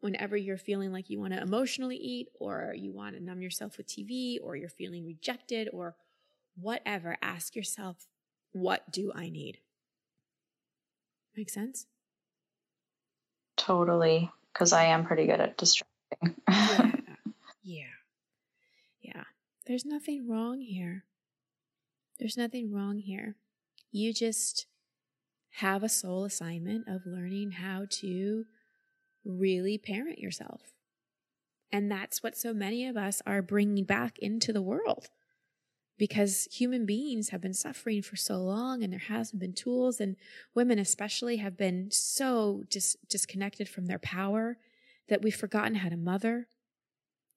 whenever 0.00 0.36
you're 0.36 0.58
feeling 0.58 0.92
like 0.92 1.08
you 1.08 1.18
want 1.18 1.32
to 1.32 1.40
emotionally 1.40 1.96
eat 1.96 2.28
or 2.38 2.74
you 2.76 2.92
want 2.92 3.16
to 3.16 3.22
numb 3.22 3.40
yourself 3.40 3.78
with 3.78 3.86
TV 3.86 4.36
or 4.42 4.54
you're 4.54 4.68
feeling 4.68 5.06
rejected 5.06 5.68
or 5.72 5.96
whatever, 6.60 7.16
ask 7.22 7.56
yourself, 7.56 8.06
what 8.52 8.92
do 8.92 9.12
I 9.14 9.30
need? 9.30 9.58
Make 11.36 11.50
sense? 11.50 11.86
Totally, 13.56 14.30
because 14.52 14.72
I 14.72 14.84
am 14.84 15.06
pretty 15.06 15.26
good 15.26 15.40
at 15.40 15.56
distracting. 15.56 16.34
yeah. 16.48 16.92
yeah. 17.62 17.84
Yeah. 19.00 19.24
There's 19.66 19.84
nothing 19.84 20.28
wrong 20.28 20.60
here. 20.60 21.04
There's 22.18 22.36
nothing 22.36 22.72
wrong 22.72 22.98
here. 22.98 23.36
You 23.90 24.12
just 24.12 24.66
have 25.58 25.82
a 25.82 25.88
soul 25.88 26.24
assignment 26.24 26.88
of 26.88 27.06
learning 27.06 27.52
how 27.52 27.86
to 27.88 28.44
really 29.24 29.78
parent 29.78 30.18
yourself. 30.18 30.60
And 31.72 31.90
that's 31.90 32.22
what 32.22 32.36
so 32.36 32.52
many 32.52 32.86
of 32.86 32.96
us 32.96 33.22
are 33.26 33.42
bringing 33.42 33.84
back 33.84 34.18
into 34.18 34.52
the 34.52 34.62
world 34.62 35.08
because 35.98 36.48
human 36.52 36.86
beings 36.86 37.28
have 37.28 37.40
been 37.40 37.54
suffering 37.54 38.02
for 38.02 38.16
so 38.16 38.38
long 38.38 38.82
and 38.82 38.92
there 38.92 39.00
hasn't 39.00 39.40
been 39.40 39.52
tools 39.52 40.00
and 40.00 40.16
women 40.54 40.78
especially 40.78 41.36
have 41.36 41.56
been 41.56 41.88
so 41.90 42.64
dis- 42.68 42.96
disconnected 43.08 43.68
from 43.68 43.86
their 43.86 43.98
power 43.98 44.58
that 45.08 45.22
we've 45.22 45.36
forgotten 45.36 45.76
how 45.76 45.88
to 45.88 45.96
mother 45.96 46.48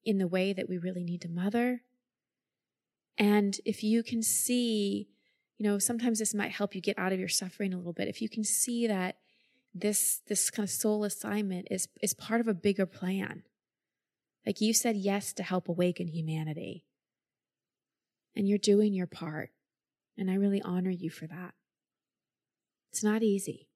in 0.06 0.18
the 0.18 0.28
way 0.28 0.54
that 0.54 0.70
we 0.70 0.78
really 0.78 1.04
need 1.04 1.22
to 1.22 1.30
mother 1.30 1.82
and 3.18 3.60
if 3.66 3.84
you 3.84 4.04
can 4.04 4.22
see 4.22 5.08
you 5.58 5.68
know 5.68 5.80
sometimes 5.80 6.20
this 6.20 6.34
might 6.34 6.52
help 6.52 6.76
you 6.76 6.82
get 6.82 6.98
out 7.00 7.14
of 7.14 7.20
your 7.20 7.28
suffering 7.28 7.74
a 7.74 7.78
little 7.78 7.94
bit 7.94 8.08
if 8.08 8.22
you 8.22 8.30
can 8.30 8.44
see 8.44 8.88
that 8.88 9.18
this 9.74 10.22
this 10.28 10.50
kind 10.50 10.66
of 10.66 10.70
soul 10.70 11.04
assignment 11.04 11.68
is 11.70 11.88
is 12.02 12.14
part 12.14 12.42
of 12.42 12.48
a 12.48 12.54
bigger 12.54 12.86
plan 12.86 13.44
like 14.46 14.62
you 14.62 14.74
said 14.74 14.96
yes 14.96 15.34
to 15.34 15.44
help 15.44 15.68
awaken 15.68 16.08
humanity 16.08 16.84
and 18.38 18.48
you're 18.48 18.60
doing 18.60 18.94
your 18.94 19.08
part. 19.08 19.50
And 20.16 20.30
I 20.30 20.36
really 20.36 20.62
honor 20.62 20.92
you 20.92 21.10
for 21.10 21.26
that. 21.28 21.56
It's 22.92 23.04
not 23.04 23.24
easy. 23.24 23.68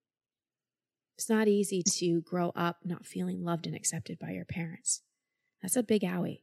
It's 1.17 1.29
not 1.29 1.47
easy 1.47 1.83
to 1.97 2.21
grow 2.21 2.51
up 2.55 2.77
not 2.85 3.05
feeling 3.05 3.43
loved 3.43 3.65
and 3.67 3.75
accepted 3.75 4.19
by 4.19 4.31
your 4.31 4.45
parents. 4.45 5.01
That's 5.61 5.75
a 5.75 5.83
big 5.83 6.03
owie. 6.03 6.41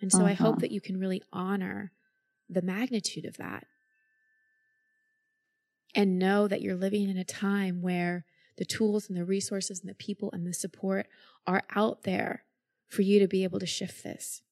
And 0.00 0.12
so 0.12 0.20
uh-huh. 0.20 0.28
I 0.28 0.32
hope 0.34 0.58
that 0.60 0.70
you 0.70 0.80
can 0.80 0.98
really 0.98 1.22
honor 1.32 1.92
the 2.48 2.62
magnitude 2.62 3.24
of 3.24 3.36
that 3.38 3.66
and 5.94 6.18
know 6.18 6.46
that 6.48 6.60
you're 6.60 6.74
living 6.74 7.08
in 7.08 7.16
a 7.16 7.24
time 7.24 7.80
where 7.80 8.24
the 8.56 8.64
tools 8.64 9.08
and 9.08 9.16
the 9.16 9.24
resources 9.24 9.80
and 9.80 9.88
the 9.88 9.94
people 9.94 10.30
and 10.32 10.46
the 10.46 10.52
support 10.52 11.06
are 11.46 11.62
out 11.74 12.02
there 12.02 12.44
for 12.86 13.02
you 13.02 13.18
to 13.18 13.26
be 13.26 13.44
able 13.44 13.58
to 13.58 13.66
shift 13.66 14.04
this 14.04 14.42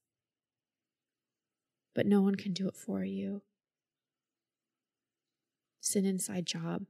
but 1.95 2.07
no 2.07 2.21
one 2.21 2.35
can 2.35 2.53
do 2.53 2.69
it 2.69 2.77
for 2.77 3.05
you. 3.05 3.43
It's 5.81 5.97
an 5.97 6.05
inside 6.05 6.47
job, 6.47 6.87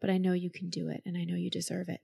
but 0.00 0.10
I 0.10 0.18
know 0.18 0.32
you 0.32 0.50
can 0.50 0.68
do 0.68 0.88
it 0.88 1.02
and 1.04 1.16
I 1.16 1.24
know 1.24 1.34
you 1.34 1.50
deserve 1.50 1.88
it. 1.88 2.02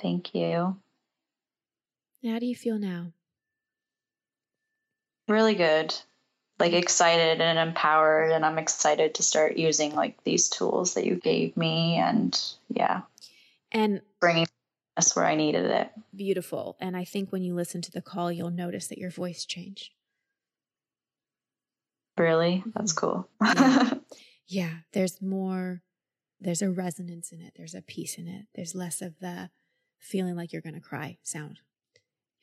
Thank 0.00 0.34
you. 0.34 0.76
How 2.24 2.38
do 2.38 2.46
you 2.46 2.56
feel 2.56 2.78
now? 2.78 3.12
Really 5.28 5.54
good. 5.54 5.94
Like 6.58 6.72
excited 6.72 7.40
and 7.40 7.58
empowered 7.58 8.30
and 8.32 8.44
I'm 8.44 8.58
excited 8.58 9.16
to 9.16 9.22
start 9.22 9.56
using 9.56 9.94
like 9.94 10.22
these 10.24 10.48
tools 10.48 10.94
that 10.94 11.04
you 11.04 11.16
gave 11.16 11.56
me 11.56 11.96
and 11.96 12.38
yeah. 12.68 13.02
And 13.72 14.00
bringing 14.20 14.46
us 14.96 15.14
where 15.14 15.26
I 15.26 15.34
needed 15.34 15.66
it. 15.66 15.90
Beautiful. 16.14 16.76
And 16.80 16.96
I 16.96 17.04
think 17.04 17.30
when 17.30 17.42
you 17.42 17.54
listen 17.54 17.82
to 17.82 17.92
the 17.92 18.00
call, 18.00 18.32
you'll 18.32 18.50
notice 18.50 18.86
that 18.88 18.98
your 18.98 19.10
voice 19.10 19.44
changed. 19.44 19.90
Really? 22.16 22.64
That's 22.74 22.94
mm-hmm. 22.94 23.06
cool. 23.06 23.28
yeah. 23.42 23.90
yeah. 24.48 24.74
There's 24.92 25.20
more, 25.20 25.82
there's 26.40 26.62
a 26.62 26.70
resonance 26.70 27.32
in 27.32 27.40
it, 27.40 27.52
there's 27.56 27.74
a 27.74 27.82
peace 27.82 28.16
in 28.16 28.26
it, 28.26 28.46
there's 28.54 28.74
less 28.74 29.02
of 29.02 29.18
the 29.20 29.50
feeling 29.98 30.36
like 30.36 30.52
you're 30.52 30.62
going 30.62 30.74
to 30.74 30.80
cry 30.80 31.18
sound. 31.22 31.60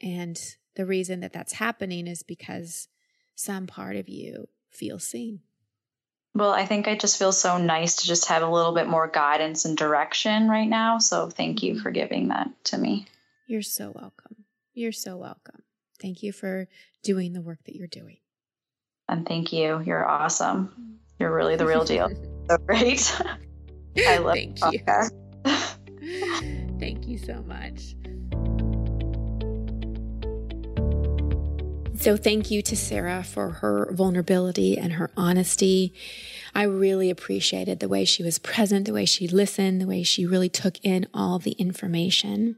And 0.03 0.39
the 0.75 0.85
reason 0.85 1.21
that 1.21 1.33
that's 1.33 1.53
happening 1.53 2.07
is 2.07 2.21
because 2.21 2.89
some 3.35 3.65
part 3.65 3.95
of 3.95 4.09
you 4.09 4.49
feels 4.69 5.05
seen. 5.05 5.39
Well, 6.35 6.51
I 6.51 6.65
think 6.65 6.87
I 6.87 6.95
just 6.95 7.17
feel 7.17 7.31
so 7.31 7.57
nice 7.57 7.97
to 7.97 8.07
just 8.07 8.27
have 8.27 8.41
a 8.41 8.49
little 8.49 8.73
bit 8.73 8.87
more 8.87 9.07
guidance 9.07 9.65
and 9.65 9.77
direction 9.77 10.49
right 10.49 10.67
now. 10.67 10.97
So 10.97 11.29
thank 11.29 11.63
you 11.63 11.79
for 11.79 11.91
giving 11.91 12.29
that 12.29 12.49
to 12.65 12.77
me. 12.77 13.05
You're 13.47 13.61
so 13.61 13.91
welcome. 13.91 14.45
You're 14.73 14.91
so 14.91 15.15
welcome. 15.15 15.61
Thank 16.01 16.23
you 16.23 16.33
for 16.33 16.67
doing 17.03 17.33
the 17.33 17.41
work 17.41 17.59
that 17.65 17.75
you're 17.75 17.87
doing. 17.87 18.17
And 19.07 19.27
thank 19.27 19.53
you. 19.53 19.81
You're 19.85 20.05
awesome. 20.05 20.99
You're 21.19 21.33
really 21.33 21.55
the 21.55 21.67
real 21.67 21.85
deal. 21.85 22.09
so 22.49 22.57
great. 22.57 23.21
I 24.07 24.17
love 24.17 24.35
thank 24.35 24.59
you. 24.71 24.79
thank 26.79 27.07
you 27.07 27.19
so 27.19 27.43
much. 27.43 27.95
So, 32.03 32.17
thank 32.17 32.51
you 32.51 32.61
to 32.63 32.75
Sarah 32.75 33.23
for 33.23 33.49
her 33.49 33.89
vulnerability 33.93 34.77
and 34.77 34.91
her 34.91 35.09
honesty. 35.15 35.93
I 36.53 36.63
really 36.63 37.09
appreciated 37.09 37.79
the 37.79 37.87
way 37.87 38.03
she 38.03 38.21
was 38.21 38.39
present, 38.39 38.85
the 38.85 38.91
way 38.91 39.05
she 39.05 39.25
listened, 39.25 39.79
the 39.79 39.87
way 39.87 40.03
she 40.03 40.25
really 40.25 40.49
took 40.49 40.83
in 40.83 41.07
all 41.13 41.39
the 41.39 41.53
information. 41.53 42.57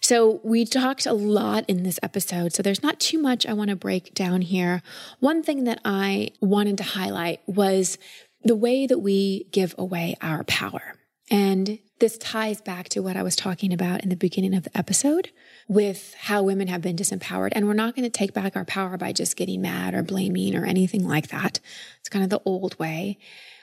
So, 0.00 0.40
we 0.42 0.64
talked 0.64 1.04
a 1.04 1.12
lot 1.12 1.66
in 1.68 1.82
this 1.82 2.00
episode, 2.02 2.54
so 2.54 2.62
there's 2.62 2.82
not 2.82 2.98
too 2.98 3.18
much 3.18 3.44
I 3.44 3.52
want 3.52 3.68
to 3.68 3.76
break 3.76 4.14
down 4.14 4.40
here. 4.40 4.82
One 5.20 5.42
thing 5.42 5.64
that 5.64 5.82
I 5.84 6.30
wanted 6.40 6.78
to 6.78 6.84
highlight 6.84 7.40
was 7.46 7.98
the 8.42 8.56
way 8.56 8.86
that 8.86 9.00
we 9.00 9.48
give 9.52 9.74
away 9.76 10.16
our 10.22 10.44
power. 10.44 10.94
And 11.30 11.78
this 11.98 12.16
ties 12.16 12.62
back 12.62 12.88
to 12.88 13.00
what 13.00 13.18
I 13.18 13.22
was 13.22 13.36
talking 13.36 13.74
about 13.74 14.02
in 14.02 14.08
the 14.08 14.16
beginning 14.16 14.54
of 14.54 14.62
the 14.62 14.74
episode 14.74 15.30
with 15.68 16.14
how 16.18 16.42
women 16.42 16.68
have 16.68 16.82
been 16.82 16.96
disempowered. 16.96 17.52
And 17.52 17.66
we're 17.66 17.74
not 17.74 17.94
going 17.94 18.04
to 18.04 18.10
take 18.10 18.32
back 18.32 18.56
our 18.56 18.64
power 18.64 18.96
by 18.96 19.12
just 19.12 19.36
getting 19.36 19.62
mad 19.62 19.94
or 19.94 20.02
blaming 20.02 20.54
or 20.54 20.64
anything 20.64 21.06
like 21.06 21.28
that. 21.28 21.60
It's 22.00 22.08
kind 22.08 22.24
of 22.24 22.30
the 22.30 22.42
old 22.44 22.78
way. 22.78 23.18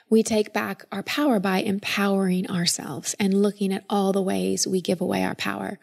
We 0.08 0.24
take 0.24 0.52
back 0.52 0.84
our 0.90 1.04
power 1.04 1.38
by 1.38 1.58
empowering 1.58 2.50
ourselves 2.50 3.14
and 3.20 3.42
looking 3.42 3.72
at 3.72 3.84
all 3.88 4.12
the 4.12 4.22
ways 4.22 4.66
we 4.66 4.80
give 4.80 5.00
away 5.00 5.24
our 5.24 5.36
power 5.36 5.78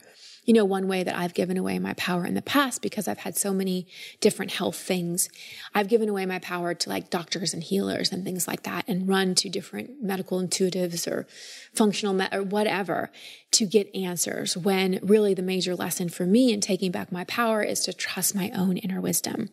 you 0.48 0.54
know, 0.54 0.64
one 0.64 0.88
way 0.88 1.04
that 1.04 1.16
I've 1.16 1.34
given 1.34 1.58
away 1.58 1.78
my 1.78 1.94
power 1.96 2.26
in 2.26 2.34
the 2.34 2.42
past 2.42 2.82
because 2.82 3.06
I've 3.06 3.18
had 3.18 3.36
so 3.36 3.54
many 3.54 3.86
different 4.22 4.54
health 4.54 4.78
things. 4.78 5.28
I've 5.76 5.90
given 5.90 6.08
away 6.08 6.26
my 6.26 6.40
power 6.40 6.74
to 6.74 6.90
like 6.90 7.10
doctors 7.10 7.54
and 7.54 7.62
healers 7.62 8.14
and 8.14 8.24
things 8.24 8.48
like 8.48 8.64
that 8.64 8.86
and 8.88 9.10
run 9.10 9.36
to 9.36 9.50
different 9.50 10.02
medical 10.02 10.42
intuitives 10.42 11.06
or 11.06 11.28
functional 11.74 12.14
me- 12.14 12.30
or 12.32 12.44
whatever 12.44 13.12
to 13.52 13.66
get 13.66 13.94
answers 13.94 14.56
when 14.56 15.00
really 15.04 15.34
the 15.34 15.42
major 15.42 15.76
lesson 15.76 16.08
for 16.08 16.26
me 16.26 16.54
in 16.54 16.62
taking 16.62 16.92
back 16.92 17.12
my 17.12 17.26
power 17.26 17.62
is 17.62 17.82
to 17.82 17.92
trust 17.92 18.34
my 18.34 18.50
own 18.56 18.78
inner 18.78 19.02
wisdom. 19.02 19.50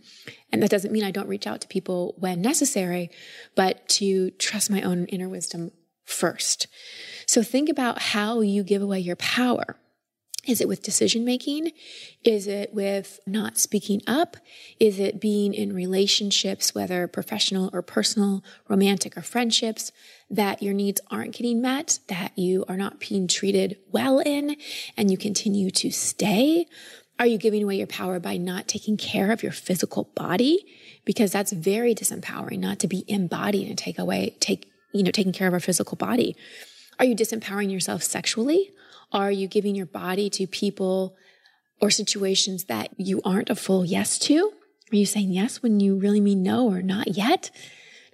And 0.52 0.62
that 0.62 0.70
doesn't 0.70 0.92
mean 0.92 1.02
I 1.02 1.10
don't 1.10 1.28
reach 1.28 1.48
out 1.48 1.60
to 1.62 1.66
people 1.68 2.14
when 2.18 2.40
necessary, 2.40 3.10
but 3.56 3.88
to 3.88 4.30
trust 4.32 4.70
my 4.70 4.82
own 4.82 5.06
inner 5.06 5.28
wisdom 5.28 5.72
first. 6.04 6.68
So 7.26 7.42
think 7.42 7.68
about 7.68 8.00
how 8.00 8.42
you 8.42 8.62
give 8.62 8.80
away 8.80 9.00
your 9.00 9.16
power. 9.16 9.76
Is 10.46 10.60
it 10.60 10.68
with 10.68 10.82
decision 10.82 11.24
making? 11.24 11.72
Is 12.22 12.46
it 12.46 12.74
with 12.74 13.20
not 13.26 13.56
speaking 13.58 14.02
up? 14.06 14.36
Is 14.78 14.98
it 14.98 15.20
being 15.20 15.54
in 15.54 15.72
relationships, 15.72 16.74
whether 16.74 17.06
professional 17.08 17.70
or 17.72 17.82
personal, 17.82 18.44
romantic 18.68 19.16
or 19.16 19.22
friendships, 19.22 19.90
that 20.30 20.62
your 20.62 20.74
needs 20.74 21.00
aren't 21.10 21.34
getting 21.34 21.62
met, 21.62 21.98
that 22.08 22.38
you 22.38 22.64
are 22.68 22.76
not 22.76 23.00
being 23.00 23.26
treated 23.26 23.78
well 23.90 24.18
in, 24.18 24.56
and 24.96 25.10
you 25.10 25.16
continue 25.16 25.70
to 25.70 25.90
stay? 25.90 26.66
Are 27.18 27.26
you 27.26 27.38
giving 27.38 27.62
away 27.62 27.76
your 27.76 27.86
power 27.86 28.18
by 28.18 28.36
not 28.36 28.66
taking 28.66 28.96
care 28.96 29.30
of 29.30 29.42
your 29.42 29.52
physical 29.52 30.10
body? 30.14 30.66
Because 31.04 31.30
that's 31.30 31.52
very 31.52 31.94
disempowering 31.94 32.58
not 32.58 32.80
to 32.80 32.88
be 32.88 33.04
embodied 33.06 33.68
and 33.68 33.78
take 33.78 33.98
away, 33.98 34.36
take, 34.40 34.70
you 34.92 35.02
know, 35.02 35.12
taking 35.12 35.32
care 35.32 35.46
of 35.46 35.54
our 35.54 35.60
physical 35.60 35.96
body. 35.96 36.36
Are 36.98 37.04
you 37.04 37.14
disempowering 37.14 37.70
yourself 37.70 38.02
sexually? 38.02 38.72
Are 39.12 39.30
you 39.30 39.46
giving 39.46 39.74
your 39.74 39.86
body 39.86 40.30
to 40.30 40.46
people 40.46 41.16
or 41.80 41.90
situations 41.90 42.64
that 42.64 42.90
you 42.96 43.20
aren't 43.24 43.50
a 43.50 43.56
full 43.56 43.84
yes 43.84 44.18
to? 44.20 44.52
Are 44.92 44.96
you 44.96 45.06
saying 45.06 45.32
yes 45.32 45.62
when 45.62 45.80
you 45.80 45.96
really 45.96 46.20
mean 46.20 46.42
no 46.42 46.68
or 46.68 46.82
not 46.82 47.16
yet? 47.16 47.50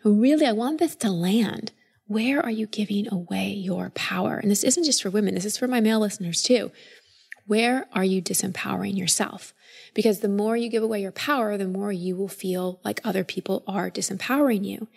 really, 0.03 0.47
I 0.47 0.53
want 0.53 0.79
this 0.79 0.97
to 0.97 1.11
land. 1.11 1.73
Where 2.07 2.43
are 2.43 2.51
you 2.51 2.67
giving 2.67 3.07
away 3.13 3.51
your 3.51 3.91
power? 3.91 4.37
And 4.37 4.51
this 4.51 4.65
isn't 4.65 4.85
just 4.85 5.03
for 5.03 5.11
women, 5.11 5.35
this 5.35 5.45
is 5.45 5.57
for 5.57 5.69
my 5.69 5.81
male 5.81 6.01
listeners 6.01 6.43
too. 6.43 6.73
Where 7.47 7.87
are 7.93 8.05
you 8.05 8.23
disempowering 8.23 8.97
yourself? 8.97 9.53
Because 9.93 10.21
the 10.21 10.29
more 10.29 10.57
you 10.57 10.69
give 10.69 10.83
away 10.83 11.03
your 11.03 11.13
power, 11.13 11.57
the 11.57 11.67
more 11.67 11.91
you 11.91 12.17
will 12.17 12.29
feel 12.29 12.81
like 12.85 13.01
other 13.05 13.25
people 13.25 13.65
are 13.67 13.91
disempowering 13.91 14.65
you. 14.65 14.89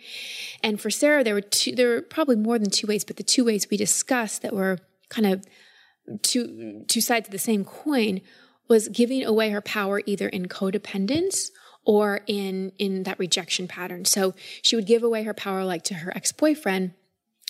And 0.62 0.80
for 0.80 0.90
Sarah, 0.90 1.24
there 1.24 1.34
were 1.34 1.40
two, 1.40 1.74
there 1.74 1.88
were 1.88 2.02
probably 2.02 2.36
more 2.36 2.58
than 2.58 2.70
two 2.70 2.86
ways, 2.86 3.04
but 3.04 3.16
the 3.16 3.22
two 3.22 3.44
ways 3.44 3.68
we 3.70 3.76
discussed 3.76 4.42
that 4.42 4.54
were 4.54 4.78
kind 5.08 5.26
of 5.26 5.44
two, 6.22 6.84
two 6.88 7.00
sides 7.00 7.28
of 7.28 7.32
the 7.32 7.38
same 7.38 7.64
coin 7.64 8.20
was 8.68 8.88
giving 8.88 9.24
away 9.24 9.50
her 9.50 9.60
power 9.60 10.00
either 10.06 10.28
in 10.28 10.46
codependence 10.46 11.50
or 11.84 12.20
in 12.26 12.72
in 12.78 13.02
that 13.02 13.18
rejection 13.18 13.68
pattern. 13.68 14.04
So 14.04 14.34
she 14.62 14.74
would 14.74 14.86
give 14.86 15.02
away 15.02 15.22
her 15.24 15.34
power 15.34 15.64
like 15.64 15.82
to 15.84 15.94
her 15.94 16.16
ex-boyfriend 16.16 16.92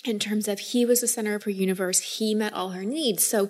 in 0.03 0.19
terms 0.19 0.47
of 0.47 0.59
he 0.59 0.85
was 0.85 1.01
the 1.01 1.07
center 1.07 1.35
of 1.35 1.43
her 1.43 1.51
universe, 1.51 1.99
he 1.99 2.35
met 2.35 2.53
all 2.53 2.69
her 2.69 2.83
needs. 2.83 3.25
So 3.25 3.49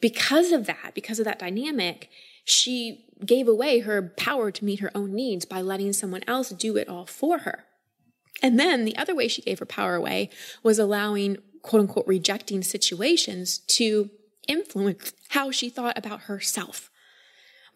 because 0.00 0.52
of 0.52 0.66
that, 0.66 0.92
because 0.94 1.18
of 1.18 1.24
that 1.24 1.38
dynamic, 1.38 2.08
she 2.44 3.06
gave 3.24 3.48
away 3.48 3.80
her 3.80 4.14
power 4.16 4.50
to 4.50 4.64
meet 4.64 4.80
her 4.80 4.92
own 4.94 5.12
needs 5.14 5.44
by 5.44 5.60
letting 5.60 5.92
someone 5.92 6.22
else 6.26 6.50
do 6.50 6.76
it 6.76 6.88
all 6.88 7.04
for 7.04 7.38
her. 7.38 7.64
And 8.42 8.58
then 8.58 8.84
the 8.84 8.96
other 8.96 9.14
way 9.14 9.26
she 9.26 9.42
gave 9.42 9.58
her 9.58 9.66
power 9.66 9.96
away 9.96 10.30
was 10.62 10.78
allowing 10.78 11.38
quote 11.62 11.80
unquote 11.80 12.06
rejecting 12.06 12.62
situations 12.62 13.58
to 13.58 14.10
influence 14.48 15.12
how 15.28 15.50
she 15.50 15.68
thought 15.68 15.96
about 15.96 16.22
herself. 16.22 16.90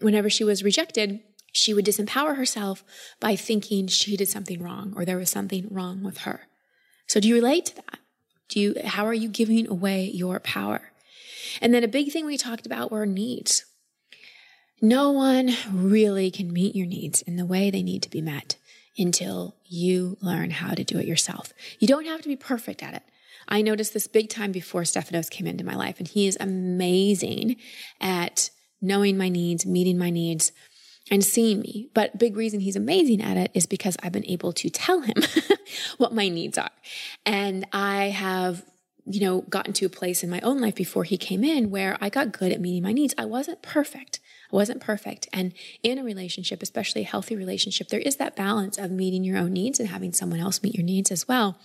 Whenever 0.00 0.28
she 0.28 0.42
was 0.42 0.64
rejected, 0.64 1.20
she 1.52 1.74
would 1.74 1.84
disempower 1.84 2.36
herself 2.36 2.82
by 3.20 3.36
thinking 3.36 3.86
she 3.86 4.16
did 4.16 4.28
something 4.28 4.62
wrong 4.62 4.94
or 4.96 5.04
there 5.04 5.18
was 5.18 5.30
something 5.30 5.68
wrong 5.70 6.02
with 6.02 6.18
her. 6.18 6.48
So 7.06 7.20
do 7.20 7.28
you 7.28 7.34
relate 7.34 7.66
to 7.66 7.76
that? 7.76 7.98
Do 8.48 8.58
you, 8.58 8.74
how 8.84 9.06
are 9.06 9.14
you 9.14 9.28
giving 9.28 9.68
away 9.68 10.04
your 10.04 10.40
power? 10.40 10.92
And 11.60 11.72
then 11.72 11.84
a 11.84 11.88
big 11.88 12.10
thing 12.10 12.24
we 12.24 12.38
talked 12.38 12.66
about 12.66 12.90
were 12.90 13.06
needs. 13.06 13.66
No 14.80 15.10
one 15.10 15.54
really 15.70 16.30
can 16.30 16.52
meet 16.52 16.74
your 16.74 16.86
needs 16.86 17.22
in 17.22 17.36
the 17.36 17.46
way 17.46 17.70
they 17.70 17.82
need 17.82 18.02
to 18.02 18.10
be 18.10 18.20
met 18.20 18.56
until 18.98 19.54
you 19.64 20.16
learn 20.20 20.50
how 20.50 20.74
to 20.74 20.84
do 20.84 20.98
it 20.98 21.06
yourself. 21.06 21.52
You 21.78 21.86
don't 21.86 22.06
have 22.06 22.22
to 22.22 22.28
be 22.28 22.36
perfect 22.36 22.82
at 22.82 22.94
it. 22.94 23.02
I 23.48 23.62
noticed 23.62 23.94
this 23.94 24.06
big 24.06 24.28
time 24.28 24.52
before 24.52 24.84
Stephanos 24.84 25.28
came 25.28 25.46
into 25.46 25.64
my 25.64 25.74
life, 25.74 25.98
and 25.98 26.08
he 26.08 26.26
is 26.26 26.36
amazing 26.40 27.56
at 28.00 28.50
knowing 28.80 29.16
my 29.16 29.28
needs, 29.28 29.64
meeting 29.64 29.96
my 29.96 30.10
needs, 30.10 30.52
and 31.10 31.24
seeing 31.24 31.60
me. 31.60 31.88
But 31.94 32.18
big 32.18 32.36
reason 32.36 32.60
he's 32.60 32.76
amazing 32.76 33.22
at 33.22 33.36
it 33.36 33.50
is 33.54 33.66
because 33.66 33.96
I've 34.02 34.12
been 34.12 34.26
able 34.26 34.52
to 34.54 34.70
tell 34.70 35.00
him 35.00 35.16
what 35.96 36.14
my 36.14 36.28
needs 36.28 36.58
are. 36.58 36.70
And 37.26 37.66
I 37.72 38.06
have, 38.06 38.64
you 39.04 39.20
know, 39.20 39.42
gotten 39.42 39.72
to 39.74 39.86
a 39.86 39.90
place 39.90 40.22
in 40.22 40.30
my 40.30 40.40
own 40.40 40.60
life 40.60 40.74
before 40.74 41.04
he 41.04 41.16
came 41.16 41.42
in 41.44 41.70
where 41.70 41.98
I 42.00 42.08
got 42.08 42.32
good 42.32 42.52
at 42.52 42.60
meeting 42.60 42.82
my 42.82 42.92
needs. 42.92 43.14
I 43.18 43.24
wasn't 43.24 43.62
perfect. 43.62 44.20
I 44.52 44.56
wasn't 44.56 44.80
perfect. 44.80 45.28
And 45.32 45.54
in 45.82 45.98
a 45.98 46.04
relationship, 46.04 46.62
especially 46.62 47.02
a 47.02 47.06
healthy 47.06 47.36
relationship, 47.36 47.88
there 47.88 48.00
is 48.00 48.16
that 48.16 48.36
balance 48.36 48.78
of 48.78 48.90
meeting 48.90 49.24
your 49.24 49.38
own 49.38 49.52
needs 49.52 49.80
and 49.80 49.88
having 49.88 50.12
someone 50.12 50.40
else 50.40 50.62
meet 50.62 50.74
your 50.74 50.84
needs 50.84 51.10
as 51.10 51.26
well. 51.26 51.58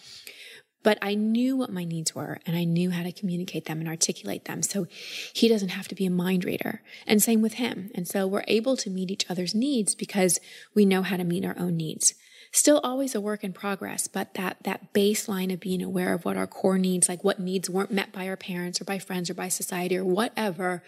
But 0.88 1.00
I 1.02 1.16
knew 1.16 1.58
what 1.58 1.70
my 1.70 1.84
needs 1.84 2.16
were 2.16 2.40
and 2.46 2.56
I 2.56 2.64
knew 2.64 2.92
how 2.92 3.04
to 3.04 3.12
communicate 3.12 3.66
them 3.66 3.82
and 3.82 3.90
articulate 3.90 4.46
them. 4.46 4.64
So 4.64 4.88
he 5.34 5.50
doesn't 5.50 5.76
have 5.76 5.90
to 5.90 5.96
be 5.96 6.06
a 6.06 6.10
mind 6.10 6.46
reader. 6.46 6.82
And 7.06 7.22
same 7.22 7.42
with 7.42 7.56
him. 7.56 7.92
And 7.94 8.08
so 8.08 8.26
we're 8.26 8.46
able 8.48 8.78
to 8.78 8.90
meet 8.90 9.12
each 9.12 9.30
other's 9.30 9.54
needs 9.54 9.96
because 9.96 10.40
we 10.74 10.86
know 10.86 11.02
how 11.02 11.18
to 11.18 11.26
meet 11.26 11.44
our 11.44 11.58
own 11.60 11.76
needs. 11.76 12.14
Still 12.54 12.80
always 12.86 13.14
a 13.14 13.20
work 13.20 13.44
in 13.44 13.52
progress, 13.52 14.08
but 14.08 14.36
that, 14.36 14.64
that 14.64 14.94
baseline 14.94 15.52
of 15.52 15.60
being 15.60 15.82
aware 15.82 16.14
of 16.14 16.24
what 16.24 16.38
our 16.38 16.48
core 16.48 16.78
needs, 16.78 17.10
like 17.10 17.22
what 17.22 17.38
needs 17.38 17.70
weren't 17.70 17.92
met 17.92 18.14
by 18.14 18.26
our 18.30 18.38
parents 18.38 18.80
or 18.80 18.86
by 18.86 18.98
friends 18.98 19.30
or 19.30 19.34
by 19.34 19.50
society 19.50 19.98
or 19.98 20.06
whatever, 20.06 20.84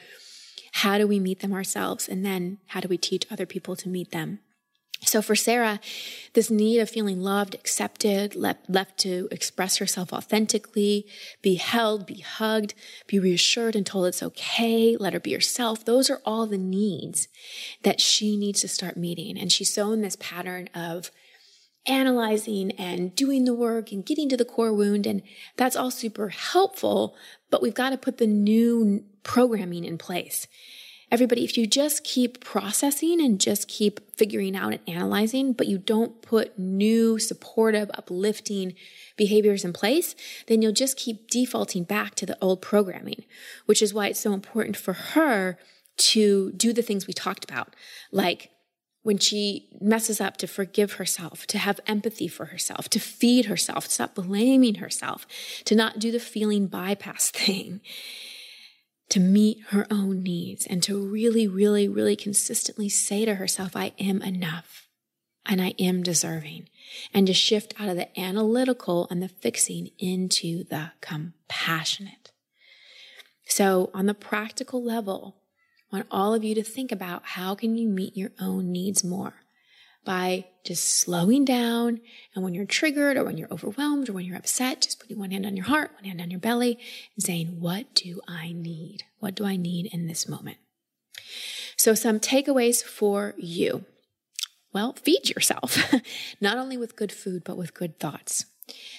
how 0.76 0.97
do 0.97 1.08
we 1.08 1.20
meet 1.20 1.41
them 1.41 1.52
ourselves? 1.52 2.08
And 2.08 2.26
then 2.26 2.60
how 2.68 2.80
do 2.80 2.88
we 2.88 2.97
teach 2.97 3.26
other 3.30 3.45
people 3.45 3.76
to 3.76 3.89
meet 3.89 4.12
them? 4.12 4.39
So 5.02 5.22
for 5.22 5.36
Sarah, 5.36 5.80
this 6.34 6.52
need 6.52 6.80
of 6.80 6.89
feeling 6.89 7.22
loved, 7.22 7.56
accepted, 7.56 8.36
left, 8.36 8.70
left 8.70 8.97
to 9.00 9.30
express 9.32 9.78
herself 9.78 10.12
authentically, 10.12 11.08
be 11.41 11.56
held, 11.56 12.06
be 12.06 12.20
hugged, 12.20 12.74
be 13.08 13.18
reassured 13.18 13.76
and 13.76 13.86
told 13.86 14.08
it's 14.08 14.22
okay, 14.22 14.97
let 14.97 15.14
her 15.14 15.20
be 15.20 15.34
herself. 15.34 15.86
Those 15.86 16.10
are 16.10 16.22
all 16.26 16.45
the 16.45 16.58
needs 16.58 17.30
that 17.84 18.02
she 18.02 18.36
needs 18.36 18.62
to 18.62 18.68
start 18.68 18.97
meeting. 18.97 19.38
And 19.38 19.52
she's 19.52 19.74
so 19.74 19.91
in 19.93 20.02
this 20.02 20.18
pattern 20.18 20.70
of 20.76 21.12
analyzing 21.86 22.72
and 22.72 23.16
doing 23.16 23.45
the 23.45 23.54
work 23.54 23.91
and 23.91 24.06
getting 24.06 24.28
to 24.30 24.38
the 24.38 24.45
core 24.45 24.74
wound. 24.74 25.08
And 25.08 25.22
that's 25.56 25.78
all 25.78 25.91
super 25.91 26.30
helpful, 26.30 27.16
but 27.50 27.62
we've 27.62 27.74
got 27.74 27.91
to 27.91 27.97
put 27.97 28.18
the 28.18 28.28
new 28.28 29.06
programming 29.24 29.86
in 29.86 29.97
place 29.97 30.47
everybody, 31.12 31.43
if 31.43 31.57
you 31.57 31.66
just 31.66 32.03
keep 32.03 32.43
processing 32.43 33.20
and 33.20 33.39
just 33.39 33.68
keep 33.68 34.16
figuring 34.16 34.55
out 34.55 34.74
and 34.74 34.82
analyzing, 34.88 35.53
but 35.53 35.68
you 35.68 35.78
don't 35.78 36.22
put 36.22 36.57
new 36.57 37.18
supportive, 37.18 37.89
uplifting 37.95 38.74
behaviors 39.18 39.66
in 39.66 39.74
place, 39.74 40.16
then 40.47 40.62
you'll 40.62 40.72
just 40.72 40.97
keep 40.97 41.30
defaulting 41.30 41.84
back 41.84 42.16
to 42.16 42.26
the 42.26 42.38
old 42.41 42.62
programming, 42.62 43.24
which 43.66 43.82
is 43.82 43.93
why 43.93 44.07
it's 44.07 44.20
so 44.20 44.34
important 44.34 44.78
for 44.78 44.93
her 44.93 45.57
to 45.97 46.51
do 46.53 46.72
the 46.72 46.82
things 46.82 47.07
we 47.07 47.14
talked 47.14 47.43
about, 47.43 47.76
like 48.12 48.51
when 49.01 49.18
she 49.18 49.68
messes 49.82 50.22
up 50.22 50.38
to 50.38 50.47
forgive 50.47 50.93
herself, 50.93 51.47
to 51.47 51.57
have 51.57 51.80
empathy 51.88 52.28
for 52.28 52.45
herself, 52.45 52.89
to 52.89 52.99
feed 52.99 53.45
herself, 53.45 53.86
to 53.86 53.91
stop 53.91 54.16
blaming 54.16 54.76
herself, 54.76 55.26
to 55.66 55.74
not 55.74 55.99
do 55.99 56.12
the 56.12 56.20
feeling 56.20 56.68
bypass 56.68 57.32
thing 57.32 57.82
to 59.10 59.20
meet 59.20 59.60
her 59.70 59.88
own 59.89 60.22
needs 60.22 60.68
and 60.68 60.84
to 60.84 60.97
really, 60.97 61.47
really, 61.47 61.88
really 61.88 62.16
consistently 62.16 62.89
say 62.89 63.26
to 63.26 63.36
herself, 63.36 63.76
I 63.76 63.93
am 63.99 64.22
enough 64.22 64.88
and 65.45 65.62
I 65.62 65.74
am 65.80 66.03
deserving. 66.03 66.70
And 67.14 67.28
to 67.28 67.34
shift 67.34 67.74
out 67.80 67.89
of 67.89 67.95
the 67.95 68.20
analytical 68.20 69.07
and 69.10 69.22
the 69.22 69.28
fixing 69.28 69.89
into 69.97 70.64
the 70.64 70.91
compassionate. 71.01 72.32
So 73.45 73.89
on 73.93 74.05
the 74.05 74.14
practical 74.14 74.84
level, 74.84 75.38
I 75.91 75.97
want 75.97 76.07
all 76.12 76.36
of 76.36 76.43
you 76.43 76.53
to 76.55 76.64
think 76.64 76.91
about 76.91 77.24
how 77.26 77.55
can 77.55 77.76
you 77.76 77.88
meet 77.88 78.16
your 78.16 78.32
own 78.39 78.72
needs 78.72 79.03
more? 79.03 79.38
By 80.10 80.43
just 80.64 80.99
slowing 80.99 81.45
down. 81.45 82.01
And 82.34 82.43
when 82.43 82.55
you're 82.55 82.66
triggered 82.66 83.16
or 83.16 83.24
when 83.24 83.38
you're 83.38 83.53
overwhelmed 83.53 84.10
or 84.10 84.14
when 84.14 84.26
you're 84.26 84.38
upset, 84.38 84.82
just 84.82 84.99
putting 84.99 85.20
one 85.20 85.30
hand 85.30 85.45
on 85.45 85.55
your 85.55 85.68
heart, 85.68 85.91
one 85.93 86.05
hand 86.05 86.20
on 86.20 86.32
your 86.32 86.39
belly, 86.39 86.80
and 87.16 87.24
saying, 87.24 87.60
What 87.60 87.93
do 87.93 88.20
I 88.28 88.51
need? 88.51 89.03
What 89.20 89.36
do 89.36 89.45
I 89.45 89.55
need 89.55 89.86
in 89.93 90.07
this 90.07 90.28
moment? 90.28 90.57
So, 91.78 91.93
some 91.93 92.20
takeaways 92.20 92.82
for 92.82 93.36
you. 93.38 93.86
Well, 94.74 94.93
feed 94.93 95.30
yourself, 95.30 95.78
not 96.41 96.57
only 96.57 96.76
with 96.76 96.95
good 96.95 97.12
food, 97.12 97.43
but 97.43 97.55
with 97.55 97.76
good 97.76 97.99
thoughts. 97.99 98.45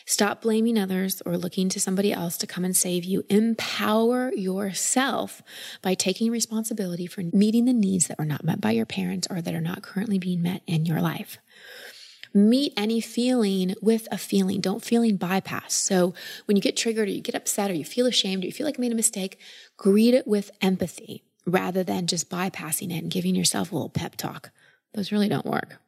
Stop 0.07 0.43
blaming 0.43 0.79
others 0.79 1.23
or 1.25 1.37
looking 1.37 1.69
to 1.69 1.81
somebody 1.81 2.13
else 2.13 2.37
to 2.39 2.47
come 2.47 2.65
and 2.65 2.77
save 2.77 3.05
you. 3.05 3.25
Empower 3.29 4.33
yourself 4.33 5.43
by 5.83 5.95
taking 5.95 6.31
responsibility 6.31 7.07
for 7.07 7.23
meeting 7.33 7.65
the 7.65 7.73
needs 7.73 8.09
that 8.09 8.19
were 8.19 8.25
not 8.25 8.45
met 8.45 8.61
by 8.61 8.73
your 8.73 8.87
parents 8.87 9.29
or 9.31 9.41
that 9.41 9.55
are 9.55 9.61
not 9.61 9.83
currently 9.83 10.19
being 10.19 10.43
met 10.43 10.63
in 10.67 10.87
your 10.87 11.01
life. 11.01 11.39
Meet 12.33 12.75
any 12.77 13.01
feeling 13.01 13.75
with 13.83 14.07
a 14.13 14.19
feeling. 14.19 14.61
Don't 14.61 14.85
feeling 14.85 15.17
bypass. 15.17 15.75
So 15.75 16.15
when 16.47 16.57
you 16.57 16.63
get 16.63 16.77
triggered 16.77 17.09
or 17.09 17.11
you 17.11 17.21
get 17.21 17.35
upset 17.35 17.71
or 17.71 17.75
you 17.75 17.85
feel 17.85 18.07
ashamed 18.07 18.45
or 18.45 18.47
you 18.47 18.53
feel 18.53 18.67
like 18.67 18.79
you 18.79 18.83
made 18.83 18.93
a 18.93 18.97
mistake, 18.97 19.39
greet 19.77 20.15
it 20.15 20.27
with 20.27 20.51
empathy 20.61 21.25
rather 21.47 21.83
than 21.83 22.07
just 22.07 22.31
bypassing 22.31 22.91
it 22.91 23.03
and 23.03 23.11
giving 23.11 23.35
yourself 23.35 23.73
a 23.73 23.75
little 23.75 23.89
pep 23.89 24.17
talk. 24.17 24.51
Those 24.95 25.11
really 25.11 25.29
don't 25.29 25.47
work. 25.47 25.81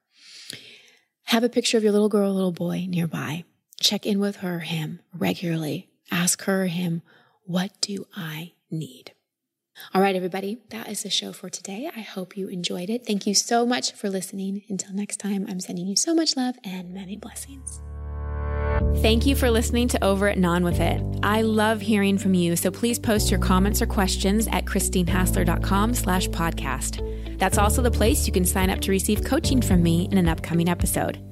Have 1.25 1.45
a 1.45 1.49
picture 1.49 1.77
of 1.77 1.85
your 1.85 1.93
little 1.93 2.09
girl, 2.09 2.33
little 2.33 2.53
boy 2.53 2.87
nearby 2.89 3.45
check 3.83 4.07
in 4.07 4.19
with 4.19 4.37
her 4.37 4.57
or 4.57 4.61
him 4.61 5.01
regularly. 5.13 5.91
Ask 6.11 6.43
her 6.45 6.65
or 6.65 6.67
him, 6.67 7.03
what 7.45 7.73
do 7.81 8.07
I 8.17 8.53
need? 8.71 9.13
All 9.95 10.01
right, 10.01 10.15
everybody, 10.15 10.59
that 10.71 10.89
is 10.89 11.03
the 11.03 11.11
show 11.11 11.33
for 11.33 11.49
today. 11.49 11.91
I 11.95 12.01
hope 12.01 12.37
you 12.37 12.49
enjoyed 12.49 12.91
it. 12.91 13.07
Thank 13.07 13.27
you 13.27 13.35
so 13.35 13.67
much 13.67 13.93
for 13.93 14.09
listening. 14.09 14.63
Until 14.69 14.95
next 14.95 15.17
time, 15.17 15.47
I'm 15.49 15.61
sending 15.61 15.87
you 15.87 15.97
so 15.97 16.15
much 16.15 16.37
love 16.37 16.57
and 16.65 16.93
many 16.93 17.17
blessings. 17.17 17.81
Thank 18.97 19.27
you 19.27 19.35
for 19.35 19.51
listening 19.51 19.89
to 19.89 20.05
Over 20.05 20.29
It 20.29 20.37
and 20.37 20.47
On 20.47 20.65
With 20.65 20.81
It. 20.81 21.03
I 21.23 21.43
love 21.43 21.81
hearing 21.81 22.19
from 22.19 22.35
you, 22.35 22.57
so 22.57 22.71
please 22.71 22.99
post 22.99 23.31
your 23.31 23.41
comments 23.41 23.83
or 23.83 23.87
questions 23.87 24.47
at 24.49 24.65
christinehassler.com 24.65 25.95
slash 25.95 26.29
podcast. 26.29 27.39
That's 27.39 27.59
also 27.59 27.83
the 27.83 27.91
place 27.91 28.27
you 28.27 28.33
can 28.33 28.45
sign 28.45 28.71
up 28.71 28.81
to 28.83 28.91
receive 28.91 29.25
coaching 29.25 29.61
from 29.61 29.83
me 29.83 30.09
in 30.13 30.19
an 30.19 30.29
upcoming 30.29 30.69
episode. 30.69 31.32